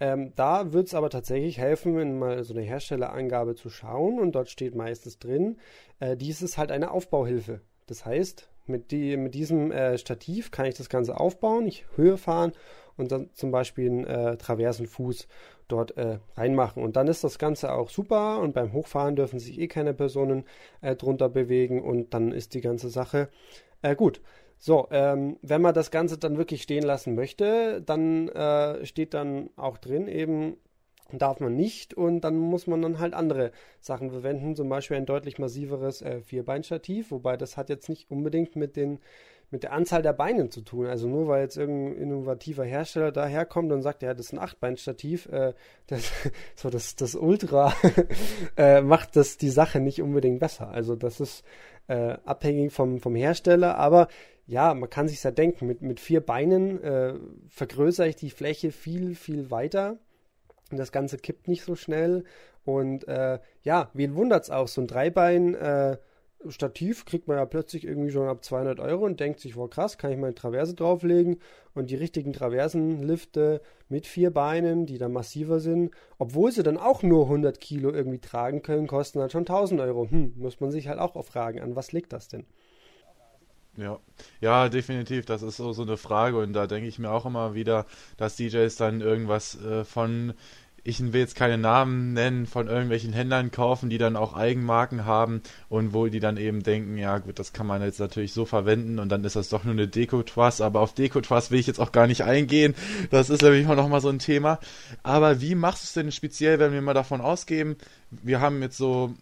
Ähm, 0.00 0.32
da 0.36 0.72
wird 0.72 0.88
es 0.88 0.94
aber 0.94 1.10
tatsächlich 1.10 1.58
helfen, 1.58 1.98
in 1.98 2.18
mal 2.18 2.42
so 2.44 2.52
eine 2.54 2.62
Herstellerangabe 2.62 3.54
zu 3.54 3.70
schauen 3.70 4.18
und 4.18 4.32
dort 4.32 4.50
steht 4.50 4.74
meistens 4.74 5.18
drin, 5.18 5.58
äh, 6.00 6.16
dies 6.16 6.42
ist 6.42 6.58
halt 6.58 6.70
eine 6.70 6.90
Aufbauhilfe. 6.90 7.60
Das 7.86 8.04
heißt, 8.04 8.48
mit, 8.66 8.90
die, 8.90 9.16
mit 9.16 9.34
diesem 9.34 9.70
äh, 9.70 9.98
Stativ 9.98 10.50
kann 10.50 10.66
ich 10.66 10.74
das 10.74 10.88
Ganze 10.88 11.18
aufbauen, 11.18 11.66
ich 11.66 11.84
Höhe 11.96 12.16
fahren 12.16 12.52
und 12.96 13.12
dann 13.12 13.30
zum 13.34 13.50
Beispiel 13.50 13.90
einen 13.90 14.04
äh, 14.04 14.36
Traversenfuß 14.36 15.26
dort 15.68 15.96
äh, 15.96 16.18
reinmachen. 16.36 16.82
Und 16.82 16.96
dann 16.96 17.08
ist 17.08 17.24
das 17.24 17.38
Ganze 17.38 17.72
auch 17.72 17.90
super 17.90 18.40
und 18.40 18.54
beim 18.54 18.72
Hochfahren 18.72 19.16
dürfen 19.16 19.38
sich 19.38 19.58
eh 19.58 19.68
keine 19.68 19.94
Personen 19.94 20.44
äh, 20.80 20.94
drunter 20.96 21.28
bewegen 21.28 21.82
und 21.82 22.14
dann 22.14 22.32
ist 22.32 22.54
die 22.54 22.60
ganze 22.60 22.88
Sache 22.88 23.28
äh, 23.82 23.94
gut. 23.94 24.20
So, 24.58 24.88
ähm, 24.90 25.36
wenn 25.42 25.60
man 25.60 25.74
das 25.74 25.90
Ganze 25.90 26.16
dann 26.16 26.38
wirklich 26.38 26.62
stehen 26.62 26.84
lassen 26.84 27.14
möchte, 27.14 27.82
dann 27.82 28.28
äh, 28.28 28.86
steht 28.86 29.12
dann 29.12 29.50
auch 29.56 29.76
drin 29.78 30.08
eben, 30.08 30.56
darf 31.18 31.40
man 31.40 31.54
nicht 31.54 31.94
und 31.94 32.22
dann 32.22 32.36
muss 32.36 32.66
man 32.66 32.82
dann 32.82 32.98
halt 32.98 33.14
andere 33.14 33.52
Sachen 33.80 34.10
verwenden, 34.10 34.56
zum 34.56 34.68
Beispiel 34.68 34.96
ein 34.96 35.06
deutlich 35.06 35.38
massiveres 35.38 36.02
äh, 36.02 36.20
Vierbeinstativ, 36.20 37.10
wobei 37.10 37.36
das 37.36 37.56
hat 37.56 37.68
jetzt 37.68 37.88
nicht 37.88 38.10
unbedingt 38.10 38.56
mit 38.56 38.76
den 38.76 38.98
mit 39.50 39.62
der 39.62 39.72
Anzahl 39.72 40.02
der 40.02 40.12
Beine 40.12 40.48
zu 40.48 40.62
tun. 40.62 40.86
Also 40.86 41.06
nur 41.06 41.28
weil 41.28 41.42
jetzt 41.42 41.56
irgendein 41.56 41.96
innovativer 41.96 42.64
Hersteller 42.64 43.12
daherkommt 43.12 43.70
und 43.72 43.82
sagt, 43.82 44.02
ja, 44.02 44.12
das 44.12 44.26
ist 44.26 44.32
ein 44.32 44.38
Achtbeinstativ, 44.40 45.26
äh, 45.26 45.54
das, 45.86 46.12
so 46.56 46.70
das, 46.70 46.96
das 46.96 47.14
Ultra 47.14 47.72
äh, 48.56 48.80
macht 48.80 49.16
das 49.16 49.38
die 49.38 49.50
Sache 49.50 49.80
nicht 49.80 50.02
unbedingt 50.02 50.40
besser. 50.40 50.68
Also 50.68 50.96
das 50.96 51.20
ist 51.20 51.44
äh, 51.86 52.16
abhängig 52.24 52.72
vom, 52.72 52.98
vom 52.98 53.14
Hersteller, 53.14 53.76
aber 53.76 54.08
ja, 54.46 54.74
man 54.74 54.90
kann 54.90 55.08
sich 55.08 55.22
ja 55.22 55.30
denken, 55.30 55.66
mit, 55.66 55.80
mit 55.80 56.00
vier 56.00 56.20
Beinen 56.20 56.82
äh, 56.82 57.14
vergrößere 57.48 58.08
ich 58.08 58.16
die 58.16 58.30
Fläche 58.30 58.72
viel, 58.72 59.14
viel 59.14 59.50
weiter. 59.50 59.98
Das 60.76 60.92
Ganze 60.92 61.18
kippt 61.18 61.48
nicht 61.48 61.64
so 61.64 61.74
schnell. 61.76 62.24
Und 62.64 63.06
äh, 63.08 63.38
ja, 63.62 63.90
wen 63.92 64.14
wundert 64.14 64.44
es 64.44 64.50
auch, 64.50 64.68
so 64.68 64.80
ein 64.80 64.86
Dreibein 64.86 65.54
äh, 65.54 65.98
Stativ 66.50 67.04
kriegt 67.04 67.26
man 67.26 67.38
ja 67.38 67.46
plötzlich 67.46 67.84
irgendwie 67.84 68.10
schon 68.10 68.28
ab 68.28 68.44
200 68.44 68.80
Euro 68.80 69.04
und 69.04 69.20
denkt 69.20 69.40
sich, 69.40 69.56
wow 69.56 69.68
krass, 69.68 69.98
kann 69.98 70.12
ich 70.12 70.18
meine 70.18 70.34
Traverse 70.34 70.74
drauflegen 70.74 71.38
und 71.74 71.90
die 71.90 71.94
richtigen 71.94 72.32
Traversenlifte 72.32 73.62
mit 73.88 74.06
vier 74.06 74.30
Beinen, 74.30 74.86
die 74.86 74.98
dann 74.98 75.12
massiver 75.12 75.60
sind, 75.60 75.92
obwohl 76.18 76.52
sie 76.52 76.62
dann 76.62 76.76
auch 76.76 77.02
nur 77.02 77.24
100 77.24 77.60
Kilo 77.60 77.90
irgendwie 77.90 78.18
tragen 78.18 78.62
können, 78.62 78.86
kosten 78.86 79.20
dann 79.20 79.30
schon 79.30 79.42
1000 79.42 79.80
Euro. 79.80 80.08
Hm, 80.10 80.34
muss 80.36 80.60
man 80.60 80.70
sich 80.70 80.88
halt 80.88 80.98
auch 80.98 81.22
fragen, 81.24 81.60
an 81.60 81.76
was 81.76 81.92
liegt 81.92 82.12
das 82.12 82.28
denn? 82.28 82.44
Ja, 83.76 83.98
ja, 84.40 84.68
definitiv. 84.68 85.26
Das 85.26 85.42
ist 85.42 85.56
so, 85.56 85.72
so 85.72 85.82
eine 85.82 85.96
Frage 85.96 86.38
und 86.38 86.52
da 86.52 86.68
denke 86.68 86.88
ich 86.88 87.00
mir 87.00 87.10
auch 87.10 87.26
immer 87.26 87.54
wieder, 87.54 87.86
dass 88.16 88.36
DJs 88.36 88.76
dann 88.76 89.00
irgendwas 89.00 89.60
äh, 89.60 89.84
von, 89.84 90.34
ich 90.86 91.00
will 91.00 91.20
jetzt 91.20 91.34
keine 91.34 91.56
Namen 91.56 92.12
nennen, 92.12 92.46
von 92.46 92.68
irgendwelchen 92.68 93.14
Händlern 93.14 93.50
kaufen, 93.50 93.88
die 93.88 93.96
dann 93.96 94.16
auch 94.16 94.34
Eigenmarken 94.34 95.06
haben 95.06 95.42
und 95.70 95.94
wo 95.94 96.06
die 96.06 96.20
dann 96.20 96.36
eben 96.36 96.62
denken, 96.62 96.98
ja 96.98 97.18
gut, 97.18 97.38
das 97.38 97.54
kann 97.54 97.66
man 97.66 97.82
jetzt 97.82 98.00
natürlich 98.00 98.34
so 98.34 98.44
verwenden 98.44 98.98
und 98.98 99.08
dann 99.08 99.24
ist 99.24 99.34
das 99.34 99.48
doch 99.48 99.64
nur 99.64 99.72
eine 99.72 99.88
Deko-Twas, 99.88 100.60
aber 100.60 100.80
auf 100.80 100.92
Deko-Twas 100.92 101.50
will 101.50 101.58
ich 101.58 101.66
jetzt 101.66 101.80
auch 101.80 101.90
gar 101.90 102.06
nicht 102.06 102.22
eingehen. 102.22 102.74
Das 103.10 103.30
ist 103.30 103.42
nämlich 103.42 103.66
auch 103.66 103.76
nochmal 103.76 104.02
so 104.02 104.10
ein 104.10 104.18
Thema. 104.18 104.60
Aber 105.02 105.40
wie 105.40 105.54
machst 105.54 105.82
du 105.82 105.86
es 105.86 105.92
denn 105.94 106.12
speziell, 106.12 106.58
wenn 106.58 106.72
wir 106.72 106.82
mal 106.82 106.94
davon 106.94 107.22
ausgehen, 107.22 107.76
wir 108.10 108.40
haben 108.40 108.60
jetzt 108.60 108.76
so, 108.76 109.14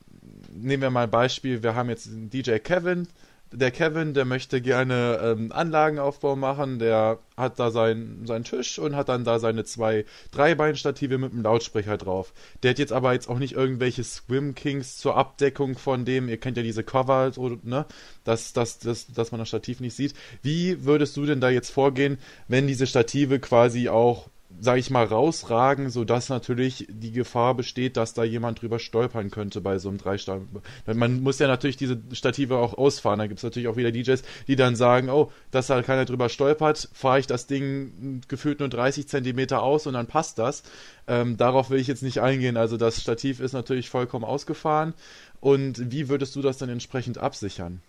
nehmen 0.53 0.83
wir 0.83 0.90
mal 0.90 1.05
ein 1.05 1.11
Beispiel, 1.11 1.62
wir 1.62 1.77
haben 1.77 1.88
jetzt 1.88 2.09
DJ 2.11 2.59
Kevin, 2.59 3.07
der 3.53 3.71
Kevin, 3.71 4.15
der 4.15 4.25
möchte 4.25 4.61
gerne 4.61 5.21
ähm, 5.23 5.53
Anlagenaufbau 5.53 6.37
machen, 6.37 6.79
der 6.79 7.19
hat 7.37 7.59
da 7.59 7.71
sein, 7.71 8.23
seinen 8.25 8.45
Tisch 8.45 8.79
und 8.79 8.97
hat 8.97 9.09
dann 9.09 9.25
da 9.25 9.38
seine 9.38 9.65
zwei 9.65 10.05
Dreibeinstative 10.31 11.19
mit 11.19 11.33
einem 11.33 11.43
Lautsprecher 11.43 11.97
drauf. 11.97 12.33
Der 12.62 12.71
hat 12.71 12.79
jetzt 12.79 12.93
aber 12.93 13.12
jetzt 13.12 13.29
auch 13.29 13.38
nicht 13.38 13.55
irgendwelche 13.55 14.05
Swim 14.05 14.55
Kings 14.55 14.99
zur 14.99 15.17
Abdeckung 15.17 15.77
von 15.77 16.05
dem, 16.05 16.29
ihr 16.29 16.38
kennt 16.38 16.57
ja 16.57 16.62
diese 16.62 16.85
Cover, 16.85 17.33
so, 17.33 17.59
ne, 17.62 17.87
dass, 18.25 18.53
dass, 18.53 18.79
dass, 18.79 19.12
dass 19.12 19.33
man 19.33 19.38
das 19.38 19.49
Stativ 19.49 19.81
nicht 19.81 19.95
sieht. 19.95 20.15
Wie 20.43 20.85
würdest 20.85 21.17
du 21.17 21.27
denn 21.27 21.41
da 21.41 21.51
jetzt 21.51 21.71
vorgehen, 21.71 22.19
wenn 22.49 22.67
diese 22.67 22.87
Stative 22.87 23.38
quasi 23.38 23.88
auch 23.88 24.29
sage 24.61 24.81
ich 24.81 24.91
mal, 24.91 25.05
rausragen, 25.05 25.91
sodass 25.91 26.29
natürlich 26.29 26.87
die 26.88 27.12
Gefahr 27.12 27.55
besteht, 27.55 27.97
dass 27.97 28.15
da 28.15 28.25
jemand 28.25 28.62
drüber 28.62 28.79
stolpern 28.79 29.31
könnte 29.31 29.61
bei 29.61 29.79
so 29.79 29.88
einem 29.88 29.99
Dreistand. 29.99 30.49
Man 30.87 31.23
muss 31.23 31.38
ja 31.38 31.49
natürlich 31.49 31.77
diese 31.77 32.01
Stative 32.12 32.57
auch 32.57 32.75
ausfahren. 32.75 33.19
Da 33.19 33.27
gibt 33.27 33.38
es 33.38 33.45
natürlich 33.45 33.69
auch 33.69 33.77
wieder 33.77 33.93
DJs, 33.93 34.23
die 34.47 34.57
dann 34.57 34.77
sagen, 34.77 35.11
oh, 35.11 35.33
dass 35.51 35.67
da 35.67 35.83
keiner 35.83 36.05
drüber 36.05 36.29
stolpert, 36.29 36.88
fahre 36.93 37.19
ich 37.19 37.27
das 37.27 37.47
Ding 37.47 38.21
gefühlt 38.29 38.61
nur 38.61 38.69
30 38.69 39.09
Zentimeter 39.09 39.62
aus 39.62 39.87
und 39.87 39.95
dann 39.95 40.07
passt 40.07 40.38
das. 40.38 40.62
Ähm, 41.07 41.37
darauf 41.37 41.71
will 41.71 41.81
ich 41.81 41.87
jetzt 41.87 42.03
nicht 42.03 42.21
eingehen. 42.21 42.57
Also 42.57 42.77
das 42.77 43.01
Stativ 43.01 43.41
ist 43.41 43.53
natürlich 43.53 43.91
vollkommen 43.91 44.25
ausgefahren. 44.25 44.95
Und 45.41 45.91
wie 45.91 46.09
würdest 46.09 46.37
du 46.37 46.43
das 46.43 46.59
dann 46.59 46.69
entsprechend 46.69 47.19
absichern? 47.19 47.83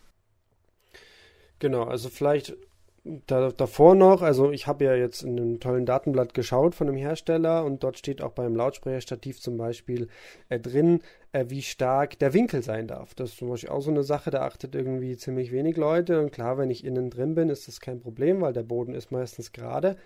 Genau, 1.59 1.83
also 1.83 2.09
vielleicht 2.09 2.55
da, 3.03 3.51
davor 3.51 3.95
noch, 3.95 4.21
also 4.21 4.51
ich 4.51 4.65
habe 4.65 4.85
ja 4.85 4.95
jetzt 4.95 5.23
in 5.23 5.37
einem 5.37 5.59
tollen 5.59 5.85
Datenblatt 5.85 6.33
geschaut 6.33 6.73
von 6.73 6.87
einem 6.87 6.97
Hersteller 6.97 7.65
und 7.65 7.83
dort 7.83 7.97
steht 7.97 8.21
auch 8.21 8.31
beim 8.31 8.55
Lautsprecherstativ 8.55 9.41
zum 9.41 9.57
Beispiel 9.57 10.07
äh, 10.47 10.59
drin, 10.59 11.01
äh, 11.33 11.45
wie 11.49 11.61
stark 11.61 12.17
der 12.19 12.33
Winkel 12.33 12.63
sein 12.63 12.87
darf. 12.87 13.13
Das 13.13 13.31
ist 13.31 13.39
zum 13.39 13.49
Beispiel 13.49 13.69
auch 13.69 13.81
so 13.81 13.91
eine 13.91 14.03
Sache, 14.03 14.31
da 14.31 14.43
achtet 14.43 14.73
irgendwie 14.73 15.17
ziemlich 15.17 15.51
wenig 15.51 15.75
Leute 15.75 16.21
und 16.21 16.31
klar, 16.31 16.57
wenn 16.57 16.69
ich 16.69 16.85
innen 16.85 17.09
drin 17.09 17.35
bin, 17.35 17.49
ist 17.49 17.67
das 17.67 17.81
kein 17.81 17.99
Problem, 17.99 18.39
weil 18.39 18.53
der 18.53 18.63
Boden 18.63 18.93
ist 18.93 19.11
meistens 19.11 19.51
gerade. 19.51 19.97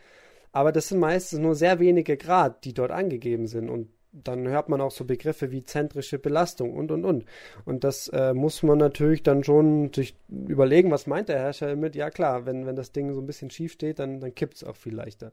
Aber 0.51 0.71
das 0.71 0.87
sind 0.87 0.99
meistens 0.99 1.39
nur 1.39 1.53
sehr 1.53 1.79
wenige 1.79 2.17
Grad, 2.17 2.65
die 2.65 2.73
dort 2.73 2.89
angegeben 2.89 3.45
sind 3.45 3.69
und 3.69 3.89
dann 4.23 4.47
hört 4.47 4.69
man 4.69 4.81
auch 4.81 4.91
so 4.91 5.05
Begriffe 5.05 5.51
wie 5.51 5.63
zentrische 5.63 6.19
Belastung 6.19 6.73
und 6.73 6.91
und 6.91 7.05
und. 7.05 7.25
Und 7.65 7.83
das 7.83 8.07
äh, 8.09 8.33
muss 8.33 8.63
man 8.63 8.77
natürlich 8.77 9.23
dann 9.23 9.43
schon 9.43 9.91
sich 9.93 10.15
überlegen, 10.29 10.91
was 10.91 11.07
meint 11.07 11.29
der 11.29 11.39
Herrscher 11.39 11.67
damit? 11.67 11.95
Ja 11.95 12.09
klar, 12.09 12.45
wenn, 12.45 12.65
wenn 12.65 12.75
das 12.75 12.91
Ding 12.91 13.13
so 13.13 13.21
ein 13.21 13.27
bisschen 13.27 13.49
schief 13.49 13.73
steht, 13.73 13.99
dann, 13.99 14.19
dann 14.19 14.33
kippt 14.33 14.55
es 14.55 14.63
auch 14.63 14.75
viel 14.75 14.95
leichter. 14.95 15.31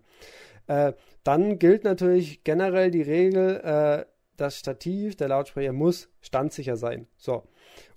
Äh, 0.66 0.92
dann 1.23 1.59
gilt 1.59 1.85
natürlich 1.85 2.44
generell 2.44 2.90
die 2.90 3.03
Regel, 3.03 3.61
äh, 3.62 4.05
das 4.37 4.59
Stativ, 4.59 5.16
der 5.16 5.29
Lautsprecher 5.29 5.73
muss 5.73 6.09
standsicher 6.20 6.77
sein. 6.77 7.07
So. 7.16 7.44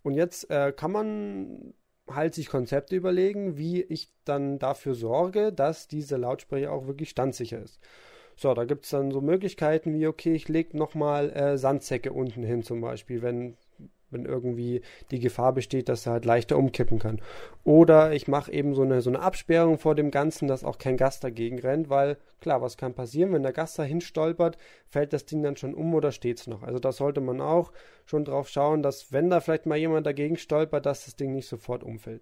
Und 0.03 0.13
jetzt 0.13 0.49
äh, 0.49 0.71
kann 0.71 0.91
man 0.91 1.73
halt 2.09 2.33
sich 2.33 2.47
Konzepte 2.47 2.95
überlegen, 2.95 3.57
wie 3.57 3.81
ich 3.81 4.09
dann 4.23 4.59
dafür 4.59 4.95
sorge, 4.95 5.51
dass 5.51 5.87
dieser 5.87 6.17
Lautsprecher 6.17 6.71
auch 6.71 6.87
wirklich 6.87 7.09
standsicher 7.09 7.61
ist. 7.61 7.79
So, 8.39 8.53
da 8.53 8.65
gibt 8.65 8.85
es 8.85 8.91
dann 8.91 9.11
so 9.11 9.19
Möglichkeiten 9.19 9.95
wie, 9.95 10.05
okay, 10.05 10.33
ich 10.33 10.47
lege 10.47 10.77
nochmal 10.77 11.31
äh, 11.31 11.57
Sandsäcke 11.57 12.13
unten 12.13 12.43
hin 12.43 12.61
zum 12.61 12.81
Beispiel, 12.81 13.23
wenn, 13.23 13.57
wenn 14.11 14.25
irgendwie 14.25 14.81
die 15.09 15.19
Gefahr 15.19 15.53
besteht, 15.53 15.89
dass 15.89 16.05
er 16.05 16.13
halt 16.13 16.25
leichter 16.25 16.55
umkippen 16.55 16.99
kann. 16.99 17.19
Oder 17.63 18.13
ich 18.13 18.27
mache 18.27 18.51
eben 18.51 18.75
so 18.75 18.83
eine, 18.83 19.01
so 19.01 19.09
eine 19.09 19.21
Absperrung 19.21 19.79
vor 19.79 19.95
dem 19.95 20.11
Ganzen, 20.11 20.47
dass 20.47 20.63
auch 20.63 20.77
kein 20.77 20.97
Gast 20.97 21.23
dagegen 21.23 21.57
rennt, 21.57 21.89
weil 21.89 22.17
klar, 22.39 22.61
was 22.61 22.77
kann 22.77 22.93
passieren, 22.93 23.33
wenn 23.33 23.41
der 23.41 23.53
Gast 23.53 23.79
da 23.79 23.83
hinstolpert, 23.83 24.59
fällt 24.87 25.13
das 25.13 25.25
Ding 25.25 25.41
dann 25.41 25.57
schon 25.57 25.73
um 25.73 25.95
oder 25.95 26.11
steht 26.11 26.39
es 26.39 26.45
noch. 26.45 26.61
Also 26.61 26.77
da 26.77 26.91
sollte 26.91 27.21
man 27.21 27.41
auch 27.41 27.73
schon 28.05 28.23
drauf 28.23 28.49
schauen, 28.49 28.83
dass 28.83 29.11
wenn 29.11 29.31
da 29.31 29.39
vielleicht 29.39 29.65
mal 29.65 29.79
jemand 29.79 30.05
dagegen 30.05 30.37
stolpert, 30.37 30.85
dass 30.85 31.05
das 31.05 31.15
Ding 31.15 31.33
nicht 31.33 31.47
sofort 31.47 31.83
umfällt. 31.83 32.21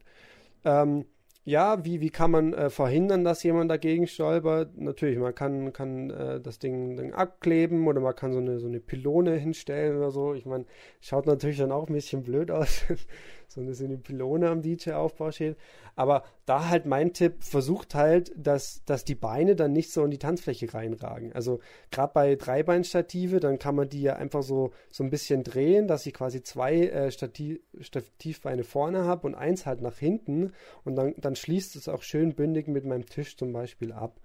Ähm, 0.64 1.04
ja, 1.48 1.86
wie, 1.86 2.02
wie 2.02 2.10
kann 2.10 2.32
man 2.32 2.54
äh, 2.54 2.72
verhindern, 2.72 3.24
dass 3.24 3.44
jemand 3.44 3.70
dagegen 3.70 4.08
stolpert? 4.08 4.76
Natürlich, 4.80 5.20
man 5.20 5.36
kann, 5.36 5.74
kann 5.74 6.10
äh, 6.10 6.42
das 6.42 6.58
Ding 6.58 6.98
dann 6.98 7.14
abkleben 7.14 7.88
oder 7.88 8.02
man 8.02 8.16
kann 8.16 8.34
so 8.34 8.40
eine, 8.40 8.60
so 8.60 8.66
eine 8.68 8.80
Pylone 8.80 9.36
hinstellen 9.36 9.96
oder 9.98 10.10
so. 10.10 10.34
Ich 10.34 10.48
meine, 10.48 10.66
schaut 11.02 11.28
natürlich 11.28 11.58
dann 11.58 11.72
auch 11.72 11.88
ein 11.88 11.94
bisschen 11.94 12.24
blöd 12.24 12.50
aus, 12.50 12.86
so 13.48 13.62
eine, 13.62 13.74
so 13.74 13.86
eine 13.86 13.98
Pylone 13.98 14.50
am 14.50 14.62
DJ-Aufbau 14.62 15.32
steht. 15.32 15.58
Aber 15.96 16.24
da 16.46 16.68
halt 16.68 16.86
mein 16.86 17.14
Tipp, 17.14 17.44
versucht 17.44 17.96
halt, 17.96 18.32
dass, 18.36 18.84
dass 18.86 19.06
die 19.06 19.16
Beine 19.16 19.56
dann 19.56 19.72
nicht 19.72 19.92
so 19.92 20.04
in 20.04 20.12
die 20.12 20.18
Tanzfläche 20.18 20.74
reinragen. 20.74 21.32
Also 21.34 21.60
gerade 21.92 22.14
bei 22.14 22.36
Dreibeinstative, 22.36 23.40
dann 23.40 23.60
kann 23.60 23.76
man 23.76 23.90
die 23.90 24.02
ja 24.02 24.16
einfach 24.16 24.44
so, 24.44 24.72
so 24.92 25.04
ein 25.04 25.10
bisschen 25.10 25.44
drehen, 25.44 25.88
dass 25.88 26.06
ich 26.06 26.14
quasi 26.14 26.44
zwei 26.44 26.88
äh, 26.88 27.12
Stativ, 27.12 27.60
Stativbeine 27.80 28.64
vorne 28.64 29.06
habe 29.06 29.28
und 29.28 29.36
eins 29.36 29.66
halt 29.66 29.82
nach 29.82 29.98
hinten. 29.98 30.52
Und 30.84 30.96
dann, 30.96 31.16
dann 31.18 31.36
schließt 31.36 31.76
es 31.76 31.88
auch 31.88 32.04
schön 32.04 32.36
bündig 32.36 32.68
mit 32.68 32.86
meinem 32.86 33.06
Tisch 33.06 33.38
zum 33.38 33.54
Beispiel 33.54 33.92
ab 33.92 34.20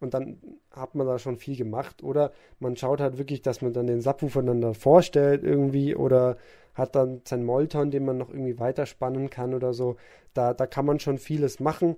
und 0.00 0.14
dann 0.14 0.38
hat 0.70 0.94
man 0.94 1.06
da 1.06 1.18
schon 1.18 1.36
viel 1.36 1.56
gemacht. 1.56 2.02
Oder 2.02 2.32
man 2.58 2.76
schaut 2.76 3.00
halt 3.00 3.18
wirklich, 3.18 3.42
dass 3.42 3.60
man 3.60 3.72
dann 3.72 3.86
den 3.86 4.00
Subwoofer 4.00 4.42
dann 4.42 4.74
vorstellt 4.74 5.44
irgendwie 5.44 5.94
oder 5.94 6.36
hat 6.80 6.96
dann 6.96 7.22
seinen 7.24 7.44
Molton, 7.44 7.90
den 7.90 8.04
man 8.04 8.18
noch 8.18 8.30
irgendwie 8.30 8.58
weiterspannen 8.58 9.30
kann 9.30 9.54
oder 9.54 9.72
so. 9.72 9.96
Da, 10.34 10.54
da 10.54 10.66
kann 10.66 10.86
man 10.86 10.98
schon 10.98 11.18
vieles 11.18 11.60
machen 11.60 11.96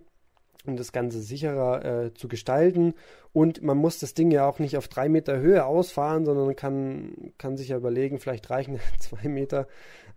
um 0.66 0.76
das 0.76 0.92
Ganze 0.92 1.20
sicherer 1.20 1.84
äh, 1.84 2.14
zu 2.14 2.28
gestalten. 2.28 2.94
Und 3.32 3.62
man 3.62 3.78
muss 3.78 3.98
das 3.98 4.14
Ding 4.14 4.30
ja 4.30 4.46
auch 4.46 4.58
nicht 4.58 4.76
auf 4.76 4.88
drei 4.88 5.08
Meter 5.08 5.38
Höhe 5.38 5.64
ausfahren, 5.64 6.24
sondern 6.24 6.54
kann, 6.54 7.32
kann 7.38 7.56
sich 7.56 7.68
ja 7.68 7.76
überlegen, 7.76 8.18
vielleicht 8.18 8.48
reichen 8.50 8.78
zwei 8.98 9.28
Meter, 9.28 9.66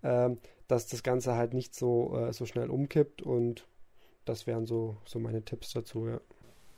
äh, 0.01 0.29
dass 0.67 0.87
das 0.87 1.03
Ganze 1.03 1.35
halt 1.35 1.53
nicht 1.53 1.75
so, 1.75 2.15
äh, 2.17 2.33
so 2.33 2.45
schnell 2.45 2.69
umkippt. 2.69 3.21
Und 3.21 3.67
das 4.25 4.47
wären 4.47 4.65
so, 4.65 4.97
so 5.05 5.19
meine 5.19 5.43
Tipps 5.43 5.73
dazu, 5.73 6.07
ja. 6.07 6.19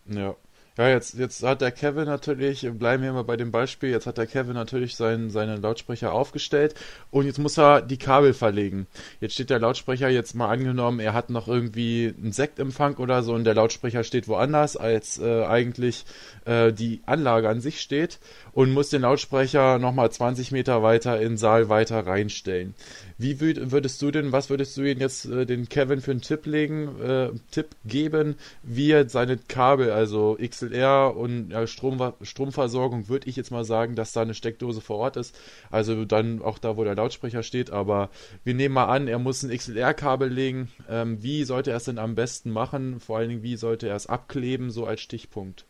Ja. 0.05 0.35
Ja, 0.77 0.89
jetzt, 0.89 1.15
jetzt 1.15 1.41
hat 1.41 1.61
der 1.61 1.71
Kevin 1.71 2.05
natürlich, 2.05 2.61
bleiben 2.71 3.01
wir 3.01 3.11
mal 3.11 3.23
bei 3.23 3.35
dem 3.35 3.51
Beispiel, 3.51 3.89
jetzt 3.89 4.05
hat 4.05 4.19
der 4.19 4.27
Kevin 4.27 4.53
natürlich 4.53 4.95
sein, 4.95 5.31
seine 5.31 5.55
Lautsprecher 5.55 6.13
aufgestellt 6.13 6.75
und 7.09 7.25
jetzt 7.25 7.39
muss 7.39 7.57
er 7.57 7.81
die 7.81 7.97
Kabel 7.97 8.35
verlegen. 8.35 8.85
Jetzt 9.19 9.33
steht 9.33 9.49
der 9.49 9.57
Lautsprecher 9.57 10.07
jetzt 10.09 10.35
mal 10.35 10.49
angenommen, 10.49 10.99
er 10.99 11.13
hat 11.13 11.31
noch 11.31 11.47
irgendwie 11.47 12.13
einen 12.15 12.31
Sektempfang 12.31 12.97
oder 12.97 13.23
so 13.23 13.33
und 13.33 13.43
der 13.43 13.55
Lautsprecher 13.55 14.03
steht 14.03 14.27
woanders, 14.27 14.77
als 14.77 15.17
äh, 15.17 15.45
eigentlich 15.45 16.05
äh, 16.45 16.71
die 16.71 17.01
Anlage 17.07 17.49
an 17.49 17.59
sich 17.59 17.81
steht 17.81 18.19
und 18.53 18.71
muss 18.71 18.89
den 18.89 19.01
Lautsprecher 19.01 19.79
nochmal 19.79 20.11
20 20.11 20.51
Meter 20.51 20.83
weiter 20.83 21.17
in 21.17 21.29
den 21.29 21.37
Saal 21.37 21.69
weiter 21.69 22.05
reinstellen. 22.05 22.75
Wie 23.17 23.39
würd, 23.39 23.71
würdest 23.71 23.99
du 24.03 24.11
denn, 24.11 24.31
was 24.31 24.51
würdest 24.51 24.77
du 24.77 24.83
ihn 24.83 24.99
jetzt 24.99 25.25
äh, 25.25 25.47
den 25.47 25.69
Kevin 25.69 26.01
für 26.01 26.11
einen 26.11 26.21
Tipp 26.21 26.45
legen, 26.45 27.01
äh, 27.01 27.29
Tipp 27.49 27.69
geben, 27.85 28.35
wie 28.61 28.91
er 28.91 29.09
seine 29.09 29.37
Kabel, 29.37 29.89
also 29.89 30.37
XLR 30.67 31.15
und 31.15 31.51
ja, 31.51 31.65
Strom, 31.67 32.13
Stromversorgung, 32.21 33.07
würde 33.09 33.27
ich 33.29 33.35
jetzt 33.35 33.51
mal 33.51 33.63
sagen, 33.63 33.95
dass 33.95 34.13
da 34.13 34.21
eine 34.21 34.33
Steckdose 34.33 34.81
vor 34.81 34.97
Ort 34.97 35.17
ist. 35.17 35.37
Also 35.71 36.05
dann 36.05 36.41
auch 36.41 36.59
da, 36.59 36.77
wo 36.77 36.83
der 36.83 36.95
Lautsprecher 36.95 37.43
steht. 37.43 37.71
Aber 37.71 38.09
wir 38.43 38.53
nehmen 38.53 38.75
mal 38.75 38.85
an, 38.85 39.07
er 39.07 39.19
muss 39.19 39.43
ein 39.43 39.55
XLR-Kabel 39.55 40.29
legen. 40.29 40.69
Ähm, 40.89 41.21
wie 41.23 41.43
sollte 41.43 41.71
er 41.71 41.77
es 41.77 41.85
denn 41.85 41.99
am 41.99 42.15
besten 42.15 42.51
machen? 42.51 42.99
Vor 42.99 43.17
allen 43.17 43.29
Dingen, 43.29 43.43
wie 43.43 43.57
sollte 43.57 43.87
er 43.87 43.95
es 43.95 44.07
abkleben, 44.07 44.69
so 44.69 44.85
als 44.85 45.01
Stichpunkt? 45.01 45.65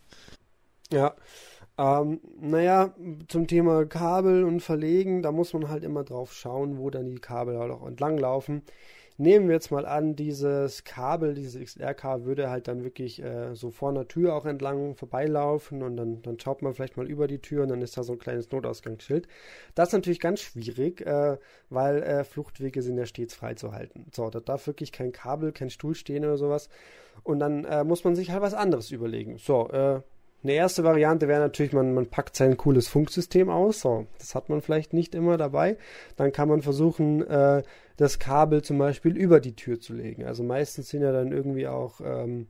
Ja, 0.90 1.14
ähm, 1.78 2.20
naja, 2.40 2.94
zum 3.28 3.46
Thema 3.46 3.84
Kabel 3.86 4.44
und 4.44 4.60
Verlegen, 4.60 5.22
da 5.22 5.30
muss 5.32 5.52
man 5.52 5.68
halt 5.68 5.84
immer 5.84 6.02
drauf 6.02 6.32
schauen, 6.32 6.78
wo 6.78 6.90
dann 6.90 7.10
die 7.10 7.20
Kabel 7.20 7.58
halt 7.58 7.70
auch 7.70 7.86
entlang 7.86 8.18
laufen. 8.18 8.62
Nehmen 9.20 9.48
wir 9.48 9.54
jetzt 9.54 9.72
mal 9.72 9.84
an, 9.84 10.14
dieses 10.14 10.84
Kabel, 10.84 11.34
dieses 11.34 11.60
XR-Kabel 11.60 12.24
würde 12.24 12.50
halt 12.50 12.68
dann 12.68 12.84
wirklich 12.84 13.20
äh, 13.20 13.52
so 13.56 13.72
vor 13.72 13.88
einer 13.88 14.06
Tür 14.06 14.36
auch 14.36 14.46
entlang 14.46 14.94
vorbeilaufen 14.94 15.82
und 15.82 15.96
dann, 15.96 16.22
dann 16.22 16.38
schaut 16.38 16.62
man 16.62 16.72
vielleicht 16.72 16.96
mal 16.96 17.08
über 17.08 17.26
die 17.26 17.40
Tür 17.40 17.64
und 17.64 17.70
dann 17.70 17.82
ist 17.82 17.96
da 17.96 18.04
so 18.04 18.12
ein 18.12 18.20
kleines 18.20 18.48
Notausgangsschild. 18.52 19.26
Das 19.74 19.88
ist 19.88 19.94
natürlich 19.94 20.20
ganz 20.20 20.40
schwierig, 20.40 21.04
äh, 21.04 21.36
weil 21.68 22.00
äh, 22.04 22.22
Fluchtwege 22.22 22.80
sind 22.80 22.96
ja 22.96 23.06
stets 23.06 23.34
freizuhalten. 23.34 24.06
So, 24.14 24.30
da 24.30 24.38
darf 24.38 24.68
wirklich 24.68 24.92
kein 24.92 25.10
Kabel, 25.10 25.50
kein 25.50 25.70
Stuhl 25.70 25.96
stehen 25.96 26.24
oder 26.24 26.36
sowas. 26.36 26.68
Und 27.24 27.40
dann 27.40 27.64
äh, 27.64 27.82
muss 27.82 28.04
man 28.04 28.14
sich 28.14 28.30
halt 28.30 28.42
was 28.42 28.54
anderes 28.54 28.92
überlegen. 28.92 29.38
So, 29.38 29.68
äh, 29.70 30.00
eine 30.44 30.52
erste 30.52 30.84
Variante 30.84 31.26
wäre 31.26 31.40
natürlich, 31.40 31.72
man, 31.72 31.92
man 31.92 32.06
packt 32.06 32.36
sein 32.36 32.56
cooles 32.56 32.86
Funksystem 32.86 33.50
aus. 33.50 33.80
So, 33.80 34.06
das 34.18 34.36
hat 34.36 34.48
man 34.48 34.60
vielleicht 34.60 34.92
nicht 34.92 35.16
immer 35.16 35.36
dabei. 35.36 35.76
Dann 36.16 36.30
kann 36.30 36.48
man 36.48 36.62
versuchen, 36.62 37.26
äh, 37.26 37.64
das 37.98 38.20
Kabel 38.20 38.62
zum 38.62 38.78
Beispiel 38.78 39.16
über 39.16 39.40
die 39.40 39.56
Tür 39.56 39.80
zu 39.80 39.92
legen. 39.92 40.24
Also 40.24 40.44
meistens 40.44 40.88
sind 40.88 41.02
ja 41.02 41.12
dann 41.12 41.32
irgendwie 41.32 41.66
auch 41.66 42.00
ähm, 42.00 42.46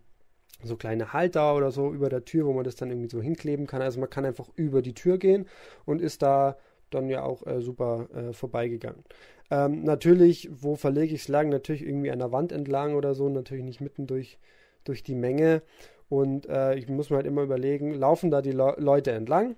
so 0.63 0.77
kleine 0.77 1.15
Halter 1.15 1.57
oder 1.57 1.71
so 1.71 1.93
über 1.93 2.11
der 2.11 2.25
Tür, 2.27 2.47
wo 2.47 2.53
man 2.53 2.65
das 2.65 2.77
dann 2.77 2.91
irgendwie 2.91 3.09
so 3.09 3.23
hinkleben 3.23 3.67
kann. 3.67 3.81
Also 3.81 3.99
man 3.99 4.11
kann 4.11 4.27
einfach 4.27 4.49
über 4.57 4.83
die 4.83 4.93
Tür 4.93 5.17
gehen 5.17 5.47
und 5.87 6.03
ist 6.03 6.21
da 6.21 6.59
dann 6.91 7.09
ja 7.09 7.23
auch 7.23 7.47
äh, 7.47 7.63
super 7.63 8.09
äh, 8.15 8.33
vorbeigegangen. 8.35 9.03
Ähm, 9.51 9.85
natürlich, 9.85 10.51
wo 10.53 10.77
verlege 10.77 11.15
ich 11.15 11.23
es 11.23 11.29
lang? 11.29 11.49
Natürlich 11.49 11.83
irgendwie 11.83 12.11
an 12.11 12.19
der 12.19 12.31
Wand 12.31 12.53
entlang 12.53 12.95
oder 12.95 13.15
so, 13.15 13.31
natürlich 13.31 13.65
nicht 13.65 13.81
mitten 13.81 14.07
durch, 14.07 14.39
durch 14.85 15.03
die 15.03 15.15
Menge. 15.15 15.63
Und 16.11 16.47
äh, 16.47 16.75
ich 16.75 16.89
muss 16.89 17.09
mir 17.09 17.17
halt 17.17 17.27
immer 17.27 17.43
überlegen, 17.43 17.95
laufen 17.95 18.31
da 18.31 18.43
die 18.43 18.53
Le 18.53 18.75
Leute 18.77 19.13
entlang? 19.13 19.57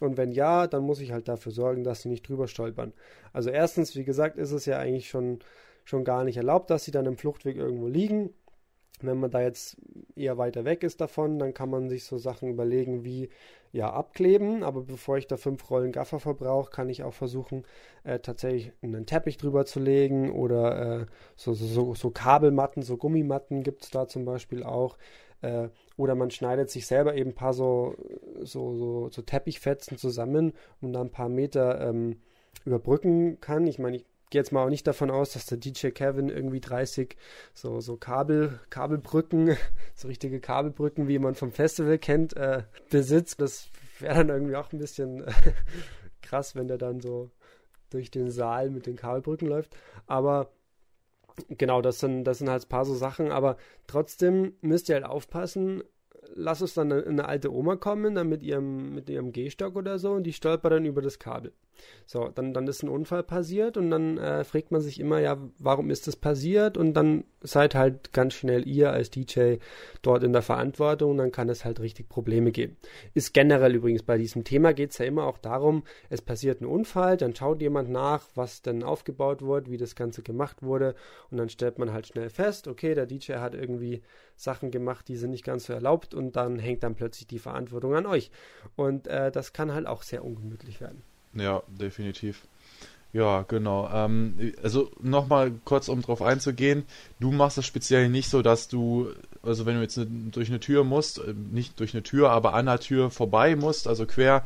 Und 0.00 0.16
wenn 0.16 0.32
ja, 0.32 0.66
dann 0.66 0.82
muss 0.82 1.00
ich 1.00 1.12
halt 1.12 1.28
dafür 1.28 1.52
sorgen, 1.52 1.84
dass 1.84 2.02
sie 2.02 2.08
nicht 2.08 2.28
drüber 2.28 2.48
stolpern. 2.48 2.92
Also 3.32 3.50
erstens, 3.50 3.94
wie 3.96 4.04
gesagt, 4.04 4.36
ist 4.36 4.52
es 4.52 4.66
ja 4.66 4.78
eigentlich 4.78 5.08
schon, 5.08 5.40
schon 5.84 6.04
gar 6.04 6.24
nicht 6.24 6.36
erlaubt, 6.36 6.70
dass 6.70 6.84
sie 6.84 6.90
dann 6.90 7.06
im 7.06 7.16
Fluchtweg 7.16 7.56
irgendwo 7.56 7.88
liegen. 7.88 8.30
Wenn 9.00 9.18
man 9.18 9.30
da 9.30 9.40
jetzt 9.40 9.76
eher 10.14 10.38
weiter 10.38 10.64
weg 10.64 10.82
ist 10.82 11.00
davon, 11.00 11.38
dann 11.38 11.52
kann 11.52 11.68
man 11.68 11.88
sich 11.88 12.04
so 12.04 12.16
Sachen 12.16 12.48
überlegen 12.48 13.04
wie 13.04 13.28
ja 13.72 13.92
abkleben. 13.92 14.62
Aber 14.62 14.82
bevor 14.82 15.18
ich 15.18 15.26
da 15.26 15.36
fünf 15.36 15.68
Rollen 15.68 15.92
Gaffer 15.92 16.20
verbrauche, 16.20 16.70
kann 16.70 16.88
ich 16.88 17.02
auch 17.02 17.12
versuchen, 17.12 17.64
äh, 18.04 18.20
tatsächlich 18.20 18.72
einen 18.82 19.04
Teppich 19.04 19.36
drüber 19.36 19.66
zu 19.66 19.80
legen 19.80 20.30
oder 20.30 21.00
äh, 21.02 21.06
so, 21.36 21.54
so, 21.54 21.94
so, 21.94 22.10
Kabelmatten, 22.10 22.82
so 22.82 22.96
Gummimatten 22.96 23.62
gibt 23.64 23.82
es 23.82 23.90
da 23.90 24.06
zum 24.06 24.24
Beispiel 24.24 24.62
auch. 24.62 24.96
Äh, 25.44 25.68
oder 25.96 26.14
man 26.14 26.30
schneidet 26.30 26.70
sich 26.70 26.86
selber 26.86 27.14
eben 27.14 27.30
ein 27.30 27.34
paar 27.34 27.52
so, 27.52 27.94
so, 28.40 28.74
so, 28.74 29.08
so 29.10 29.22
Teppichfetzen 29.22 29.98
zusammen 29.98 30.54
und 30.80 30.92
dann 30.94 31.08
ein 31.08 31.12
paar 31.12 31.28
Meter 31.28 31.80
ähm, 31.80 32.20
überbrücken 32.64 33.40
kann. 33.40 33.66
Ich 33.66 33.78
meine, 33.78 33.98
ich 33.98 34.06
gehe 34.30 34.40
jetzt 34.40 34.52
mal 34.52 34.64
auch 34.64 34.70
nicht 34.70 34.86
davon 34.86 35.10
aus, 35.10 35.34
dass 35.34 35.44
der 35.46 35.58
DJ 35.58 35.88
Kevin 35.88 36.30
irgendwie 36.30 36.60
30 36.60 37.16
so, 37.52 37.80
so 37.80 37.96
Kabel, 37.96 38.58
Kabelbrücken, 38.70 39.56
so 39.94 40.08
richtige 40.08 40.40
Kabelbrücken, 40.40 41.08
wie 41.08 41.18
man 41.18 41.34
vom 41.34 41.52
Festival 41.52 41.98
kennt, 41.98 42.34
äh, 42.36 42.62
besitzt. 42.90 43.40
Das 43.40 43.68
wäre 44.00 44.16
dann 44.16 44.30
irgendwie 44.30 44.56
auch 44.56 44.72
ein 44.72 44.78
bisschen 44.78 45.24
krass, 46.22 46.56
wenn 46.56 46.68
der 46.68 46.78
dann 46.78 47.00
so 47.00 47.30
durch 47.90 48.10
den 48.10 48.30
Saal 48.30 48.70
mit 48.70 48.86
den 48.86 48.96
Kabelbrücken 48.96 49.46
läuft. 49.46 49.76
Aber 50.06 50.50
genau, 51.48 51.82
das 51.82 52.00
sind, 52.00 52.24
das 52.24 52.38
sind 52.38 52.48
halt 52.48 52.64
ein 52.64 52.68
paar 52.68 52.84
so 52.84 52.94
Sachen, 52.94 53.30
aber 53.30 53.56
trotzdem 53.86 54.54
müsst 54.60 54.88
ihr 54.88 54.96
halt 54.96 55.04
aufpassen, 55.04 55.82
lass 56.34 56.62
uns 56.62 56.74
dann 56.74 56.92
eine, 56.92 57.06
eine, 57.06 57.28
alte 57.28 57.52
Oma 57.52 57.76
kommen, 57.76 58.14
dann 58.14 58.28
mit 58.28 58.42
ihrem, 58.42 58.94
mit 58.94 59.08
ihrem 59.08 59.32
Gehstock 59.32 59.76
oder 59.76 59.98
so, 59.98 60.12
und 60.12 60.24
die 60.24 60.32
stolpert 60.32 60.72
dann 60.72 60.84
über 60.84 61.02
das 61.02 61.18
Kabel. 61.18 61.52
So, 62.06 62.28
dann, 62.28 62.52
dann 62.52 62.66
ist 62.66 62.82
ein 62.82 62.88
Unfall 62.88 63.22
passiert 63.22 63.76
und 63.76 63.90
dann 63.90 64.18
äh, 64.18 64.44
fragt 64.44 64.70
man 64.70 64.80
sich 64.80 65.00
immer, 65.00 65.20
ja, 65.20 65.38
warum 65.58 65.90
ist 65.90 66.06
das 66.06 66.16
passiert? 66.16 66.76
Und 66.76 66.94
dann 66.94 67.24
seid 67.40 67.74
halt 67.74 68.12
ganz 68.12 68.34
schnell 68.34 68.66
ihr 68.66 68.92
als 68.92 69.10
DJ 69.10 69.56
dort 70.02 70.22
in 70.22 70.32
der 70.32 70.42
Verantwortung 70.42 71.12
und 71.12 71.18
dann 71.18 71.32
kann 71.32 71.48
es 71.48 71.64
halt 71.64 71.80
richtig 71.80 72.08
Probleme 72.08 72.52
geben. 72.52 72.76
Ist 73.14 73.34
generell 73.34 73.74
übrigens 73.74 74.02
bei 74.02 74.18
diesem 74.18 74.44
Thema 74.44 74.72
geht 74.72 74.90
es 74.90 74.98
ja 74.98 75.06
immer 75.06 75.26
auch 75.26 75.38
darum, 75.38 75.84
es 76.10 76.22
passiert 76.22 76.60
ein 76.60 76.66
Unfall, 76.66 77.16
dann 77.16 77.34
schaut 77.34 77.60
jemand 77.60 77.90
nach, 77.90 78.28
was 78.34 78.62
denn 78.62 78.82
aufgebaut 78.82 79.42
wurde, 79.42 79.70
wie 79.70 79.76
das 79.76 79.94
Ganze 79.94 80.22
gemacht 80.22 80.62
wurde 80.62 80.94
und 81.30 81.38
dann 81.38 81.48
stellt 81.48 81.78
man 81.78 81.92
halt 81.92 82.06
schnell 82.06 82.30
fest, 82.30 82.68
okay, 82.68 82.94
der 82.94 83.06
DJ 83.06 83.34
hat 83.34 83.54
irgendwie 83.54 84.02
Sachen 84.36 84.70
gemacht, 84.70 85.08
die 85.08 85.16
sind 85.16 85.30
nicht 85.30 85.44
ganz 85.44 85.66
so 85.66 85.72
erlaubt 85.72 86.14
und 86.14 86.36
dann 86.36 86.58
hängt 86.58 86.82
dann 86.82 86.94
plötzlich 86.94 87.26
die 87.26 87.38
Verantwortung 87.38 87.94
an 87.94 88.06
euch. 88.06 88.30
Und 88.76 89.06
äh, 89.06 89.30
das 89.30 89.52
kann 89.52 89.72
halt 89.72 89.86
auch 89.86 90.02
sehr 90.02 90.24
ungemütlich 90.24 90.80
werden. 90.80 91.02
Ja, 91.34 91.62
definitiv. 91.68 92.42
Ja, 93.12 93.42
genau. 93.46 93.88
Ähm, 93.92 94.54
also 94.62 94.90
nochmal 95.00 95.52
kurz, 95.64 95.88
um 95.88 96.02
drauf 96.02 96.20
einzugehen. 96.20 96.84
Du 97.20 97.30
machst 97.30 97.58
es 97.58 97.64
speziell 97.64 98.08
nicht 98.08 98.28
so, 98.28 98.42
dass 98.42 98.66
du, 98.66 99.08
also 99.42 99.66
wenn 99.66 99.76
du 99.76 99.82
jetzt 99.82 99.96
ne, 99.96 100.06
durch 100.32 100.48
eine 100.48 100.58
Tür 100.58 100.82
musst, 100.82 101.18
äh, 101.18 101.32
nicht 101.52 101.78
durch 101.78 101.94
eine 101.94 102.02
Tür, 102.02 102.30
aber 102.30 102.54
an 102.54 102.66
der 102.66 102.80
Tür 102.80 103.10
vorbei 103.10 103.54
musst, 103.54 103.86
also 103.86 104.04
quer, 104.04 104.44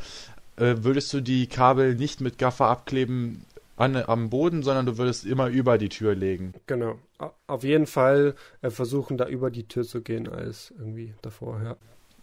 äh, 0.57 0.77
würdest 0.81 1.13
du 1.15 1.23
die 1.23 1.47
Kabel 1.47 1.95
nicht 1.95 2.21
mit 2.21 2.37
Gaffer 2.37 2.67
abkleben 2.67 3.43
an, 3.77 3.97
am 3.97 4.29
Boden, 4.29 4.63
sondern 4.63 4.85
du 4.85 4.99
würdest 4.99 5.25
immer 5.25 5.49
über 5.49 5.79
die 5.79 5.89
Tür 5.89 6.15
legen. 6.15 6.53
Genau. 6.67 6.99
Auf 7.47 7.65
jeden 7.65 7.87
Fall 7.87 8.35
äh, 8.61 8.69
versuchen, 8.69 9.17
da 9.17 9.27
über 9.29 9.51
die 9.51 9.67
Tür 9.67 9.85
zu 9.85 10.03
gehen, 10.03 10.29
als 10.29 10.75
irgendwie 10.79 11.15
davor, 11.23 11.63
ja. 11.63 11.77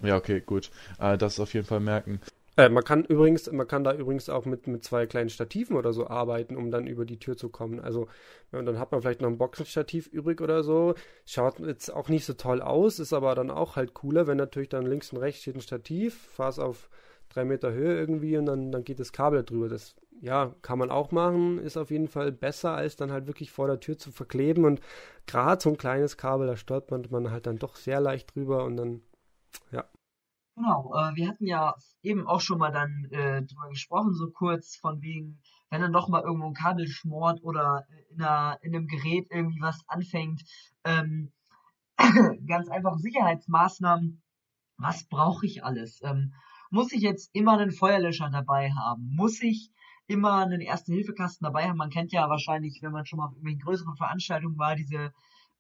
Ja, 0.07 0.17
okay, 0.17 0.41
gut. 0.45 0.69
Äh, 0.99 1.17
das 1.17 1.39
auf 1.39 1.53
jeden 1.53 1.65
Fall 1.65 1.79
merken. 1.79 2.19
Äh, 2.57 2.69
man 2.69 2.83
kann 2.83 3.03
übrigens, 3.03 3.51
man 3.51 3.67
kann 3.67 3.83
da 3.83 3.93
übrigens 3.93 4.29
auch 4.29 4.45
mit, 4.45 4.67
mit 4.67 4.83
zwei 4.83 5.05
kleinen 5.07 5.29
Stativen 5.29 5.75
oder 5.75 5.93
so 5.93 6.07
arbeiten, 6.07 6.55
um 6.55 6.71
dann 6.71 6.87
über 6.87 7.05
die 7.05 7.19
Tür 7.19 7.35
zu 7.35 7.49
kommen. 7.49 7.79
Also 7.79 8.07
dann 8.51 8.79
hat 8.79 8.91
man 8.91 9.01
vielleicht 9.01 9.21
noch 9.21 9.29
ein 9.29 9.37
Boxenstativ 9.37 10.07
übrig 10.07 10.41
oder 10.41 10.63
so. 10.63 10.95
Schaut 11.25 11.59
jetzt 11.59 11.93
auch 11.93 12.07
nicht 12.09 12.25
so 12.25 12.33
toll 12.33 12.61
aus, 12.61 12.99
ist 12.99 13.13
aber 13.13 13.35
dann 13.35 13.51
auch 13.51 13.75
halt 13.75 13.93
cooler, 13.93 14.27
wenn 14.27 14.37
natürlich 14.37 14.69
dann 14.69 14.85
links 14.85 15.11
und 15.11 15.19
rechts 15.19 15.41
steht 15.41 15.55
ein 15.55 15.61
Stativ, 15.61 16.15
fahrst 16.33 16.59
auf 16.59 16.89
drei 17.29 17.43
Meter 17.43 17.73
Höhe 17.73 17.97
irgendwie 17.97 18.37
und 18.37 18.45
dann, 18.45 18.71
dann 18.71 18.83
geht 18.83 18.99
das 18.99 19.11
Kabel 19.11 19.43
drüber. 19.43 19.67
Das 19.67 19.95
ja, 20.21 20.55
kann 20.61 20.79
man 20.79 20.91
auch 20.91 21.11
machen, 21.11 21.59
ist 21.59 21.77
auf 21.77 21.91
jeden 21.91 22.07
Fall 22.07 22.31
besser, 22.31 22.73
als 22.73 22.95
dann 22.95 23.11
halt 23.11 23.27
wirklich 23.27 23.51
vor 23.51 23.67
der 23.67 23.79
Tür 23.79 23.97
zu 23.97 24.11
verkleben. 24.11 24.65
Und 24.65 24.79
gerade 25.27 25.61
so 25.61 25.69
ein 25.69 25.77
kleines 25.77 26.17
Kabel, 26.17 26.47
da 26.47 26.55
stolpert 26.55 27.11
man 27.11 27.31
halt 27.31 27.47
dann 27.47 27.59
doch 27.59 27.75
sehr 27.75 27.99
leicht 27.99 28.33
drüber 28.35 28.63
und 28.63 28.77
dann, 28.77 29.01
ja. 29.71 29.85
Genau, 30.55 30.93
äh, 30.95 31.15
wir 31.15 31.27
hatten 31.27 31.45
ja 31.45 31.75
eben 32.01 32.27
auch 32.27 32.39
schon 32.39 32.59
mal 32.59 32.71
dann 32.71 33.05
äh, 33.11 33.43
drüber 33.43 33.67
gesprochen, 33.69 34.13
so 34.13 34.29
kurz 34.31 34.77
von 34.77 35.01
wegen, 35.01 35.41
wenn 35.69 35.81
dann 35.81 35.91
doch 35.91 36.07
mal 36.07 36.21
irgendwo 36.23 36.47
ein 36.47 36.53
Kabel 36.53 36.87
schmort 36.87 37.43
oder 37.43 37.85
in, 38.09 38.21
einer, 38.21 38.57
in 38.61 38.73
einem 38.73 38.87
Gerät 38.87 39.27
irgendwie 39.31 39.59
was 39.61 39.83
anfängt, 39.87 40.43
ähm, 40.85 41.33
ganz 42.47 42.69
einfach 42.69 42.97
Sicherheitsmaßnahmen, 42.97 44.21
was 44.77 45.05
brauche 45.07 45.45
ich 45.45 45.63
alles? 45.63 46.01
Ähm, 46.03 46.33
muss 46.69 46.91
ich 46.93 47.01
jetzt 47.01 47.29
immer 47.33 47.57
einen 47.57 47.71
Feuerlöscher 47.71 48.29
dabei 48.29 48.71
haben? 48.71 49.13
Muss 49.15 49.41
ich 49.41 49.71
immer 50.07 50.37
einen 50.45 50.61
Erste-Hilfe-Kasten 50.61 51.43
dabei 51.43 51.67
haben? 51.67 51.77
Man 51.77 51.89
kennt 51.89 52.13
ja 52.13 52.29
wahrscheinlich, 52.29 52.79
wenn 52.81 52.91
man 52.91 53.05
schon 53.05 53.17
mal 53.17 53.25
auf 53.25 53.31
irgendwelchen 53.33 53.61
größeren 53.61 53.95
Veranstaltungen 53.97 54.57
war, 54.57 54.75
diese 54.75 55.13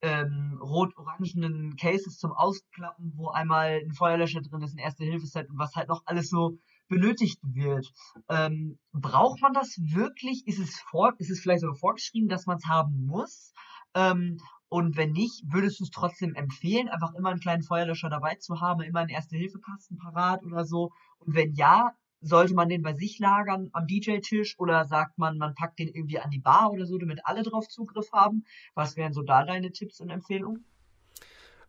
ähm, 0.05 0.59
rot-orangenen 0.61 1.75
Cases 1.75 2.17
zum 2.17 2.31
Ausklappen, 2.31 3.13
wo 3.15 3.29
einmal 3.29 3.81
ein 3.83 3.93
Feuerlöscher 3.93 4.41
drin 4.41 4.61
ist, 4.61 4.75
ein 4.75 4.85
Erste-Hilfe-Set 4.87 5.49
und 5.49 5.57
was 5.57 5.75
halt 5.75 5.89
noch 5.89 6.03
alles 6.05 6.29
so 6.29 6.57
benötigt 6.87 7.39
wird. 7.43 7.85
Ähm, 8.29 8.77
braucht 8.93 9.41
man 9.41 9.53
das 9.53 9.75
wirklich? 9.81 10.45
Ist 10.47 10.59
es 10.59 10.79
vor, 10.91 11.13
ist 11.17 11.31
es 11.31 11.39
vielleicht 11.41 11.61
sogar 11.61 11.75
vorgeschrieben, 11.75 12.29
dass 12.29 12.45
man 12.45 12.57
es 12.57 12.65
haben 12.65 13.05
muss? 13.05 13.53
Ähm, 13.95 14.37
Und 14.69 14.97
wenn 14.97 15.11
nicht, 15.11 15.43
würdest 15.53 15.79
du 15.79 15.83
es 15.85 15.91
trotzdem 15.91 16.33
empfehlen, 16.35 16.89
einfach 16.89 17.13
immer 17.17 17.29
einen 17.29 17.39
kleinen 17.39 17.63
Feuerlöscher 17.63 18.09
dabei 18.09 18.35
zu 18.35 18.59
haben, 18.61 18.81
immer 18.81 19.01
einen 19.01 19.09
Erste-Hilfe-Kasten 19.17 19.97
parat 19.97 20.43
oder 20.43 20.65
so? 20.65 20.91
Und 21.19 21.35
wenn 21.35 21.53
ja, 21.53 21.91
sollte 22.25 22.55
man 22.55 22.69
den 22.69 22.81
bei 22.81 22.93
sich 22.93 23.19
lagern 23.19 23.69
am 23.73 23.87
DJ-Tisch 23.87 24.57
oder 24.57 24.85
sagt 24.85 25.17
man, 25.17 25.37
man 25.37 25.53
packt 25.53 25.79
den 25.79 25.87
irgendwie 25.87 26.19
an 26.19 26.31
die 26.31 26.39
Bar 26.39 26.71
oder 26.71 26.85
so, 26.85 26.97
damit 26.97 27.19
alle 27.23 27.43
drauf 27.43 27.67
Zugriff 27.67 28.11
haben? 28.11 28.45
Was 28.73 28.97
wären 28.97 29.13
so 29.13 29.21
da 29.21 29.45
deine 29.45 29.71
Tipps 29.71 30.01
und 30.01 30.09
Empfehlungen? 30.09 30.65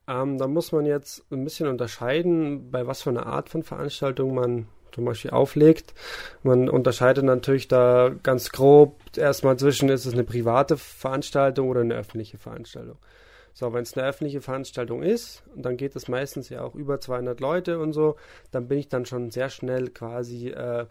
Ähm, 0.09 0.39
da 0.39 0.47
muss 0.47 0.73
man 0.73 0.87
jetzt 0.87 1.31
ein 1.31 1.45
bisschen 1.45 1.69
unterscheiden, 1.69 2.71
bei 2.71 2.87
was 2.87 3.03
für 3.03 3.11
einer 3.11 3.27
Art 3.27 3.49
von 3.49 3.63
Veranstaltung 3.63 4.35
man 4.35 4.67
zum 4.93 5.05
Beispiel 5.05 5.33
auflegt. 5.33 5.95
Man 6.43 6.71
unterscheidet 6.71 7.25
natürlich 7.25 7.69
da 7.69 8.11
ganz 8.23 8.51
grob 8.51 8.99
erstmal 9.17 9.59
zwischen, 9.59 9.91
ist 9.91 10.07
es 10.07 10.15
eine 10.15 10.25
private 10.25 10.79
Veranstaltung 10.79 11.69
oder 11.69 11.83
eine 11.83 11.95
öffentliche 11.95 12.39
Veranstaltung. 12.39 12.97
So, 13.59 13.73
wenn 13.73 13.85
es 13.85 13.97
eine 13.97 14.07
öffentliche 14.07 14.43
Veranstaltung 14.43 15.03
ist, 15.03 15.43
dann 15.55 15.79
geht 15.79 15.97
es 15.97 16.09
meistens 16.09 16.51
ja 16.51 16.61
auch 16.61 16.75
über 16.75 17.01
200 17.01 17.41
Leute 17.41 17.79
und 17.79 17.95
so, 17.95 18.17
dann 18.51 18.69
bin 18.69 18.77
ich 18.77 18.91
dann 18.91 19.07
schon 19.07 19.31
sehr 19.31 19.49
schnell 19.49 19.89
quasi 19.89 20.49
äh, 20.49 20.85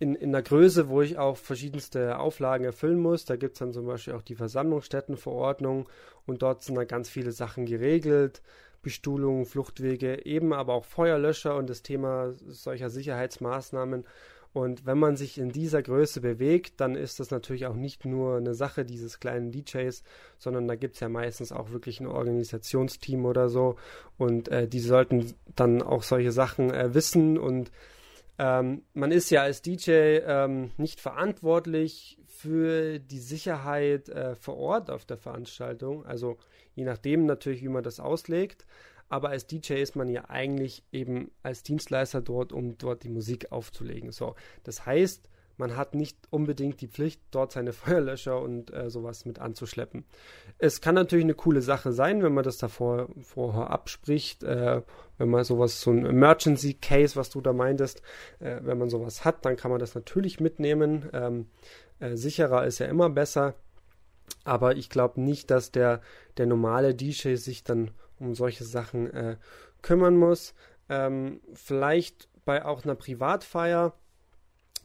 in, 0.00 0.16
in 0.16 0.32
der 0.32 0.42
Größe, 0.42 0.88
wo 0.88 1.02
ich 1.02 1.18
auch 1.18 1.36
verschiedenste 1.36 2.18
Auflagen 2.18 2.64
erfüllen 2.64 2.98
muss. 2.98 3.26
Da 3.26 3.36
gibt 3.36 3.52
es 3.52 3.58
dann 3.60 3.72
zum 3.72 3.86
Beispiel 3.86 4.14
auch 4.14 4.22
die 4.22 4.34
Versammlungsstättenverordnung 4.34 5.88
und 6.26 6.42
dort 6.42 6.64
sind 6.64 6.74
dann 6.74 6.88
ganz 6.88 7.08
viele 7.08 7.30
Sachen 7.30 7.64
geregelt. 7.64 8.42
Bestuhlung, 8.82 9.46
Fluchtwege, 9.46 10.26
eben 10.26 10.52
aber 10.52 10.74
auch 10.74 10.84
Feuerlöscher 10.84 11.54
und 11.54 11.70
das 11.70 11.84
Thema 11.84 12.32
solcher 12.48 12.90
Sicherheitsmaßnahmen. 12.90 14.04
Und 14.52 14.84
wenn 14.84 14.98
man 14.98 15.16
sich 15.16 15.38
in 15.38 15.50
dieser 15.50 15.82
Größe 15.82 16.20
bewegt, 16.20 16.80
dann 16.80 16.94
ist 16.94 17.20
das 17.20 17.30
natürlich 17.30 17.66
auch 17.66 17.74
nicht 17.74 18.04
nur 18.04 18.36
eine 18.36 18.54
Sache 18.54 18.84
dieses 18.84 19.18
kleinen 19.18 19.50
DJs, 19.50 20.02
sondern 20.38 20.68
da 20.68 20.74
gibt 20.74 20.94
es 20.94 21.00
ja 21.00 21.08
meistens 21.08 21.52
auch 21.52 21.70
wirklich 21.70 22.00
ein 22.00 22.06
Organisationsteam 22.06 23.24
oder 23.24 23.48
so. 23.48 23.76
Und 24.18 24.48
äh, 24.48 24.68
die 24.68 24.80
sollten 24.80 25.32
dann 25.56 25.80
auch 25.80 26.02
solche 26.02 26.32
Sachen 26.32 26.70
äh, 26.72 26.94
wissen 26.94 27.38
und 27.38 27.70
ähm, 28.38 28.82
man 28.94 29.12
ist 29.12 29.30
ja 29.30 29.42
als 29.42 29.62
DJ 29.62 29.90
ähm, 30.26 30.70
nicht 30.76 31.00
verantwortlich 31.00 32.18
für 32.26 32.98
die 32.98 33.20
Sicherheit 33.20 34.08
äh, 34.08 34.34
vor 34.34 34.56
Ort 34.56 34.90
auf 34.90 35.04
der 35.04 35.18
Veranstaltung, 35.18 36.04
also 36.06 36.38
je 36.74 36.84
nachdem 36.84 37.26
natürlich, 37.26 37.62
wie 37.62 37.68
man 37.68 37.84
das 37.84 38.00
auslegt. 38.00 38.66
Aber 39.12 39.28
als 39.28 39.46
DJ 39.46 39.74
ist 39.74 39.94
man 39.94 40.08
ja 40.08 40.30
eigentlich 40.30 40.84
eben 40.90 41.30
als 41.42 41.62
Dienstleister 41.62 42.22
dort, 42.22 42.50
um 42.50 42.78
dort 42.78 43.02
die 43.02 43.10
Musik 43.10 43.52
aufzulegen. 43.52 44.10
So, 44.10 44.36
das 44.64 44.86
heißt, 44.86 45.28
man 45.58 45.76
hat 45.76 45.94
nicht 45.94 46.16
unbedingt 46.30 46.80
die 46.80 46.88
Pflicht, 46.88 47.20
dort 47.30 47.52
seine 47.52 47.72
Feuerlöscher 47.74 48.40
und 48.40 48.72
äh, 48.72 48.88
sowas 48.88 49.26
mit 49.26 49.38
anzuschleppen. 49.38 50.06
Es 50.56 50.80
kann 50.80 50.94
natürlich 50.94 51.26
eine 51.26 51.34
coole 51.34 51.60
Sache 51.60 51.92
sein, 51.92 52.22
wenn 52.22 52.32
man 52.32 52.42
das 52.42 52.56
davor 52.56 53.10
vorher 53.20 53.68
abspricht, 53.68 54.44
äh, 54.44 54.80
wenn 55.18 55.28
man 55.28 55.44
sowas, 55.44 55.82
so 55.82 55.90
ein 55.90 56.06
Emergency 56.06 56.72
Case, 56.72 57.14
was 57.14 57.28
du 57.28 57.42
da 57.42 57.52
meintest, 57.52 58.00
äh, 58.38 58.60
wenn 58.62 58.78
man 58.78 58.88
sowas 58.88 59.26
hat, 59.26 59.44
dann 59.44 59.56
kann 59.58 59.70
man 59.70 59.78
das 59.78 59.94
natürlich 59.94 60.40
mitnehmen. 60.40 61.10
Ähm, 61.12 61.48
äh, 62.00 62.16
sicherer 62.16 62.64
ist 62.66 62.78
ja 62.78 62.86
immer 62.86 63.10
besser. 63.10 63.56
Aber 64.44 64.76
ich 64.76 64.90
glaube 64.90 65.20
nicht, 65.20 65.50
dass 65.50 65.70
der, 65.70 66.00
der 66.36 66.46
normale 66.46 66.94
DJ 66.94 67.34
sich 67.34 67.64
dann 67.64 67.90
um 68.18 68.34
solche 68.34 68.64
Sachen 68.64 69.12
äh, 69.12 69.36
kümmern 69.82 70.16
muss. 70.16 70.54
Ähm, 70.88 71.40
vielleicht 71.54 72.28
bei 72.44 72.64
auch 72.64 72.84
einer 72.84 72.94
Privatfeier 72.94 73.94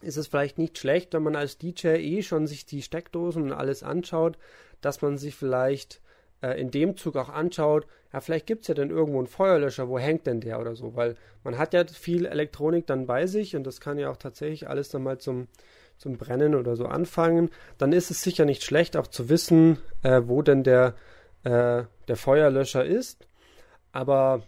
ist 0.02 0.18
es 0.18 0.28
vielleicht 0.28 0.58
nicht 0.58 0.78
schlecht, 0.78 1.14
wenn 1.14 1.24
man 1.24 1.36
als 1.36 1.58
DJ 1.58 1.88
eh 1.88 2.22
schon 2.22 2.46
sich 2.48 2.66
die 2.66 2.82
Steckdosen 2.82 3.44
und 3.44 3.52
alles 3.52 3.82
anschaut, 3.84 4.38
dass 4.82 5.02
man 5.02 5.18
sich 5.18 5.36
vielleicht 5.36 6.02
äh, 6.42 6.60
in 6.60 6.70
dem 6.70 6.98
Zug 6.98 7.16
auch 7.16 7.30
anschaut, 7.30 7.88
ja, 8.14 8.22
vielleicht 8.22 8.46
gibt 8.46 8.62
es 8.62 8.68
ja 8.68 8.74
dann 8.74 8.90
irgendwo 8.90 9.18
einen 9.18 9.28
Feuerlöscher, 9.28 9.90
wo 9.90 10.00
hängt 10.00 10.28
denn 10.28 10.40
der 10.40 10.60
oder 10.60 10.76
so, 10.76 10.96
weil 10.96 11.16
man 11.44 11.58
hat 11.58 11.74
ja 11.74 11.86
viel 11.86 12.26
Elektronik 12.26 12.88
dann 12.88 13.06
bei 13.06 13.28
sich 13.28 13.56
und 13.56 13.66
das 13.66 13.82
kann 13.82 13.98
ja 13.98 14.10
auch 14.10 14.18
tatsächlich 14.18 14.70
alles 14.70 14.90
dann 14.90 15.04
mal 15.04 15.18
zum, 15.18 15.48
zum 15.98 16.18
Brennen 16.18 16.56
oder 16.56 16.76
so 16.76 16.86
anfangen. 16.86 17.50
Dann 17.78 17.94
ist 17.94 18.12
es 18.12 18.22
sicher 18.22 18.46
nicht 18.46 18.64
schlecht, 18.64 18.98
auch 18.98 19.08
zu 19.08 19.30
wissen, 19.30 19.80
äh, 20.04 20.22
wo 20.26 20.42
denn 20.42 20.64
der, 20.64 20.96
äh, 21.44 21.84
der 22.08 22.16
Feuerlöscher 22.16 22.86
ist, 22.86 23.28
aber 23.92 24.44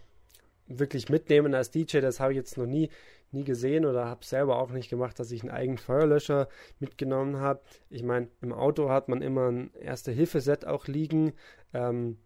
wirklich 0.68 1.10
mitnehmen 1.10 1.56
als 1.56 1.72
DJ, 1.72 2.00
das 2.00 2.20
habe 2.20 2.34
ich 2.34 2.38
jetzt 2.38 2.58
noch 2.58 2.68
nie 2.68 2.90
nie 3.32 3.44
gesehen 3.44 3.86
oder 3.86 4.06
habe 4.06 4.26
selber 4.26 4.58
auch 4.60 4.72
nicht 4.72 4.90
gemacht, 4.90 5.20
dass 5.20 5.32
ich 5.32 5.42
einen 5.42 5.52
eigenen 5.52 5.78
Feuerlöscher 5.78 6.48
mitgenommen 6.80 7.38
habe. 7.38 7.62
Ich 7.90 8.04
meine, 8.04 8.30
im 8.42 8.54
Auto 8.54 8.90
hat 8.90 9.08
man 9.10 9.22
immer 9.22 9.52
ein 9.52 9.74
Erste-Hilfe-Set 9.76 10.66
auch 10.66 10.88
liegen. 10.88 11.34
Ähm, 11.74 12.18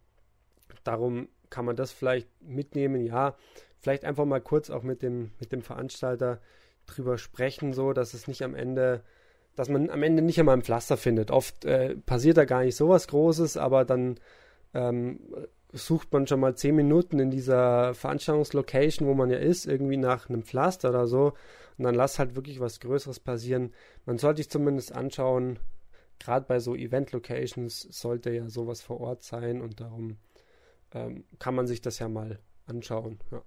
darum 0.84 1.28
kann 1.49 1.65
man 1.65 1.76
das 1.76 1.91
vielleicht 1.91 2.30
mitnehmen. 2.41 3.01
Ja, 3.01 3.36
vielleicht 3.80 4.05
einfach 4.05 4.26
mal 4.26 4.41
kurz 4.41 4.69
auch 4.69 4.84
mit 4.84 5.01
dem, 5.01 5.32
mit 5.39 5.51
dem 5.51 5.61
Veranstalter 5.61 6.41
drüber 6.86 7.17
sprechen, 7.17 7.74
so 7.74 7.93
dass 7.93 8.13
es 8.13 8.28
nicht 8.28 8.41
am 8.43 8.55
Ende, 8.55 9.03
dass 9.56 9.70
man 9.70 9.89
am 9.89 10.04
Ende 10.04 10.22
nicht 10.22 10.39
einmal 10.39 10.56
ein 10.56 10.64
Pflaster 10.64 10.97
findet. 10.97 11.32
Oft 11.32 11.66
äh, 11.66 11.95
passiert 11.95 12.38
da 12.38 12.45
gar 12.45 12.64
nicht 12.64 12.76
so 12.76 12.89
was 12.89 13.08
Großes, 13.08 13.58
aber 13.58 13.86
dann 13.86 14.20
ähm, 14.74 15.20
sucht 15.72 16.12
man 16.14 16.28
schon 16.28 16.39
mal 16.39 16.56
zehn 16.56 16.76
Minuten 16.76 17.20
in 17.20 17.32
dieser 17.32 17.93
Veranstaltungslocation, 17.93 19.08
wo 19.08 19.14
man 19.14 19.30
ja 19.30 19.38
ist, 19.38 19.66
irgendwie 19.66 19.97
nach 19.97 20.30
einem 20.30 20.43
Pflaster 20.43 20.89
oder 20.89 21.08
so. 21.08 21.34
Und 21.78 21.86
dann 21.86 21.95
lass 21.95 22.20
halt 22.20 22.36
wirklich 22.36 22.60
was 22.60 22.80
Größeres 22.80 23.20
passieren. 23.20 23.74
Man 24.06 24.18
sollte 24.18 24.38
sich 24.38 24.49
zumindest 24.49 24.93
anschauen, 24.93 25.60
gerade 26.20 26.45
bei 26.47 26.60
so 26.60 26.76
Event-Locations 26.76 27.82
sollte 27.91 28.32
ja 28.32 28.47
sowas 28.49 28.82
vor 28.82 29.01
Ort 29.01 29.24
sein 29.24 29.62
und 29.62 29.80
darum 29.82 30.18
ähm, 30.93 31.26
kann 31.39 31.56
man 31.56 31.68
sich 31.68 31.82
das 31.82 31.99
ja 31.99 32.08
mal 32.08 32.39
anschauen. 32.68 33.20
Ja. 33.32 33.41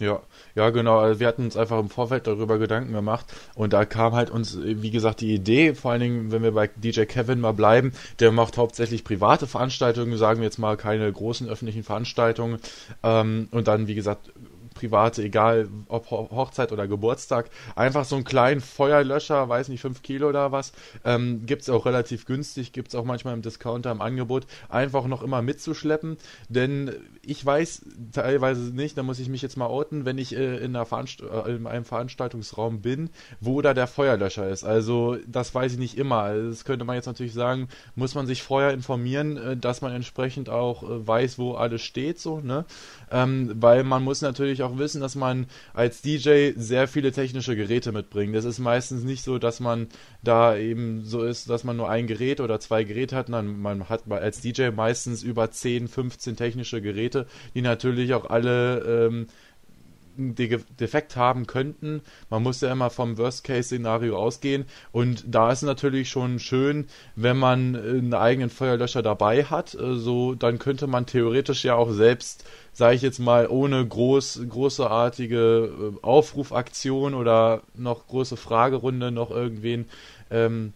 Ja, 0.00 0.20
ja, 0.54 0.70
genau. 0.70 0.98
Also 0.98 1.18
wir 1.18 1.26
hatten 1.26 1.44
uns 1.44 1.56
einfach 1.56 1.78
im 1.80 1.90
Vorfeld 1.90 2.26
darüber 2.28 2.58
Gedanken 2.58 2.92
gemacht 2.92 3.26
und 3.56 3.72
da 3.72 3.84
kam 3.84 4.14
halt 4.14 4.30
uns, 4.30 4.56
wie 4.62 4.90
gesagt, 4.90 5.20
die 5.20 5.34
Idee, 5.34 5.74
vor 5.74 5.90
allen 5.90 6.00
Dingen, 6.00 6.32
wenn 6.32 6.42
wir 6.42 6.52
bei 6.52 6.68
DJ 6.68 7.02
Kevin 7.02 7.40
mal 7.40 7.52
bleiben, 7.52 7.92
der 8.20 8.30
macht 8.30 8.58
hauptsächlich 8.58 9.02
private 9.02 9.48
Veranstaltungen, 9.48 10.16
sagen 10.16 10.40
wir 10.40 10.44
jetzt 10.44 10.58
mal 10.58 10.76
keine 10.76 11.12
großen 11.12 11.48
öffentlichen 11.48 11.82
Veranstaltungen 11.82 12.58
ähm, 13.02 13.48
und 13.50 13.66
dann, 13.66 13.88
wie 13.88 13.96
gesagt, 13.96 14.30
private, 14.78 15.22
egal 15.22 15.68
ob 15.88 16.10
Hochzeit 16.10 16.72
oder 16.72 16.86
Geburtstag, 16.86 17.50
einfach 17.76 18.04
so 18.04 18.16
einen 18.16 18.24
kleinen 18.24 18.60
Feuerlöscher, 18.60 19.48
weiß 19.48 19.68
nicht, 19.68 19.80
5 19.80 20.02
Kilo 20.02 20.28
oder 20.28 20.52
was, 20.52 20.72
ähm, 21.04 21.46
gibt 21.46 21.62
es 21.62 21.70
auch 21.70 21.86
relativ 21.86 22.24
günstig, 22.26 22.72
gibt 22.72 22.88
es 22.88 22.94
auch 22.94 23.04
manchmal 23.04 23.34
im 23.34 23.42
Discounter 23.42 23.90
im 23.90 24.00
Angebot, 24.00 24.46
einfach 24.68 25.06
noch 25.06 25.22
immer 25.22 25.42
mitzuschleppen, 25.42 26.16
denn 26.48 26.92
ich 27.22 27.44
weiß 27.44 27.82
teilweise 28.12 28.74
nicht, 28.74 28.96
da 28.96 29.02
muss 29.02 29.18
ich 29.18 29.28
mich 29.28 29.42
jetzt 29.42 29.56
mal 29.56 29.66
outen, 29.66 30.04
wenn 30.04 30.18
ich 30.18 30.34
äh, 30.34 30.56
in, 30.58 30.74
Veranst 30.86 31.20
äh, 31.20 31.50
in 31.50 31.66
einem 31.66 31.84
Veranstaltungsraum 31.84 32.80
bin, 32.80 33.10
wo 33.40 33.60
da 33.60 33.74
der 33.74 33.86
Feuerlöscher 33.86 34.48
ist. 34.48 34.64
Also 34.64 35.16
das 35.26 35.54
weiß 35.54 35.72
ich 35.72 35.78
nicht 35.78 35.98
immer. 35.98 36.22
Also, 36.22 36.50
das 36.50 36.64
könnte 36.64 36.84
man 36.84 36.96
jetzt 36.96 37.06
natürlich 37.06 37.34
sagen, 37.34 37.68
muss 37.94 38.14
man 38.14 38.26
sich 38.26 38.42
vorher 38.42 38.72
informieren, 38.72 39.36
äh, 39.36 39.56
dass 39.56 39.80
man 39.80 39.92
entsprechend 39.92 40.48
auch 40.48 40.82
äh, 40.82 41.06
weiß, 41.06 41.38
wo 41.38 41.54
alles 41.54 41.82
steht, 41.82 42.18
so, 42.18 42.40
ne? 42.40 42.64
Ähm, 43.10 43.52
weil 43.56 43.84
man 43.84 44.04
muss 44.04 44.20
natürlich 44.22 44.62
auch 44.62 44.78
wissen, 44.78 45.00
dass 45.00 45.14
man 45.14 45.46
als 45.74 46.02
DJ 46.02 46.52
sehr 46.56 46.88
viele 46.88 47.12
technische 47.12 47.56
Geräte 47.56 47.92
mitbringt. 47.92 48.34
Es 48.34 48.44
ist 48.44 48.58
meistens 48.58 49.04
nicht 49.04 49.22
so, 49.22 49.38
dass 49.38 49.60
man 49.60 49.88
da 50.22 50.56
eben 50.56 51.04
so 51.04 51.22
ist, 51.22 51.48
dass 51.50 51.64
man 51.64 51.76
nur 51.76 51.88
ein 51.88 52.06
Gerät 52.06 52.40
oder 52.40 52.60
zwei 52.60 52.84
Geräte 52.84 53.16
hat. 53.16 53.28
Nein, 53.28 53.60
man 53.60 53.88
hat 53.88 54.10
als 54.10 54.40
DJ 54.40 54.70
meistens 54.70 55.22
über 55.22 55.50
10, 55.50 55.88
15 55.88 56.36
technische 56.36 56.80
Geräte, 56.82 57.26
die 57.54 57.62
natürlich 57.62 58.14
auch 58.14 58.28
alle 58.28 59.06
ähm, 59.08 59.26
Defekt 60.18 61.16
haben 61.16 61.46
könnten. 61.46 62.02
Man 62.28 62.42
muss 62.42 62.60
ja 62.60 62.72
immer 62.72 62.90
vom 62.90 63.18
Worst-Case-Szenario 63.18 64.16
ausgehen. 64.16 64.66
Und 64.92 65.24
da 65.26 65.52
ist 65.52 65.62
natürlich 65.62 66.08
schon 66.08 66.38
schön, 66.38 66.88
wenn 67.16 67.38
man 67.38 67.76
einen 67.76 68.14
eigenen 68.14 68.50
Feuerlöscher 68.50 69.02
dabei 69.02 69.44
hat. 69.44 69.70
So, 69.70 69.78
also, 69.78 70.34
dann 70.34 70.58
könnte 70.58 70.86
man 70.86 71.06
theoretisch 71.06 71.64
ja 71.64 71.74
auch 71.74 71.90
selbst, 71.92 72.44
sage 72.72 72.96
ich 72.96 73.02
jetzt 73.02 73.18
mal, 73.18 73.46
ohne 73.46 73.86
groß, 73.86 74.40
großartige 74.48 75.92
äh, 75.94 76.04
Aufrufaktion 76.04 77.14
oder 77.14 77.62
noch 77.74 78.06
große 78.06 78.36
Fragerunde 78.36 79.12
noch 79.12 79.30
irgendwen 79.30 79.86
ähm, 80.30 80.72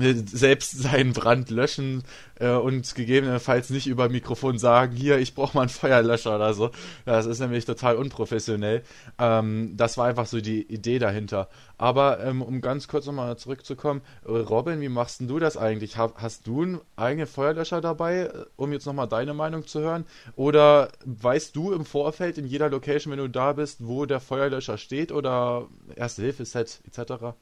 selbst 0.00 0.82
seinen 0.82 1.12
Brand 1.12 1.50
löschen 1.50 2.02
äh, 2.40 2.50
und 2.50 2.94
gegebenenfalls 2.94 3.70
nicht 3.70 3.86
über 3.86 4.08
Mikrofon 4.08 4.58
sagen, 4.58 4.96
hier, 4.96 5.18
ich 5.18 5.34
brauche 5.34 5.56
mal 5.56 5.62
einen 5.62 5.70
Feuerlöscher 5.70 6.34
oder 6.34 6.54
so. 6.54 6.70
Das 7.04 7.26
ist 7.26 7.40
nämlich 7.40 7.64
total 7.64 7.96
unprofessionell. 7.96 8.82
Ähm, 9.18 9.76
das 9.76 9.96
war 9.98 10.06
einfach 10.06 10.26
so 10.26 10.40
die 10.40 10.62
Idee 10.62 10.98
dahinter. 10.98 11.48
Aber 11.78 12.20
ähm, 12.24 12.42
um 12.42 12.60
ganz 12.60 12.88
kurz 12.88 13.06
nochmal 13.06 13.36
zurückzukommen, 13.38 14.02
Robin, 14.26 14.80
wie 14.80 14.88
machst 14.88 15.20
du 15.20 15.38
das 15.38 15.56
eigentlich? 15.56 15.96
Ha 15.96 16.12
hast 16.16 16.46
du 16.46 16.62
einen 16.62 16.80
eigenen 16.96 17.26
Feuerlöscher 17.26 17.80
dabei, 17.80 18.20
äh, 18.20 18.44
um 18.56 18.72
jetzt 18.72 18.86
nochmal 18.86 19.08
deine 19.08 19.34
Meinung 19.34 19.66
zu 19.66 19.80
hören? 19.80 20.04
Oder 20.36 20.90
weißt 21.04 21.54
du 21.56 21.72
im 21.72 21.84
Vorfeld 21.84 22.38
in 22.38 22.46
jeder 22.46 22.70
Location, 22.70 23.12
wenn 23.12 23.18
du 23.18 23.28
da 23.28 23.52
bist, 23.52 23.86
wo 23.86 24.06
der 24.06 24.20
Feuerlöscher 24.20 24.78
steht 24.78 25.12
oder 25.12 25.68
Erste-Hilfe-Set 25.96 26.80
etc.? 26.86 27.34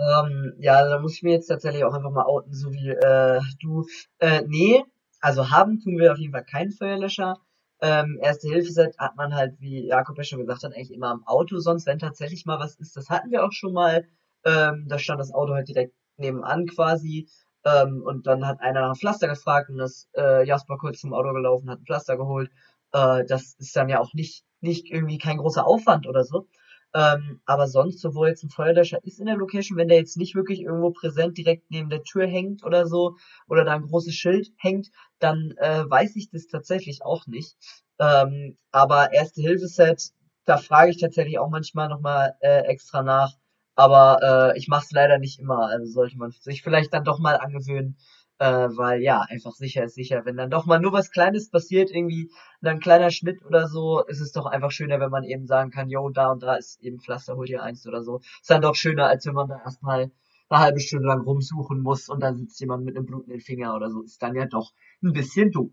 Ähm, 0.00 0.54
ja, 0.58 0.88
da 0.88 0.98
muss 0.98 1.14
ich 1.16 1.22
mir 1.22 1.32
jetzt 1.32 1.48
tatsächlich 1.48 1.84
auch 1.84 1.92
einfach 1.92 2.10
mal 2.10 2.24
outen, 2.24 2.54
so 2.54 2.72
wie 2.72 2.88
äh, 2.90 3.40
du. 3.60 3.86
Äh, 4.18 4.42
nee, 4.46 4.82
also 5.20 5.50
haben 5.50 5.80
tun 5.80 5.98
wir 5.98 6.12
auf 6.12 6.18
jeden 6.18 6.32
Fall 6.32 6.44
keinen 6.44 6.72
Feuerlöscher. 6.72 7.36
Ähm, 7.82 8.18
Erste-Hilfe-Set 8.22 8.98
hat 8.98 9.16
man 9.16 9.34
halt, 9.34 9.60
wie 9.60 9.86
Jakob 9.86 10.16
ja 10.18 10.24
schon 10.24 10.40
gesagt 10.40 10.62
hat, 10.64 10.74
eigentlich 10.74 10.92
immer 10.92 11.10
am 11.10 11.26
Auto. 11.26 11.58
Sonst, 11.58 11.86
wenn 11.86 11.98
tatsächlich 11.98 12.46
mal 12.46 12.58
was 12.58 12.76
ist, 12.76 12.96
das 12.96 13.10
hatten 13.10 13.30
wir 13.30 13.44
auch 13.44 13.52
schon 13.52 13.72
mal. 13.72 14.06
Ähm, 14.44 14.86
da 14.88 14.98
stand 14.98 15.20
das 15.20 15.32
Auto 15.34 15.52
halt 15.54 15.68
direkt 15.68 15.94
nebenan 16.16 16.66
quasi. 16.66 17.28
Ähm, 17.64 18.02
und 18.02 18.26
dann 18.26 18.46
hat 18.46 18.60
einer 18.60 18.88
nach 18.88 18.96
Pflaster 18.96 19.28
gefragt 19.28 19.68
und 19.70 19.78
das 19.78 20.08
äh, 20.16 20.46
Jasper 20.46 20.78
kurz 20.78 21.00
zum 21.00 21.12
Auto 21.12 21.32
gelaufen, 21.32 21.68
hat 21.70 21.80
ein 21.80 21.84
Pflaster 21.86 22.16
geholt. 22.16 22.50
Äh, 22.92 23.24
das 23.26 23.54
ist 23.58 23.76
dann 23.76 23.88
ja 23.90 24.00
auch 24.00 24.14
nicht, 24.14 24.44
nicht 24.60 24.90
irgendwie 24.90 25.18
kein 25.18 25.36
großer 25.38 25.66
Aufwand 25.66 26.06
oder 26.06 26.24
so. 26.24 26.46
Ähm, 26.92 27.40
aber 27.46 27.68
sonst, 27.68 28.00
sowohl 28.00 28.28
jetzt 28.28 28.42
ein 28.42 28.50
Feuerlöscher 28.50 28.98
ist 29.04 29.20
in 29.20 29.26
der 29.26 29.36
Location, 29.36 29.78
wenn 29.78 29.88
der 29.88 29.98
jetzt 29.98 30.16
nicht 30.16 30.34
wirklich 30.34 30.62
irgendwo 30.62 30.90
präsent 30.90 31.38
direkt 31.38 31.70
neben 31.70 31.88
der 31.88 32.02
Tür 32.02 32.26
hängt 32.26 32.64
oder 32.64 32.86
so, 32.86 33.16
oder 33.48 33.64
da 33.64 33.74
ein 33.74 33.86
großes 33.86 34.14
Schild 34.14 34.50
hängt, 34.56 34.88
dann 35.20 35.52
äh, 35.58 35.84
weiß 35.88 36.16
ich 36.16 36.30
das 36.30 36.46
tatsächlich 36.48 37.04
auch 37.04 37.26
nicht. 37.26 37.56
Ähm, 38.00 38.58
aber 38.72 39.12
Erste-Hilfe-Set, 39.12 40.10
da 40.46 40.56
frage 40.56 40.90
ich 40.90 41.00
tatsächlich 41.00 41.38
auch 41.38 41.50
manchmal 41.50 41.88
nochmal 41.88 42.34
äh, 42.40 42.62
extra 42.62 43.02
nach. 43.02 43.34
Aber 43.76 44.52
äh, 44.54 44.58
ich 44.58 44.68
mache 44.68 44.84
es 44.84 44.90
leider 44.90 45.18
nicht 45.18 45.38
immer. 45.38 45.68
Also 45.68 45.92
sollte 45.92 46.18
man 46.18 46.32
sich 46.32 46.62
vielleicht 46.62 46.92
dann 46.92 47.04
doch 47.04 47.18
mal 47.18 47.36
angewöhnen, 47.36 47.96
äh, 48.40 48.68
weil 48.74 49.02
ja, 49.02 49.20
einfach 49.28 49.52
sicher 49.52 49.84
ist 49.84 49.94
sicher. 49.94 50.24
Wenn 50.24 50.36
dann 50.36 50.50
doch 50.50 50.64
mal 50.64 50.80
nur 50.80 50.92
was 50.92 51.10
Kleines 51.10 51.50
passiert, 51.50 51.90
irgendwie 51.90 52.30
ein 52.62 52.80
kleiner 52.80 53.10
Schnitt 53.10 53.44
oder 53.44 53.68
so, 53.68 54.02
ist 54.06 54.20
es 54.20 54.32
doch 54.32 54.46
einfach 54.46 54.70
schöner, 54.70 54.98
wenn 54.98 55.10
man 55.10 55.24
eben 55.24 55.46
sagen 55.46 55.70
kann, 55.70 55.90
yo, 55.90 56.08
da 56.08 56.32
und 56.32 56.42
da 56.42 56.56
ist 56.56 56.82
eben 56.82 57.00
Pflaster, 57.00 57.36
hol 57.36 57.46
dir 57.46 57.62
eins 57.62 57.86
oder 57.86 58.02
so. 58.02 58.20
Ist 58.40 58.48
dann 58.50 58.62
doch 58.62 58.74
schöner, 58.74 59.06
als 59.08 59.26
wenn 59.26 59.34
man 59.34 59.48
da 59.48 59.60
erstmal 59.62 60.10
eine 60.48 60.60
halbe 60.60 60.80
Stunde 60.80 61.06
lang 61.06 61.20
rumsuchen 61.20 61.82
muss 61.82 62.08
und 62.08 62.20
dann 62.22 62.38
sitzt 62.38 62.58
jemand 62.60 62.84
mit 62.84 62.96
einem 62.96 63.04
blutenden 63.04 63.40
Finger 63.40 63.76
oder 63.76 63.90
so. 63.90 64.02
Ist 64.02 64.22
dann 64.22 64.34
ja 64.34 64.46
doch 64.46 64.72
ein 65.02 65.12
bisschen 65.12 65.52
doof. 65.52 65.70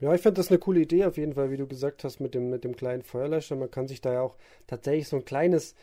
Ja, 0.00 0.14
ich 0.14 0.20
finde 0.20 0.36
das 0.36 0.50
eine 0.50 0.60
coole 0.60 0.80
Idee 0.80 1.04
auf 1.04 1.16
jeden 1.16 1.34
Fall, 1.34 1.50
wie 1.50 1.56
du 1.56 1.66
gesagt 1.66 2.04
hast, 2.04 2.20
mit 2.20 2.32
dem, 2.32 2.48
mit 2.48 2.62
dem 2.62 2.76
kleinen 2.76 3.02
Feuerlöscher. 3.02 3.56
Man 3.56 3.72
kann 3.72 3.88
sich 3.88 4.00
da 4.00 4.12
ja 4.12 4.20
auch 4.20 4.36
tatsächlich 4.68 5.08
so 5.08 5.16
ein 5.16 5.24
kleines 5.24 5.74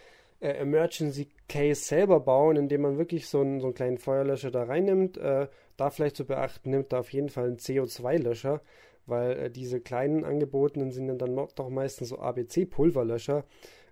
äh, 0.46 0.58
Emergency 0.60 1.28
Case 1.50 1.82
selber 1.82 2.20
bauen, 2.20 2.56
indem 2.56 2.82
man 2.82 2.98
wirklich 2.98 3.28
so 3.28 3.41
einen, 3.41 3.60
so 3.60 3.68
einen 3.68 3.74
kleinen 3.74 3.98
Feuerlöscher 3.98 4.52
da 4.52 4.64
reinnimmt. 4.64 5.18
Äh, 5.18 5.48
da 5.76 5.89
vielleicht 5.89 6.16
zu 6.16 6.26
beachten, 6.26 6.70
nimmt 6.70 6.93
da 6.93 7.00
auf 7.00 7.12
jeden 7.12 7.30
Fall 7.30 7.46
einen 7.46 7.58
CO2-Löscher, 7.58 8.62
weil 9.08 9.32
äh, 9.32 9.50
diese 9.50 9.82
kleinen 9.82 10.24
angebotenen 10.24 10.91
sind 10.91 11.08
dann 11.18 11.36
doch 11.56 11.70
meistens 11.70 12.10
so 12.10 12.20
ABC-Pulverlöscher. 12.20 13.43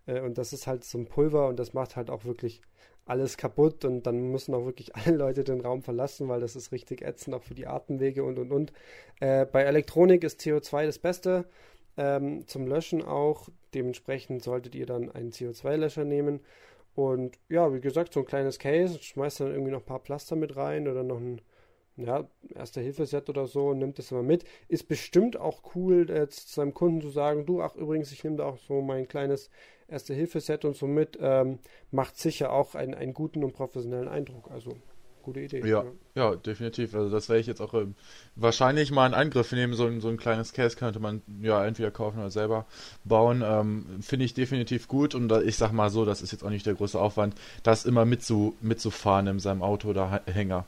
Äh, 0.06 0.22
und 0.22 0.38
das 0.38 0.54
ist 0.54 0.68
halt 0.68 0.84
so 0.84 1.00
ein 1.00 1.08
Pulver 1.08 1.48
und 1.48 1.58
das 1.58 1.74
macht 1.74 1.96
halt 1.96 2.12
auch 2.12 2.26
wirklich 2.26 2.62
alles 3.06 3.36
kaputt 3.36 3.84
und 3.84 4.04
dann 4.04 4.32
müssen 4.32 4.54
auch 4.54 4.66
wirklich 4.66 4.96
alle 4.96 5.16
Leute 5.18 5.44
den 5.44 5.62
Raum 5.62 5.82
verlassen, 5.82 6.30
weil 6.30 6.40
das 6.40 6.56
ist 6.56 6.72
richtig 6.72 7.02
ätzend, 7.02 7.36
auch 7.36 7.44
für 7.44 7.56
die 7.56 7.68
Atemwege 7.68 8.24
und 8.24 8.38
und 8.38 8.52
und. 8.52 8.74
Äh, 9.20 9.46
bei 9.48 9.64
Elektronik 9.64 10.24
ist 10.24 10.40
CO2 10.42 10.86
das 10.86 11.00
Beste 11.00 11.46
ähm, 11.98 12.48
zum 12.48 12.68
Löschen 12.68 13.02
auch. 13.02 13.50
Dementsprechend 13.74 14.44
solltet 14.44 14.76
ihr 14.76 14.86
dann 14.86 15.12
einen 15.12 15.32
CO2-Löscher 15.32 16.06
nehmen. 16.06 16.42
Und 16.96 17.40
ja, 17.50 17.74
wie 17.74 17.82
gesagt, 17.82 18.14
so 18.14 18.20
ein 18.20 18.26
kleines 18.26 18.60
Case, 18.60 19.00
schmeißt 19.02 19.40
dann 19.40 19.52
irgendwie 19.52 19.72
noch 19.72 19.82
ein 19.82 19.86
paar 19.86 20.04
Plaster 20.04 20.36
mit 20.36 20.56
rein 20.56 20.88
oder 20.88 21.04
noch 21.04 21.20
ein 21.20 21.42
ja, 21.96 22.28
Erste-Hilfe-Set 22.56 23.30
oder 23.30 23.48
so, 23.48 23.74
nimmt 23.74 24.00
das 24.00 24.12
immer 24.12 24.24
mit. 24.24 24.46
Ist 24.68 24.88
bestimmt 24.88 25.38
auch 25.38 25.76
cool, 25.76 26.10
jetzt 26.10 26.54
seinem 26.54 26.74
Kunden 26.74 27.02
zu 27.02 27.10
sagen, 27.10 27.46
du, 27.46 27.62
ach 27.62 27.76
übrigens, 27.76 28.12
ich 28.12 28.24
nehme 28.24 28.38
da 28.38 28.46
auch 28.46 28.58
so 28.58 28.82
mein 28.82 29.08
kleines 29.08 29.50
Erste-Hilfe-Set 29.88 30.66
und 30.66 30.76
so 30.76 30.88
mit. 30.88 31.18
Ähm, 31.22 31.60
macht 31.92 32.18
sicher 32.18 32.52
auch 32.52 32.76
einen, 32.76 32.94
einen 32.94 33.14
guten 33.14 33.44
und 33.44 33.54
professionellen 33.54 34.08
Eindruck. 34.08 34.50
Also 34.52 34.78
gute 35.24 35.40
Idee. 35.40 35.68
Ja, 35.68 35.86
ja, 36.16 36.36
definitiv. 36.36 36.94
Also 36.94 37.10
das 37.10 37.30
werde 37.30 37.40
ich 37.40 37.48
jetzt 37.48 37.62
auch 37.62 37.74
äh, 37.74 37.88
wahrscheinlich 38.36 38.92
mal 38.92 39.08
in 39.08 39.14
Angriff 39.14 39.52
nehmen. 39.52 39.74
So 39.74 39.88
ein, 39.88 40.02
so 40.02 40.10
ein 40.10 40.18
kleines 40.18 40.54
Case 40.54 40.78
könnte 40.78 41.00
man 41.00 41.22
ja 41.42 41.66
entweder 41.66 41.90
kaufen 41.90 42.20
oder 42.20 42.30
selber 42.30 42.66
bauen. 43.04 43.42
Ähm, 43.44 43.86
Finde 44.02 44.26
ich 44.26 44.34
definitiv 44.34 44.88
gut 44.88 45.16
und 45.16 45.30
da, 45.30 45.42
ich 45.42 45.58
sag 45.58 45.72
mal 45.72 45.90
so, 45.90 46.06
das 46.06 46.22
ist 46.22 46.32
jetzt 46.32 46.44
auch 46.44 46.50
nicht 46.50 46.66
der 46.66 46.76
große 46.76 47.00
Aufwand, 47.00 47.36
das 47.64 47.86
immer 47.86 48.06
mitzu, 48.06 48.56
mitzufahren 48.62 49.26
in 49.28 49.40
seinem 49.40 49.64
Auto 49.64 49.90
oder 49.90 50.22
Hänger. 50.26 50.66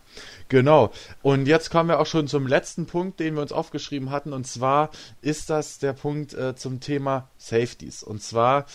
Genau. 0.49 0.91
Und 1.21 1.47
jetzt 1.47 1.69
kommen 1.69 1.89
wir 1.89 1.99
auch 1.99 2.07
schon 2.07 2.27
zum 2.27 2.47
letzten 2.47 2.85
Punkt, 2.85 3.19
den 3.19 3.35
wir 3.35 3.41
uns 3.41 3.51
aufgeschrieben 3.51 4.09
hatten. 4.09 4.33
Und 4.33 4.47
zwar 4.47 4.89
ist 5.21 5.49
das 5.49 5.77
der 5.77 5.93
Punkt 5.93 6.33
äh, 6.33 6.55
zum 6.55 6.79
Thema 6.79 7.29
Safeties. 7.37 8.01
Und 8.01 8.23
zwar 8.23 8.65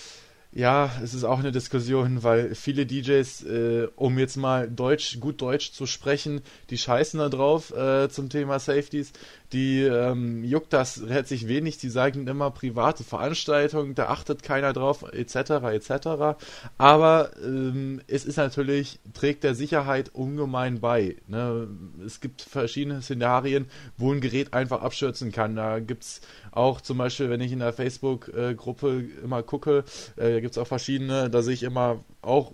ja, 0.53 0.91
es 1.03 1.15
ist 1.15 1.23
auch 1.23 1.39
eine 1.39 1.53
Diskussion, 1.53 2.25
weil 2.25 2.57
viele 2.57 2.85
DJs, 2.85 3.43
äh, 3.45 3.89
um 3.95 4.19
jetzt 4.19 4.37
mal 4.37 4.69
Deutsch, 4.69 5.21
gut 5.21 5.41
Deutsch 5.41 5.71
zu 5.73 5.87
sprechen, 5.87 6.41
die 6.71 6.79
scheißen 6.79 7.21
da 7.21 7.29
drauf 7.29 7.73
äh, 7.73 8.09
zum 8.09 8.29
Thema 8.29 8.59
Safeties 8.59 9.13
die 9.53 9.83
ähm, 9.83 10.45
juckt 10.45 10.73
das 10.73 11.03
herzlich 11.09 11.49
wenig, 11.49 11.79
die 11.79 11.89
sagen 11.89 12.27
immer 12.27 12.51
private 12.51 13.03
Veranstaltungen, 13.03 13.95
da 13.95 14.07
achtet 14.07 14.43
keiner 14.43 14.73
drauf, 14.73 15.05
etc., 15.13 15.51
etc. 15.73 16.39
Aber 16.79 17.31
ähm, 17.43 18.01
es 18.07 18.25
ist 18.25 18.37
natürlich, 18.37 19.01
trägt 19.13 19.43
der 19.45 19.55
Sicherheit 19.55 20.11
ungemein 20.15 20.81
bei. 20.81 21.17
Ne? 21.27 21.69
Es 22.05 22.21
gibt 22.21 22.43
verschiedene 22.43 23.03
Szenarien, 23.03 23.67
wo 23.97 24.13
ein 24.13 24.21
Gerät 24.21 24.55
einfach 24.55 24.83
abstürzen 24.83 25.33
kann. 25.33 25.57
Da 25.57 25.81
gibt 25.81 26.05
es 26.05 26.21
auch 26.53 26.81
zum 26.81 26.99
Beispiel, 26.99 27.31
wenn 27.31 27.41
ich 27.41 27.53
in 27.53 27.59
der 27.59 27.73
Facebook-Gruppe 27.73 29.05
immer 29.23 29.43
gucke, 29.43 29.85
äh, 30.17 30.41
gibt 30.41 30.53
es 30.53 30.59
auch 30.59 30.67
verschiedene, 30.67 31.31
da 31.31 31.43
sehe 31.43 31.55
ich 31.55 31.63
immer 31.63 32.05
auch 32.23 32.53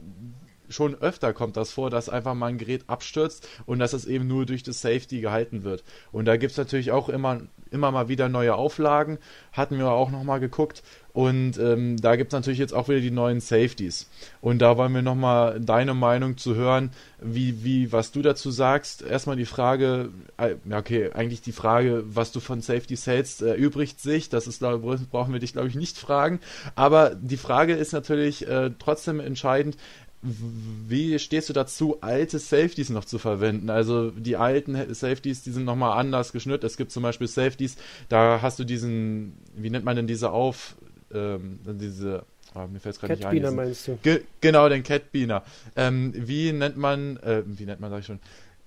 schon 0.68 0.94
öfter 0.94 1.32
kommt 1.32 1.56
das 1.56 1.72
vor, 1.72 1.90
dass 1.90 2.08
einfach 2.08 2.34
mal 2.34 2.46
ein 2.46 2.58
Gerät 2.58 2.84
abstürzt 2.88 3.48
und 3.66 3.78
dass 3.78 3.92
es 3.92 4.04
eben 4.04 4.26
nur 4.26 4.46
durch 4.46 4.62
das 4.62 4.80
Safety 4.80 5.20
gehalten 5.20 5.64
wird. 5.64 5.84
Und 6.12 6.26
da 6.26 6.36
gibt 6.36 6.52
es 6.52 6.58
natürlich 6.58 6.90
auch 6.92 7.08
immer, 7.08 7.40
immer 7.70 7.90
mal 7.90 8.08
wieder 8.08 8.28
neue 8.28 8.54
Auflagen, 8.54 9.18
hatten 9.52 9.78
wir 9.78 9.90
auch 9.90 10.10
nochmal 10.10 10.40
geguckt. 10.40 10.82
Und 11.16 11.56
ähm, 11.56 11.96
da 11.96 12.16
gibt 12.16 12.30
es 12.30 12.36
natürlich 12.36 12.58
jetzt 12.58 12.74
auch 12.74 12.90
wieder 12.90 13.00
die 13.00 13.10
neuen 13.10 13.40
Safeties. 13.40 14.10
Und 14.42 14.60
da 14.60 14.76
wollen 14.76 14.92
wir 14.92 15.00
nochmal 15.00 15.58
deine 15.60 15.94
Meinung 15.94 16.36
zu 16.36 16.54
hören, 16.54 16.90
wie, 17.22 17.64
wie, 17.64 17.90
was 17.90 18.12
du 18.12 18.20
dazu 18.20 18.50
sagst. 18.50 19.00
Erstmal 19.00 19.36
die 19.36 19.46
Frage, 19.46 20.10
äh, 20.36 20.56
okay, 20.70 21.10
eigentlich 21.14 21.40
die 21.40 21.52
Frage, 21.52 22.04
was 22.06 22.32
du 22.32 22.40
von 22.40 22.60
Safeties 22.60 23.06
hältst, 23.06 23.40
erübrigt 23.40 23.98
sich. 23.98 24.28
Das 24.28 24.46
ist, 24.46 24.58
glaube 24.58 24.98
brauchen 25.10 25.32
wir 25.32 25.40
dich, 25.40 25.54
glaube 25.54 25.68
ich, 25.68 25.74
nicht 25.74 25.96
fragen. 25.96 26.38
Aber 26.74 27.14
die 27.14 27.38
Frage 27.38 27.72
ist 27.72 27.92
natürlich 27.92 28.46
äh, 28.46 28.72
trotzdem 28.78 29.18
entscheidend, 29.18 29.78
wie 30.22 31.18
stehst 31.18 31.48
du 31.48 31.52
dazu, 31.52 31.98
alte 32.00 32.38
Safeties 32.38 32.90
noch 32.90 33.04
zu 33.04 33.18
verwenden? 33.18 33.70
Also 33.70 34.10
die 34.10 34.36
alten 34.36 34.94
Safeties, 34.94 35.42
die 35.42 35.50
sind 35.50 35.64
nochmal 35.64 35.98
anders 35.98 36.32
geschnürt. 36.32 36.64
Es 36.64 36.76
gibt 36.76 36.90
zum 36.90 37.02
Beispiel 37.02 37.28
Safeties, 37.28 37.76
da 38.08 38.40
hast 38.42 38.58
du 38.58 38.64
diesen, 38.64 39.38
wie 39.54 39.70
nennt 39.70 39.84
man 39.84 39.96
denn 39.96 40.06
diese 40.06 40.30
auf, 40.30 40.76
ähm, 41.12 41.60
diese, 41.64 42.24
oh, 42.54 42.66
mir 42.66 42.80
fällt 42.80 42.94
es 42.94 43.00
gerade 43.00 43.14
nicht 43.14 43.26
ein. 43.26 43.36
Diesen, 43.36 43.56
meinst 43.56 43.88
du? 43.88 43.98
Ge 44.02 44.22
genau, 44.40 44.68
den 44.68 44.82
Catbeaner. 44.82 45.44
Ähm, 45.76 46.12
wie 46.16 46.52
nennt 46.52 46.76
man, 46.76 47.18
äh, 47.18 47.42
wie 47.46 47.64
nennt 47.64 47.80
man, 47.80 47.90
sag 47.90 48.00
ich 48.00 48.06
schon, 48.06 48.20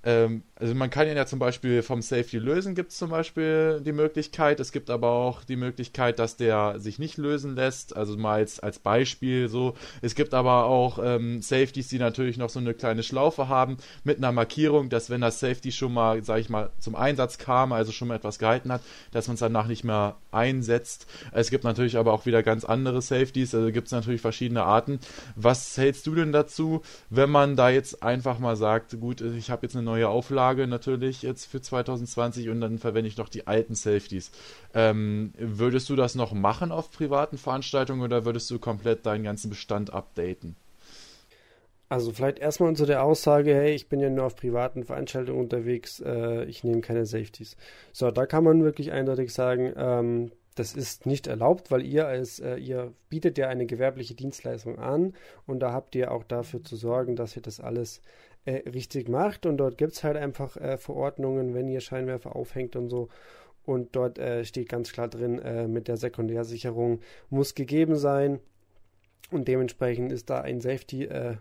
ähm, 0.04 0.44
also 0.56 0.76
man 0.76 0.90
kann 0.90 1.08
ihn 1.08 1.18
ja 1.18 1.26
zum 1.26 1.40
Beispiel 1.40 1.82
vom 1.82 2.02
Safety 2.02 2.38
lösen, 2.38 2.76
gibt 2.76 2.92
es 2.92 2.98
zum 2.98 3.10
Beispiel 3.10 3.82
die 3.86 3.92
Möglichkeit. 3.92 4.60
Es 4.60 4.72
gibt 4.72 4.90
aber 4.90 5.10
auch 5.10 5.44
die 5.44 5.56
Möglichkeit, 5.56 6.20
dass 6.20 6.38
der 6.38 6.80
sich 6.80 7.00
nicht 7.00 7.18
lösen 7.18 7.56
lässt. 7.56 7.96
Also 7.96 8.18
mal 8.18 8.36
als, 8.36 8.60
als 8.60 8.80
Beispiel 8.80 9.50
so. 9.50 9.76
Es 10.02 10.16
gibt 10.16 10.34
aber 10.34 10.66
auch 10.66 11.00
ähm, 11.02 11.42
Safeties, 11.42 11.90
die 11.90 12.00
natürlich 12.00 12.38
noch 12.38 12.50
so 12.50 12.60
eine 12.60 12.74
kleine 12.74 13.04
Schlaufe 13.04 13.50
haben 13.50 13.78
mit 14.04 14.18
einer 14.18 14.32
Markierung, 14.32 14.90
dass 14.90 15.10
wenn 15.10 15.22
das 15.22 15.40
Safety 15.40 15.72
schon 15.72 15.94
mal, 15.94 16.24
sag 16.24 16.40
ich 16.40 16.50
mal, 16.50 16.72
zum 16.80 16.96
Einsatz 16.96 17.38
kam, 17.38 17.74
also 17.74 17.92
schon 17.92 18.08
mal 18.08 18.16
etwas 18.16 18.40
gehalten 18.40 18.72
hat, 18.72 18.82
dass 19.12 19.28
man 19.28 19.36
es 19.36 19.42
danach 19.42 19.68
nicht 19.68 19.84
mehr 19.84 20.18
einsetzt. 20.32 21.08
Es 21.32 21.50
gibt 21.50 21.64
natürlich 21.64 21.98
aber 21.98 22.14
auch 22.14 22.26
wieder 22.26 22.44
ganz 22.44 22.64
andere 22.64 23.02
Safeties, 23.02 23.56
also 23.56 23.72
gibt 23.72 23.88
es 23.88 23.94
natürlich 23.94 24.22
verschiedene 24.22 24.64
Arten. 24.64 25.00
Was 25.36 25.78
hältst 25.78 26.08
du 26.08 26.16
denn 26.16 26.32
dazu, 26.32 26.82
wenn 27.10 27.30
man 27.30 27.56
da 27.56 27.70
jetzt 27.70 28.04
einfach 28.04 28.40
mal 28.40 28.56
sagt, 28.56 29.00
gut, 29.00 29.22
ich 29.22 29.50
habe 29.52 29.66
jetzt 29.66 29.76
eine 29.76 29.89
neue 29.90 30.08
Auflage 30.08 30.68
natürlich 30.68 31.24
jetzt 31.24 31.46
für 31.46 31.62
2020 31.62 32.50
und 32.50 32.62
dann 32.62 32.78
verwende 32.78 33.08
ich 33.08 33.18
noch 33.18 33.30
die 33.30 33.48
alten 33.48 33.76
Safeties. 33.76 34.32
Ähm, 34.74 35.34
würdest 35.38 35.90
du 35.90 35.96
das 35.96 36.16
noch 36.16 36.32
machen 36.32 36.72
auf 36.72 36.92
privaten 36.92 37.38
Veranstaltungen 37.38 38.02
oder 38.02 38.24
würdest 38.26 38.50
du 38.52 38.60
komplett 38.60 39.06
deinen 39.06 39.24
ganzen 39.24 39.50
Bestand 39.50 39.92
updaten? 39.92 40.56
Also 41.90 42.12
vielleicht 42.12 42.38
erstmal 42.38 42.76
zu 42.76 42.86
der 42.86 43.04
Aussage, 43.04 43.56
hey, 43.56 43.74
ich 43.74 43.90
bin 43.90 44.00
ja 44.00 44.12
nur 44.12 44.26
auf 44.26 44.36
privaten 44.36 44.84
Veranstaltungen 44.84 45.40
unterwegs, 45.40 46.00
äh, 46.06 46.44
ich 46.46 46.64
nehme 46.64 46.82
keine 46.82 47.08
Safeties. 47.08 47.58
So, 47.92 48.12
da 48.12 48.28
kann 48.28 48.44
man 48.44 48.64
wirklich 48.64 48.92
eindeutig 48.92 49.34
sagen, 49.34 49.74
ähm, 49.76 50.32
das 50.54 50.76
ist 50.76 51.08
nicht 51.08 51.26
erlaubt, 51.26 51.72
weil 51.72 51.84
ihr 51.84 52.06
als 52.06 52.40
äh, 52.40 52.58
ihr 52.58 52.94
bietet 53.10 53.40
ja 53.40 53.48
eine 53.48 53.66
gewerbliche 53.66 54.14
Dienstleistung 54.14 54.78
an 54.78 55.14
und 55.48 55.62
da 55.62 55.72
habt 55.72 55.96
ihr 55.96 56.12
auch 56.12 56.24
dafür 56.24 56.64
zu 56.64 56.76
sorgen, 56.76 57.16
dass 57.16 57.36
ihr 57.36 57.42
das 57.42 57.60
alles 57.60 58.02
äh, 58.46 58.70
richtig 58.70 59.10
macht. 59.10 59.46
Und 59.46 59.58
dort 59.58 59.78
gibt 59.78 59.94
es 59.94 60.04
halt 60.04 60.18
einfach 60.18 60.58
äh, 60.58 60.78
Verordnungen, 60.78 61.54
wenn 61.54 61.68
ihr 61.68 61.82
Scheinwerfer 61.82 62.36
aufhängt 62.36 62.76
und 62.76 62.90
so. 62.90 63.10
Und 63.66 63.96
dort 63.96 64.18
äh, 64.18 64.46
steht 64.46 64.70
ganz 64.70 64.92
klar 64.92 65.08
drin, 65.08 65.40
äh, 65.40 65.68
mit 65.68 65.88
der 65.88 65.98
Sekundärsicherung 65.98 67.02
muss 67.30 67.56
gegeben 67.56 67.96
sein. 67.96 68.40
Und 69.32 69.48
dementsprechend 69.48 70.12
ist 70.12 70.30
da 70.30 70.42
ein 70.42 70.60
Safety 70.60 71.06
äh, 71.06 71.36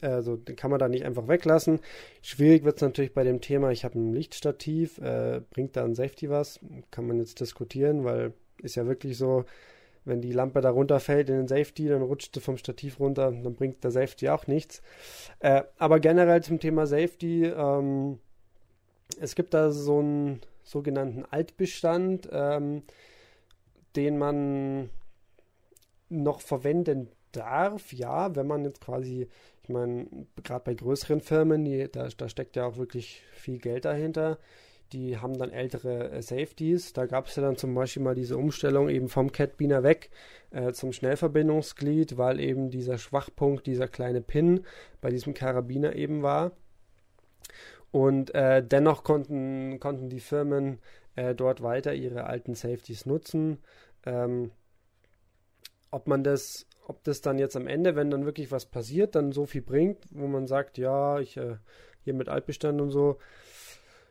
also 0.00 0.38
kann 0.56 0.70
man 0.70 0.78
da 0.78 0.88
nicht 0.88 1.04
einfach 1.04 1.28
weglassen. 1.28 1.80
Schwierig 2.22 2.64
wird 2.64 2.76
es 2.76 2.82
natürlich 2.82 3.14
bei 3.14 3.24
dem 3.24 3.40
Thema, 3.40 3.70
ich 3.70 3.84
habe 3.84 3.98
ein 3.98 4.12
Lichtstativ, 4.12 4.98
äh, 4.98 5.40
bringt 5.50 5.76
da 5.76 5.84
ein 5.84 5.94
Safety 5.94 6.28
was? 6.28 6.60
Kann 6.90 7.06
man 7.06 7.18
jetzt 7.18 7.40
diskutieren, 7.40 8.04
weil 8.04 8.34
ist 8.62 8.76
ja 8.76 8.86
wirklich 8.86 9.16
so, 9.16 9.44
wenn 10.10 10.20
die 10.20 10.32
Lampe 10.32 10.60
da 10.60 10.70
runterfällt 10.70 11.30
in 11.30 11.36
den 11.36 11.48
Safety, 11.48 11.88
dann 11.88 12.02
rutscht 12.02 12.34
sie 12.34 12.40
vom 12.40 12.58
Stativ 12.58 13.00
runter, 13.00 13.30
dann 13.30 13.54
bringt 13.54 13.82
der 13.82 13.90
Safety 13.90 14.28
auch 14.28 14.46
nichts. 14.46 14.82
Äh, 15.38 15.62
aber 15.78 16.00
generell 16.00 16.42
zum 16.42 16.60
Thema 16.60 16.86
Safety, 16.86 17.46
ähm, 17.46 18.18
es 19.18 19.34
gibt 19.34 19.54
da 19.54 19.70
so 19.70 20.00
einen 20.00 20.40
sogenannten 20.62 21.24
Altbestand, 21.24 22.28
ähm, 22.30 22.82
den 23.96 24.18
man 24.18 24.90
noch 26.08 26.40
verwenden 26.40 27.08
darf, 27.32 27.92
ja, 27.92 28.34
wenn 28.34 28.46
man 28.46 28.64
jetzt 28.64 28.80
quasi, 28.80 29.28
ich 29.62 29.68
meine, 29.68 30.06
gerade 30.42 30.64
bei 30.64 30.74
größeren 30.74 31.20
Firmen, 31.20 31.64
die, 31.64 31.90
da, 31.90 32.08
da 32.08 32.28
steckt 32.28 32.56
ja 32.56 32.66
auch 32.66 32.76
wirklich 32.76 33.22
viel 33.32 33.58
Geld 33.58 33.84
dahinter, 33.84 34.38
die 34.92 35.18
haben 35.18 35.38
dann 35.38 35.50
ältere 35.50 36.10
äh, 36.10 36.22
Safeties. 36.22 36.92
Da 36.92 37.06
gab 37.06 37.26
es 37.26 37.36
ja 37.36 37.42
dann 37.42 37.56
zum 37.56 37.74
Beispiel 37.74 38.02
mal 38.02 38.14
diese 38.14 38.36
Umstellung 38.36 38.88
eben 38.88 39.08
vom 39.08 39.32
Catbeaner 39.32 39.82
weg 39.82 40.10
äh, 40.50 40.72
zum 40.72 40.92
Schnellverbindungsglied, 40.92 42.16
weil 42.18 42.40
eben 42.40 42.70
dieser 42.70 42.98
Schwachpunkt, 42.98 43.66
dieser 43.66 43.88
kleine 43.88 44.20
Pin 44.20 44.64
bei 45.00 45.10
diesem 45.10 45.34
Karabiner 45.34 45.94
eben 45.94 46.22
war. 46.22 46.52
Und 47.92 48.34
äh, 48.34 48.64
dennoch 48.64 49.02
konnten, 49.02 49.80
konnten 49.80 50.08
die 50.08 50.20
Firmen 50.20 50.78
äh, 51.16 51.34
dort 51.34 51.62
weiter 51.62 51.94
ihre 51.94 52.24
alten 52.24 52.54
Safeties 52.54 53.06
nutzen. 53.06 53.58
Ähm, 54.06 54.52
ob 55.90 56.06
man 56.06 56.22
das, 56.22 56.66
ob 56.86 57.02
das 57.04 57.20
dann 57.20 57.38
jetzt 57.38 57.56
am 57.56 57.66
Ende, 57.66 57.96
wenn 57.96 58.10
dann 58.10 58.24
wirklich 58.24 58.52
was 58.52 58.66
passiert, 58.66 59.14
dann 59.14 59.32
so 59.32 59.46
viel 59.46 59.62
bringt, 59.62 59.98
wo 60.12 60.26
man 60.28 60.46
sagt, 60.46 60.78
ja, 60.78 61.18
ich 61.18 61.36
äh, 61.36 61.56
hier 62.02 62.14
mit 62.14 62.28
Altbestand 62.28 62.80
und 62.80 62.90
so, 62.90 63.18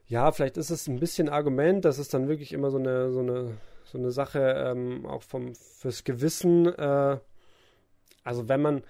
ja, 0.09 0.31
vielleicht 0.31 0.57
ist 0.57 0.71
es 0.71 0.87
ein 0.87 0.99
bisschen 0.99 1.29
Argument, 1.29 1.85
das 1.85 1.99
ist 1.99 2.15
dann 2.15 2.27
wirklich 2.27 2.51
immer 2.51 2.71
so 2.71 2.79
eine, 2.79 3.11
so 3.11 3.19
eine, 3.19 3.57
so 3.85 3.99
eine 3.99 4.09
Sache 4.09 4.39
ähm, 4.57 5.05
auch 5.05 5.21
vom, 5.21 5.53
fürs 5.53 6.03
Gewissen. 6.03 6.65
Äh, 6.65 7.19
also 8.23 8.49
wenn 8.49 8.59
man, 8.59 8.83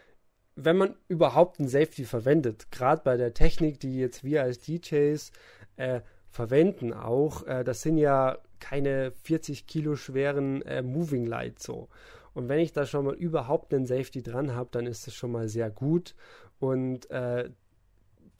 wenn 0.55 0.77
man 0.77 0.95
überhaupt 1.09 1.59
ein 1.59 1.67
Safety 1.67 2.05
verwendet, 2.05 2.71
gerade 2.71 3.01
bei 3.03 3.17
der 3.17 3.33
Technik, 3.33 3.81
die 3.81 3.97
jetzt 3.99 4.23
wir 4.23 4.43
als 4.43 4.61
DJs 4.61 5.33
äh, 5.75 5.99
verwenden 6.29 6.93
auch, 6.93 7.45
äh, 7.45 7.65
das 7.65 7.81
sind 7.81 7.97
ja 7.97 8.37
keine 8.61 9.11
40 9.23 9.67
Kilo 9.67 9.97
schweren 9.97 10.61
äh, 10.61 10.81
Moving 10.81 11.25
Lights 11.25 11.65
so. 11.65 11.89
Und 12.33 12.47
wenn 12.47 12.59
ich 12.59 12.71
da 12.71 12.85
schon 12.85 13.03
mal 13.03 13.15
überhaupt 13.15 13.73
einen 13.73 13.85
Safety 13.85 14.21
dran 14.21 14.55
habe, 14.55 14.69
dann 14.71 14.85
ist 14.85 15.05
das 15.05 15.15
schon 15.15 15.33
mal 15.33 15.49
sehr 15.49 15.69
gut. 15.69 16.15
Und 16.59 17.11
äh, 17.11 17.49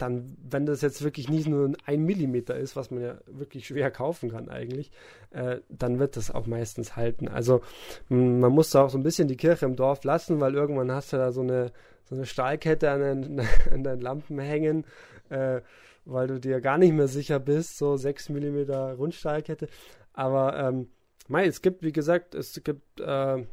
dann, 0.02 0.38
wenn 0.50 0.66
das 0.66 0.82
jetzt 0.82 1.04
wirklich 1.04 1.30
nicht 1.30 1.47
nur 1.47 1.74
ein 1.86 2.04
Millimeter 2.04 2.56
ist, 2.56 2.76
was 2.76 2.89
man 2.89 3.04
ja 3.04 3.18
wirklich 3.28 3.68
schwer 3.68 3.91
kaufen 3.91 4.32
kann 4.32 4.50
eigentlich, 4.50 4.91
äh, 5.32 5.60
dann 5.68 6.00
wird 6.00 6.16
das 6.16 6.32
auch 6.32 6.47
meistens 6.47 6.95
halten. 6.95 7.28
Also 7.28 7.62
man 8.08 8.52
muss 8.52 8.72
da 8.72 8.84
auch 8.84 8.89
so 8.89 8.97
ein 8.97 9.04
bisschen 9.04 9.28
die 9.28 9.38
Kirche 9.38 9.66
im 9.66 9.76
Dorf 9.76 10.04
lassen, 10.06 10.39
weil 10.39 10.56
irgendwann 10.56 10.91
hast 10.91 11.12
du 11.12 11.18
da 11.18 11.32
so 11.32 11.41
eine, 11.41 11.72
so 12.06 12.16
eine 12.16 12.26
Stahlkette 12.26 12.89
an 12.89 13.02
den, 13.02 13.39
an 13.72 13.84
den 13.84 14.00
Lampen 14.00 14.39
hängen, 14.39 14.86
äh, 15.30 15.62
weil 16.06 16.28
du 16.28 16.39
dir 16.39 16.62
gar 16.62 16.78
nicht 16.78 16.93
mehr 16.93 17.10
sicher 17.10 17.39
bist, 17.39 17.78
so 17.78 17.97
6 17.97 18.30
Millimeter 18.30 18.93
Rundstahlkette. 18.93 19.68
Aber 20.14 20.58
ähm, 20.58 20.88
mei, 21.28 21.45
es 21.45 21.62
gibt, 21.62 21.84
wie 21.84 21.91
gesagt, 21.91 22.36
es 22.36 22.64
gibt 22.64 23.02
äh, 23.02 23.43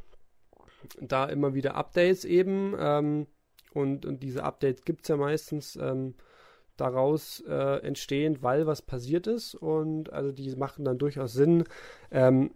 da 1.01 1.25
immer 1.27 1.55
wieder 1.55 1.75
Updates 1.75 2.25
eben. 2.25 2.75
Ähm, 2.79 3.27
und, 3.75 4.07
und 4.07 4.23
diese 4.23 4.45
Updates 4.45 4.85
gibt 4.85 5.03
es 5.03 5.09
ja 5.09 5.17
meistens 5.17 5.77
ähm, 5.77 6.15
daraus 6.77 7.43
äh, 7.49 7.79
entstehend, 7.87 8.43
weil 8.43 8.67
was 8.67 8.83
passiert 8.83 9.27
ist. 9.27 9.55
Und 9.55 10.13
also 10.13 10.33
die 10.33 10.55
machen 10.57 10.85
dann 10.85 10.99
durchaus 10.99 11.33
Sinn. 11.33 11.65
Ähm, 12.11 12.51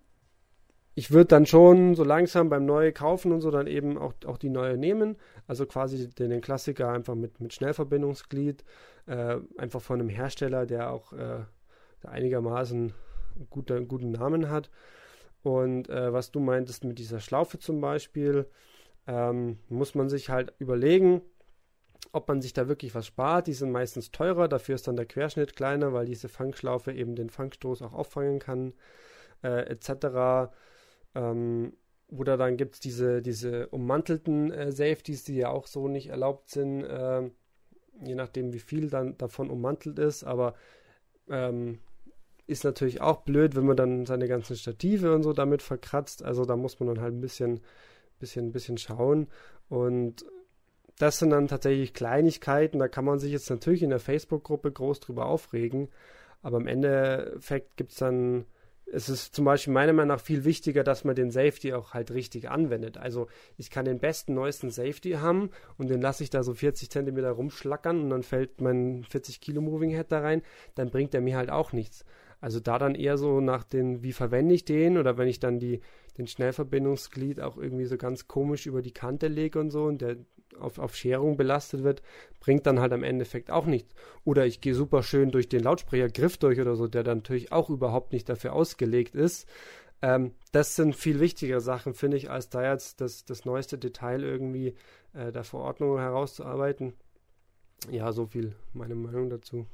ich 0.94 1.10
würde 1.12 1.28
dann 1.28 1.46
schon 1.46 1.94
so 1.94 2.04
langsam 2.04 2.48
beim 2.48 2.66
Neue 2.66 2.92
kaufen 2.92 3.32
und 3.32 3.40
so 3.40 3.50
dann 3.50 3.66
eben 3.66 3.96
auch, 3.96 4.12
auch 4.26 4.38
die 4.38 4.50
neue 4.50 4.76
nehmen. 4.76 5.16
Also 5.46 5.64
quasi 5.66 6.08
den, 6.10 6.30
den 6.30 6.40
Klassiker 6.40 6.90
einfach 6.90 7.14
mit, 7.14 7.40
mit 7.40 7.54
Schnellverbindungsglied. 7.54 8.64
Äh, 9.06 9.38
einfach 9.56 9.80
von 9.80 10.00
einem 10.00 10.08
Hersteller, 10.08 10.66
der 10.66 10.90
auch 10.90 11.12
äh, 11.12 11.44
der 12.02 12.10
einigermaßen 12.10 12.92
gute, 13.48 13.76
einen 13.76 13.88
guten 13.88 14.12
Namen 14.12 14.50
hat. 14.50 14.70
Und 15.42 15.88
äh, 15.88 16.12
was 16.12 16.30
du 16.32 16.40
meintest 16.40 16.84
mit 16.84 16.98
dieser 16.98 17.20
Schlaufe 17.20 17.58
zum 17.58 17.80
Beispiel, 17.80 18.46
ähm, 19.06 19.58
muss 19.68 19.94
man 19.94 20.08
sich 20.08 20.28
halt 20.28 20.52
überlegen, 20.58 21.22
ob 22.12 22.28
man 22.28 22.42
sich 22.42 22.52
da 22.52 22.68
wirklich 22.68 22.94
was 22.94 23.06
spart. 23.06 23.46
Die 23.46 23.52
sind 23.52 23.70
meistens 23.70 24.11
teurer, 24.11 24.48
dafür 24.48 24.74
ist 24.74 24.88
dann 24.88 24.96
der 24.96 25.06
Querschnitt 25.06 25.56
kleiner, 25.56 25.92
weil 25.92 26.06
diese 26.06 26.28
Fangschlaufe 26.28 26.92
eben 26.92 27.14
den 27.14 27.30
Fangstoß 27.30 27.82
auch 27.82 27.92
auffangen 27.92 28.38
kann, 28.38 28.74
äh, 29.42 29.68
etc. 29.70 30.52
Ähm, 31.14 31.74
oder 32.08 32.36
dann 32.36 32.56
gibt 32.56 32.74
es 32.74 32.80
diese, 32.80 33.22
diese 33.22 33.68
ummantelten 33.68 34.50
äh, 34.50 34.72
Safeties, 34.72 35.24
die 35.24 35.36
ja 35.36 35.50
auch 35.50 35.66
so 35.66 35.88
nicht 35.88 36.08
erlaubt 36.08 36.50
sind, 36.50 36.82
äh, 36.82 37.30
je 38.04 38.14
nachdem 38.14 38.52
wie 38.52 38.58
viel 38.58 38.90
dann 38.90 39.16
davon 39.18 39.50
ummantelt 39.50 39.98
ist, 39.98 40.24
aber 40.24 40.54
ähm, 41.28 41.78
ist 42.46 42.64
natürlich 42.64 43.00
auch 43.00 43.22
blöd, 43.22 43.54
wenn 43.54 43.66
man 43.66 43.76
dann 43.76 44.06
seine 44.06 44.26
ganzen 44.26 44.56
Stative 44.56 45.14
und 45.14 45.22
so 45.22 45.32
damit 45.32 45.62
verkratzt. 45.62 46.24
Also 46.24 46.44
da 46.44 46.56
muss 46.56 46.80
man 46.80 46.88
dann 46.88 47.00
halt 47.00 47.14
ein 47.14 47.20
bisschen, 47.20 47.61
bisschen, 48.18 48.50
bisschen 48.50 48.76
schauen. 48.76 49.28
Und 49.68 50.24
das 51.01 51.18
sind 51.18 51.30
dann 51.30 51.48
tatsächlich 51.48 51.94
Kleinigkeiten, 51.94 52.78
da 52.78 52.88
kann 52.88 53.07
man 53.07 53.18
sich 53.18 53.32
jetzt 53.32 53.48
natürlich 53.48 53.82
in 53.82 53.90
der 53.90 54.01
Facebook-Gruppe 54.01 54.70
groß 54.70 55.01
drüber 55.01 55.26
aufregen, 55.26 55.88
aber 56.42 56.59
im 56.59 56.66
Endeffekt 56.66 57.76
gibt 57.78 57.92
es 57.92 57.98
dann, 57.98 58.44
es 58.84 59.09
ist 59.09 59.34
zum 59.34 59.46
Beispiel 59.46 59.72
meiner 59.72 59.94
Meinung 59.94 60.09
nach 60.09 60.20
viel 60.20 60.44
wichtiger, 60.44 60.84
dass 60.84 61.05
man 61.05 61.14
den 61.14 61.30
Safety 61.30 61.72
auch 61.72 61.94
halt 61.94 62.11
richtig 62.11 62.51
anwendet. 62.51 62.98
Also 62.98 63.28
ich 63.57 63.70
kann 63.70 63.86
den 63.86 63.98
besten, 63.98 64.34
neuesten 64.34 64.70
Safety 64.70 65.12
haben 65.12 65.51
und 65.78 65.88
den 65.88 66.03
lasse 66.03 66.22
ich 66.22 66.28
da 66.28 66.42
so 66.42 66.53
40 66.53 66.90
Zentimeter 66.90 67.30
rumschlackern 67.30 68.01
und 68.03 68.11
dann 68.11 68.22
fällt 68.22 68.61
mein 68.61 69.05
40 69.09 69.40
Kilo 69.40 69.62
Moving 69.62 69.90
Head 69.90 70.12
da 70.12 70.20
rein, 70.20 70.42
dann 70.74 70.90
bringt 70.90 71.14
er 71.14 71.22
mir 71.22 71.36
halt 71.36 71.51
auch 71.51 71.72
nichts. 71.72 72.05
Also 72.41 72.59
da 72.61 72.78
dann 72.78 72.95
eher 72.95 73.18
so 73.18 73.41
nach 73.41 73.64
den, 73.64 74.03
wie 74.03 74.12
verwende 74.12 74.55
ich 74.55 74.64
den 74.64 74.97
oder 74.97 75.18
wenn 75.18 75.28
ich 75.28 75.41
dann 75.41 75.59
die, 75.59 75.80
den 76.16 76.26
Schnellverbindungsglied 76.26 77.41
auch 77.41 77.59
irgendwie 77.59 77.84
so 77.84 77.97
ganz 77.97 78.28
komisch 78.28 78.66
über 78.66 78.82
die 78.82 78.93
Kante 78.93 79.28
lege 79.28 79.59
und 79.61 79.70
so 79.70 79.84
und 79.84 80.01
der 80.01 80.16
auf, 80.59 80.78
auf 80.78 80.97
Scherung 80.97 81.36
belastet 81.36 81.82
wird, 81.82 82.03
bringt 82.41 82.66
dann 82.66 82.80
halt 82.80 82.93
am 82.93 83.03
Endeffekt 83.03 83.51
auch 83.51 83.66
nichts. 83.66 83.95
Oder 84.24 84.47
ich 84.47 84.61
gehe 84.61 84.74
super 84.74 85.03
schön 85.03 85.30
durch 85.30 85.49
den 85.49 85.62
Lautsprechergriff 85.62 86.38
durch 86.38 86.61
oder 86.61 86.76
so, 86.76 86.86
der 86.86 87.03
dann 87.03 87.18
natürlich 87.18 87.53
auch 87.53 87.70
überhaupt 87.70 88.12
nicht 88.12 88.28
dafür 88.28 88.55
ausgelegt 88.55 89.14
ist. 89.14 89.49
Ähm, 90.03 90.32
das 90.53 90.76
sind 90.76 90.97
viel 90.97 91.20
wichtigere 91.20 91.61
Sachen, 91.61 91.95
finde 91.95 92.16
ich, 92.16 92.30
als 92.30 92.49
da 92.49 92.72
jetzt 92.72 93.01
das, 93.01 93.24
das 93.24 93.45
neueste 93.45 93.78
Detail 93.78 94.22
irgendwie 94.22 94.74
äh, 95.12 95.30
der 95.30 95.45
Verordnung 95.45 95.99
herauszuarbeiten. 95.99 96.95
Ja, 97.91 98.12
so 98.12 98.26
viel 98.26 98.55
meine 98.72 98.95
Meinung 98.95 99.30
dazu. 99.30 99.66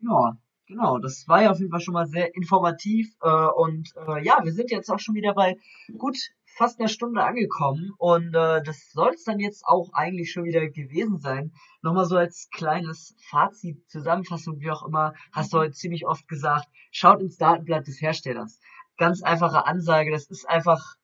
Ja, 0.00 0.36
Genau, 0.66 0.98
das 0.98 1.26
war 1.28 1.42
ja 1.42 1.50
auf 1.50 1.58
jeden 1.58 1.70
Fall 1.70 1.80
schon 1.80 1.94
mal 1.94 2.06
sehr 2.06 2.34
informativ. 2.34 3.14
Äh, 3.20 3.28
und 3.28 3.92
äh, 3.96 4.24
ja, 4.24 4.40
wir 4.42 4.52
sind 4.52 4.70
jetzt 4.70 4.90
auch 4.90 4.98
schon 4.98 5.14
wieder 5.14 5.34
bei 5.34 5.56
gut 5.98 6.16
fast 6.56 6.78
einer 6.78 6.88
Stunde 6.88 7.24
angekommen. 7.24 7.92
Und 7.98 8.34
äh, 8.34 8.62
das 8.62 8.90
soll 8.92 9.10
es 9.14 9.24
dann 9.24 9.40
jetzt 9.40 9.64
auch 9.66 9.92
eigentlich 9.92 10.32
schon 10.32 10.44
wieder 10.44 10.68
gewesen 10.68 11.18
sein. 11.18 11.52
Nochmal 11.82 12.06
so 12.06 12.16
als 12.16 12.48
kleines 12.50 13.14
Fazit, 13.28 13.88
Zusammenfassung, 13.90 14.60
wie 14.60 14.70
auch 14.70 14.86
immer, 14.86 15.14
hast 15.32 15.52
du 15.52 15.58
heute 15.58 15.72
ziemlich 15.72 16.06
oft 16.06 16.28
gesagt, 16.28 16.68
schaut 16.90 17.20
ins 17.20 17.36
Datenblatt 17.38 17.86
des 17.86 18.00
Herstellers. 18.00 18.60
Ganz 18.98 19.22
einfache 19.22 19.66
Ansage, 19.66 20.10
das 20.10 20.26
ist 20.26 20.48
einfach 20.48 20.96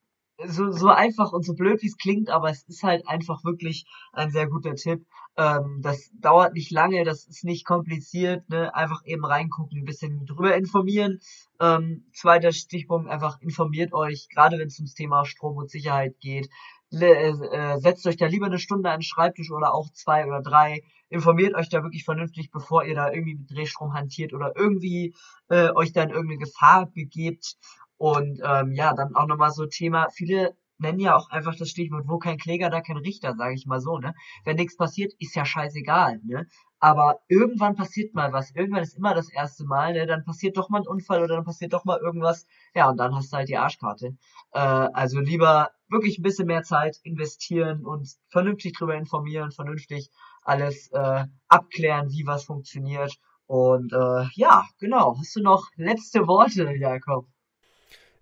so, 0.47 0.71
so 0.71 0.89
einfach 0.89 1.33
und 1.33 1.45
so 1.45 1.55
blöd 1.55 1.83
wie 1.83 1.89
es 1.89 1.97
klingt, 1.97 2.31
aber 2.31 2.51
es 2.51 2.63
ist 2.69 2.85
halt 2.85 3.09
einfach 3.09 3.43
wirklich 3.45 3.87
ein 4.13 4.31
sehr 4.31 4.47
guter 4.47 4.75
Tipp. 4.77 5.05
Ähm, 5.39 5.79
das 5.83 6.11
dauert 6.15 6.55
nicht 6.55 6.73
lange, 6.73 7.05
das 7.05 7.25
ist 7.25 7.45
nicht 7.45 7.65
kompliziert, 7.65 8.49
ne? 8.49 8.75
einfach 8.75 9.05
eben 9.05 9.25
reingucken, 9.25 9.79
ein 9.79 9.85
bisschen 9.85 10.27
drüber 10.27 10.57
informieren. 10.57 11.21
Ähm, 11.61 12.07
zweiter 12.13 12.51
Stichpunkt, 12.51 13.09
einfach 13.09 13.41
informiert 13.41 13.93
euch, 13.93 14.29
gerade 14.35 14.59
wenn 14.59 14.67
es 14.67 14.79
ums 14.81 14.95
Thema 14.95 15.25
Strom 15.25 15.57
und 15.57 15.71
Sicherheit 15.71 16.19
geht. 16.19 16.49
Äh, 16.93 17.31
äh, 17.31 17.79
setzt 17.79 18.05
euch 18.09 18.17
da 18.17 18.27
lieber 18.27 18.47
eine 18.47 18.59
Stunde 18.59 18.91
an 18.91 18.97
den 18.97 19.03
Schreibtisch 19.03 19.53
oder 19.53 19.75
auch 19.75 19.93
zwei 19.93 20.27
oder 20.27 20.43
drei. 20.43 20.83
Informiert 21.09 21.55
euch 21.55 21.69
da 21.69 21.85
wirklich 21.85 22.05
vernünftig, 22.05 22.51
bevor 22.51 22.85
ihr 22.85 22.97
da 22.97 23.13
irgendwie 23.13 23.37
mit 23.37 23.51
Drehstrom 23.51 23.95
hantiert 23.95 24.33
oder 24.33 24.55
irgendwie 24.57 25.15
äh, 25.51 25.71
euch 25.71 25.95
in 25.95 26.11
irgendeine 26.11 26.39
Gefahr 26.39 26.87
begebt. 26.87 27.57
Und 27.97 28.41
ähm, 28.45 28.73
ja, 28.73 28.93
dann 28.93 29.15
auch 29.15 29.27
nochmal 29.27 29.53
so 29.53 29.67
Thema, 29.67 30.09
viele 30.11 30.57
nennen 30.79 31.01
ja 31.01 31.17
auch 31.17 31.31
einfach 31.31 31.55
das 31.57 31.69
Stichwort, 31.69 32.05
wo 32.07 32.19
kein 32.19 32.39
Kläger, 32.39 32.71
da 32.71 32.81
kein 32.81 32.97
Richter, 32.97 33.35
sage 33.37 33.55
ich 33.55 33.67
mal 33.67 33.81
so, 33.81 33.99
ne? 33.99 34.15
Wenn 34.45 34.57
nichts 34.57 34.77
passiert, 34.77 35.13
ist 35.19 35.35
ja 35.35 35.45
scheißegal, 35.45 36.21
ne? 36.25 36.47
Aber 36.81 37.21
irgendwann 37.29 37.75
passiert 37.75 38.15
mal 38.15 38.33
was, 38.33 38.53
irgendwann 38.53 38.83
ist 38.83 38.97
immer 38.97 39.15
das 39.15 39.31
erste 39.31 39.65
Mal, 39.65 39.93
ne? 39.93 40.07
Dann 40.07 40.25
passiert 40.25 40.57
doch 40.57 40.69
mal 40.69 40.81
ein 40.81 40.87
Unfall 40.87 41.23
oder 41.23 41.37
dann 41.37 41.45
passiert 41.45 41.73
doch 41.73 41.85
mal 41.85 41.99
irgendwas, 41.99 42.47
ja, 42.75 42.89
und 42.89 42.97
dann 42.99 43.15
hast 43.15 43.33
du 43.33 43.37
halt 43.37 43.49
die 43.49 43.57
Arschkarte. 43.57 44.17
Äh, 44.53 44.59
also 44.59 45.21
lieber 45.21 45.71
wirklich 45.89 46.19
ein 46.19 46.23
bisschen 46.23 46.47
mehr 46.47 46.63
Zeit 46.63 46.99
investieren 47.03 47.85
und 47.85 48.09
vernünftig 48.29 48.75
darüber 48.79 48.95
informieren, 48.95 49.51
vernünftig 49.51 50.11
alles 50.43 50.89
äh, 50.93 51.25
abklären, 51.49 52.11
wie 52.11 52.27
was 52.27 52.45
funktioniert. 52.45 53.19
Und 53.47 53.93
äh, 53.93 54.27
ja, 54.35 54.65
genau. 54.79 55.17
Hast 55.19 55.35
du 55.37 55.43
noch 55.43 55.69
letzte 55.77 56.27
Worte, 56.27 56.71
Jakob? 56.77 57.27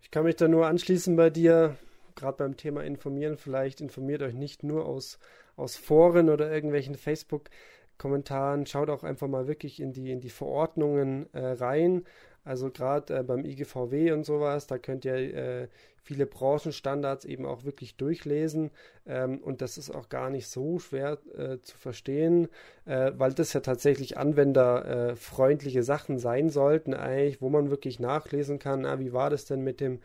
Ich 0.00 0.10
kann 0.10 0.24
mich 0.24 0.36
da 0.36 0.46
nur 0.46 0.66
anschließen 0.66 1.16
bei 1.16 1.30
dir, 1.30 1.76
gerade 2.16 2.38
beim 2.38 2.56
Thema 2.56 2.82
Informieren. 2.82 3.36
Vielleicht 3.36 3.80
informiert 3.80 4.22
euch 4.22 4.34
nicht 4.34 4.62
nur 4.62 4.86
aus, 4.86 5.18
aus 5.56 5.76
Foren 5.76 6.28
oder 6.28 6.50
irgendwelchen 6.50 6.96
Facebook-Kommentaren. 6.96 8.66
Schaut 8.66 8.90
auch 8.90 9.04
einfach 9.04 9.28
mal 9.28 9.46
wirklich 9.46 9.80
in 9.80 9.92
die, 9.92 10.10
in 10.10 10.20
die 10.20 10.30
Verordnungen 10.30 11.32
äh, 11.32 11.46
rein. 11.46 12.04
Also 12.44 12.70
gerade 12.70 13.18
äh, 13.18 13.22
beim 13.22 13.44
IGVW 13.44 14.12
und 14.12 14.24
sowas, 14.24 14.66
da 14.66 14.78
könnt 14.78 15.04
ihr 15.04 15.14
äh, 15.14 15.68
viele 16.06 16.26
Branchenstandards 16.26 17.24
eben 17.24 17.44
auch 17.44 17.64
wirklich 17.64 17.96
durchlesen. 17.96 18.70
Ähm, 19.04 19.38
und 19.38 19.60
das 19.60 19.76
ist 19.76 19.90
auch 19.90 20.08
gar 20.08 20.30
nicht 20.30 20.46
so 20.46 20.78
schwer 20.78 21.18
äh, 21.36 21.58
zu 21.62 21.76
verstehen, 21.76 22.48
äh, 22.84 23.10
weil 23.16 23.32
das 23.32 23.52
ja 23.52 23.60
tatsächlich 23.60 24.16
anwenderfreundliche 24.16 25.82
Sachen 25.82 26.20
sein 26.20 26.48
sollten, 26.48 26.94
eigentlich, 26.94 27.42
wo 27.42 27.48
man 27.48 27.70
wirklich 27.70 27.98
nachlesen 27.98 28.60
kann, 28.60 28.86
ah, 28.86 29.00
wie 29.00 29.12
war 29.12 29.30
das 29.30 29.46
denn 29.46 29.62
mit 29.62 29.80
dem 29.80 30.00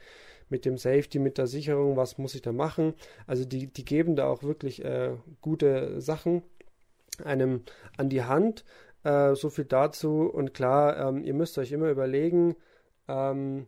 mit 0.51 0.65
dem 0.65 0.77
Safety, 0.77 1.17
mit 1.17 1.37
der 1.37 1.47
Sicherung, 1.47 1.97
was 1.97 2.17
muss 2.17 2.35
ich 2.35 2.41
da 2.41 2.51
machen? 2.51 2.93
Also 3.25 3.45
die, 3.45 3.67
die 3.67 3.85
geben 3.85 4.15
da 4.15 4.27
auch 4.27 4.43
wirklich 4.43 4.83
äh, 4.85 5.15
gute 5.41 5.99
Sachen 6.01 6.43
einem 7.23 7.63
an 7.97 8.09
die 8.09 8.23
Hand. 8.23 8.63
Äh, 9.03 9.35
so 9.35 9.49
viel 9.49 9.65
dazu. 9.65 10.29
Und 10.31 10.53
klar, 10.53 10.97
ähm, 10.97 11.23
ihr 11.23 11.33
müsst 11.33 11.57
euch 11.57 11.71
immer 11.71 11.89
überlegen, 11.89 12.55
ähm, 13.07 13.67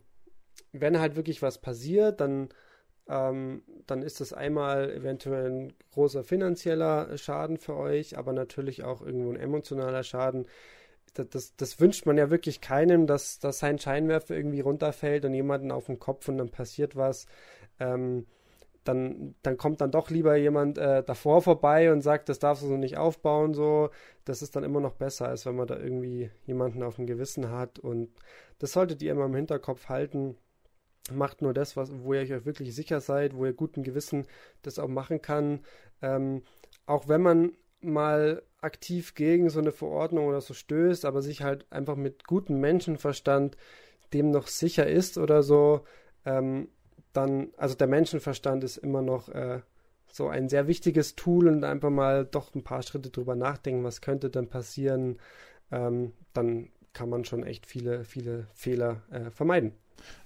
wenn 0.72 1.00
halt 1.00 1.16
wirklich 1.16 1.42
was 1.42 1.58
passiert, 1.60 2.20
dann, 2.20 2.48
ähm, 3.08 3.62
dann 3.86 4.02
ist 4.02 4.20
das 4.20 4.32
einmal 4.32 4.90
eventuell 4.90 5.50
ein 5.50 5.72
großer 5.92 6.24
finanzieller 6.24 7.16
Schaden 7.18 7.58
für 7.58 7.76
euch, 7.76 8.16
aber 8.18 8.32
natürlich 8.32 8.84
auch 8.84 9.02
irgendwo 9.02 9.30
ein 9.30 9.40
emotionaler 9.40 10.02
Schaden. 10.02 10.46
Das, 11.14 11.28
das, 11.28 11.56
das, 11.56 11.80
wünscht 11.80 12.06
man 12.06 12.18
ja 12.18 12.30
wirklich 12.30 12.60
keinem, 12.60 13.06
dass, 13.06 13.38
dass 13.38 13.60
sein 13.60 13.78
Scheinwerfer 13.78 14.34
irgendwie 14.34 14.60
runterfällt 14.60 15.24
und 15.24 15.34
jemanden 15.34 15.70
auf 15.70 15.86
den 15.86 15.98
Kopf 15.98 16.28
und 16.28 16.38
dann 16.38 16.50
passiert 16.50 16.96
was. 16.96 17.26
Ähm, 17.78 18.26
dann, 18.84 19.34
dann 19.42 19.56
kommt 19.56 19.80
dann 19.80 19.90
doch 19.90 20.10
lieber 20.10 20.36
jemand 20.36 20.78
äh, 20.78 21.02
davor 21.02 21.42
vorbei 21.42 21.90
und 21.90 22.02
sagt, 22.02 22.28
das 22.28 22.38
darfst 22.38 22.62
du 22.62 22.68
so 22.68 22.76
nicht 22.76 22.98
aufbauen, 22.98 23.54
so. 23.54 23.90
Das 24.24 24.42
ist 24.42 24.56
dann 24.56 24.64
immer 24.64 24.80
noch 24.80 24.94
besser, 24.94 25.28
als 25.28 25.46
wenn 25.46 25.56
man 25.56 25.66
da 25.66 25.78
irgendwie 25.78 26.30
jemanden 26.46 26.82
auf 26.82 26.96
dem 26.96 27.06
Gewissen 27.06 27.50
hat. 27.50 27.78
Und 27.78 28.10
das 28.58 28.72
solltet 28.72 29.02
ihr 29.02 29.12
immer 29.12 29.26
im 29.26 29.34
Hinterkopf 29.34 29.88
halten. 29.88 30.36
Macht 31.12 31.42
nur 31.42 31.52
das, 31.54 31.76
was, 31.76 31.92
wo 32.02 32.14
ihr 32.14 32.20
euch 32.20 32.44
wirklich 32.44 32.74
sicher 32.74 33.00
seid, 33.00 33.34
wo 33.34 33.44
ihr 33.44 33.52
guten 33.52 33.82
Gewissen 33.82 34.26
das 34.62 34.78
auch 34.78 34.88
machen 34.88 35.20
kann. 35.20 35.60
Ähm, 36.02 36.42
auch 36.86 37.08
wenn 37.08 37.22
man 37.22 37.52
mal 37.80 38.42
aktiv 38.64 39.14
gegen 39.14 39.50
so 39.50 39.60
eine 39.60 39.72
Verordnung 39.72 40.26
oder 40.26 40.40
so 40.40 40.54
stößt, 40.54 41.04
aber 41.04 41.22
sich 41.22 41.42
halt 41.42 41.66
einfach 41.70 41.96
mit 41.96 42.26
gutem 42.26 42.60
Menschenverstand 42.60 43.56
dem 44.12 44.30
noch 44.30 44.46
sicher 44.46 44.86
ist 44.86 45.18
oder 45.18 45.42
so, 45.42 45.84
ähm, 46.24 46.68
dann, 47.12 47.48
also 47.56 47.74
der 47.74 47.86
Menschenverstand 47.86 48.64
ist 48.64 48.76
immer 48.76 49.02
noch 49.02 49.28
äh, 49.28 49.60
so 50.06 50.28
ein 50.28 50.48
sehr 50.48 50.66
wichtiges 50.68 51.16
Tool 51.16 51.48
und 51.48 51.64
einfach 51.64 51.90
mal 51.90 52.24
doch 52.24 52.54
ein 52.54 52.64
paar 52.64 52.82
Schritte 52.82 53.10
drüber 53.10 53.34
nachdenken, 53.34 53.84
was 53.84 54.00
könnte 54.00 54.30
denn 54.30 54.48
passieren, 54.48 55.18
ähm, 55.70 56.12
dann 56.32 56.70
kann 56.92 57.08
man 57.08 57.24
schon 57.24 57.42
echt 57.42 57.66
viele, 57.66 58.04
viele 58.04 58.46
Fehler 58.54 59.02
äh, 59.10 59.30
vermeiden. 59.30 59.72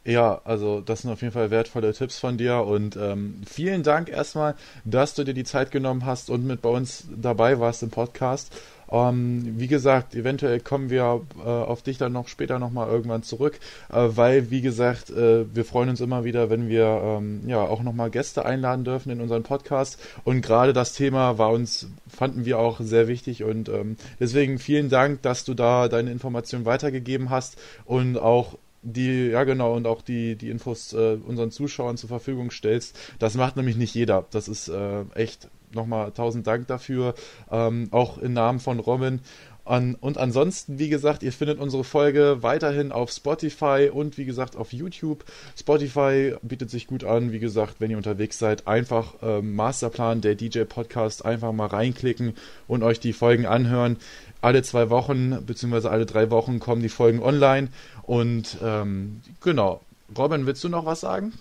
Ja, 0.05 0.41
also 0.45 0.81
das 0.81 1.03
sind 1.03 1.11
auf 1.11 1.21
jeden 1.21 1.35
Fall 1.35 1.51
wertvolle 1.51 1.93
Tipps 1.93 2.19
von 2.19 2.39
dir 2.39 2.65
und 2.65 2.97
ähm, 2.97 3.43
vielen 3.47 3.83
Dank 3.83 4.09
erstmal, 4.09 4.55
dass 4.87 5.15
du 5.15 5.23
dir 5.23 5.35
die 5.35 5.45
Zeit 5.45 5.71
genommen 5.71 6.07
hast 6.07 6.31
und 6.31 6.47
mit 6.47 6.63
bei 6.63 6.71
uns 6.71 7.07
dabei 7.15 7.61
warst 7.61 7.83
im 7.83 7.91
Podcast. 7.91 8.51
Ähm, 8.91 9.59
wie 9.59 9.67
gesagt, 9.67 10.15
eventuell 10.15 10.61
kommen 10.61 10.89
wir 10.89 11.21
äh, 11.45 11.47
auf 11.47 11.83
dich 11.83 11.99
dann 11.99 12.13
noch 12.13 12.29
später 12.29 12.59
nochmal 12.59 12.89
irgendwann 12.89 13.23
zurück, 13.23 13.61
äh, 13.91 13.97
weil, 14.09 14.51
wie 14.51 14.63
gesagt, 14.63 15.11
äh, 15.11 15.45
wir 15.55 15.65
freuen 15.67 15.91
uns 15.91 16.01
immer 16.01 16.25
wieder, 16.25 16.49
wenn 16.49 16.69
wir 16.69 16.87
ähm, 16.87 17.43
ja 17.47 17.61
auch 17.61 17.83
nochmal 17.83 18.09
Gäste 18.09 18.47
einladen 18.47 18.85
dürfen 18.85 19.11
in 19.11 19.21
unseren 19.21 19.43
Podcast. 19.43 19.99
Und 20.25 20.41
gerade 20.41 20.73
das 20.73 20.95
Thema 20.95 21.37
war 21.37 21.51
uns, 21.51 21.89
fanden 22.09 22.47
wir 22.47 22.59
auch 22.59 22.81
sehr 22.81 23.09
wichtig 23.09 23.45
und 23.45 23.69
ähm, 23.69 23.97
deswegen 24.19 24.59
vielen 24.59 24.89
Dank, 24.89 25.21
dass 25.21 25.45
du 25.45 25.53
da 25.53 25.89
deine 25.89 26.11
Informationen 26.11 26.65
weitergegeben 26.65 27.29
hast 27.29 27.59
und 27.85 28.17
auch 28.17 28.57
die, 28.83 29.29
ja 29.29 29.45
genau, 29.45 29.75
und 29.75 29.87
auch 29.87 30.03
die, 30.03 30.37
die 30.37 30.51
Infos 30.51 30.93
äh, 30.93 31.17
unseren 31.27 31.51
Zuschauern 31.51 31.97
zur 31.97 32.09
Verfügung 32.09 32.51
stellst. 32.51 32.99
Das 33.19 33.35
macht 33.35 33.57
nämlich 33.57 33.77
nicht 33.77 33.95
jeder. 33.95 34.27
Das 34.31 34.49
ist 34.49 34.69
äh, 34.69 35.03
echt 35.15 35.49
nochmal 35.75 36.13
tausend 36.13 36.47
Dank 36.47 36.67
dafür, 36.67 37.15
ähm, 37.51 37.89
auch 37.91 38.19
im 38.19 38.33
Namen 38.33 38.61
von 38.61 38.79
Robin. 38.79 39.21
An, 39.69 39.97
und 39.97 40.17
ansonsten, 40.17 40.79
wie 40.79 40.89
gesagt, 40.89 41.23
ihr 41.23 41.33
findet 41.33 41.59
unsere 41.59 41.85
Folge 41.85 42.39
weiterhin 42.41 42.91
auf 42.91 43.11
Spotify 43.11 43.91
und 43.93 44.17
wie 44.17 44.25
gesagt 44.25 44.57
auf 44.57 44.73
YouTube. 44.73 45.27
Spotify 45.59 46.35
bietet 46.41 46.71
sich 46.71 46.87
gut 46.87 47.05
an, 47.05 47.33
wie 47.33 47.39
gesagt, 47.39 47.75
wenn 47.79 47.91
ihr 47.91 47.99
unterwegs 47.99 48.39
seid, 48.39 48.67
einfach 48.67 49.17
ähm, 49.21 49.55
Masterplan, 49.55 50.23
der 50.23 50.37
DJ 50.37 50.63
Podcast, 50.63 51.23
einfach 51.27 51.53
mal 51.53 51.67
reinklicken 51.67 52.33
und 52.67 52.83
euch 52.83 52.99
die 52.99 53.13
Folgen 53.13 53.45
anhören. 53.45 53.99
Alle 54.41 54.63
zwei 54.63 54.89
Wochen 54.91 55.45
beziehungsweise 55.45 55.91
alle 55.91 56.07
drei 56.07 56.31
Wochen 56.31 56.61
kommen 56.61 56.83
die 56.83 56.89
Folgen 56.89 57.23
online 57.23 57.69
und 58.03 58.59
ähm, 58.63 59.21
genau. 59.41 59.81
Robin, 60.17 60.47
willst 60.47 60.65
du 60.65 60.69
noch 60.69 60.87
was 60.87 61.01
sagen? 61.01 61.33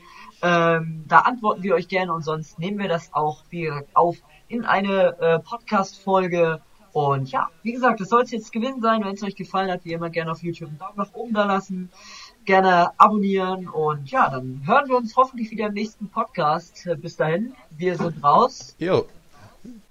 Ähm, 0.43 1.05
da 1.09 1.21
antworten 1.21 1.63
wir 1.63 1.75
euch 1.75 1.89
gerne 1.89 2.13
und 2.13 2.23
sonst 2.23 2.59
nehmen 2.59 2.79
wir 2.79 2.89
das 2.89 3.13
auch 3.13 3.45
wie 3.51 3.71
auf 3.95 4.17
in 4.49 4.65
eine 4.65 5.19
äh, 5.21 5.39
Podcast-Folge. 5.39 6.61
Und 6.93 7.31
ja, 7.31 7.51
wie 7.63 7.73
gesagt, 7.73 8.01
das 8.01 8.09
soll 8.09 8.23
es 8.23 8.33
jetzt 8.33 8.53
gewesen 8.53 8.83
sein. 8.83 9.05
Wenn 9.05 9.15
es 9.15 9.23
euch 9.23 9.37
gefallen 9.37 9.71
hat, 9.71 9.85
wie 9.85 9.93
immer 9.93 10.11
gerne 10.11 10.33
auf 10.33 10.43
YouTube 10.43 10.71
einen 10.71 10.79
Daumen 10.79 10.97
nach 10.97 11.15
oben 11.15 11.33
da 11.33 11.45
lassen. 11.45 11.89
Gerne 12.51 12.91
abonnieren 12.99 13.69
und 13.69 14.11
ja, 14.11 14.29
dann 14.29 14.61
hören 14.67 14.89
wir 14.89 14.97
uns 14.97 15.15
hoffentlich 15.15 15.53
wieder 15.53 15.69
im 15.69 15.75
nächsten 15.75 16.09
Podcast. 16.09 16.85
Bis 16.97 17.15
dahin, 17.15 17.55
wir 17.79 17.97
sind 17.97 18.25
raus. 18.25 18.75
Jo. 18.81 19.07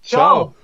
Ciao. 0.03 0.51
Ciao. 0.51 0.55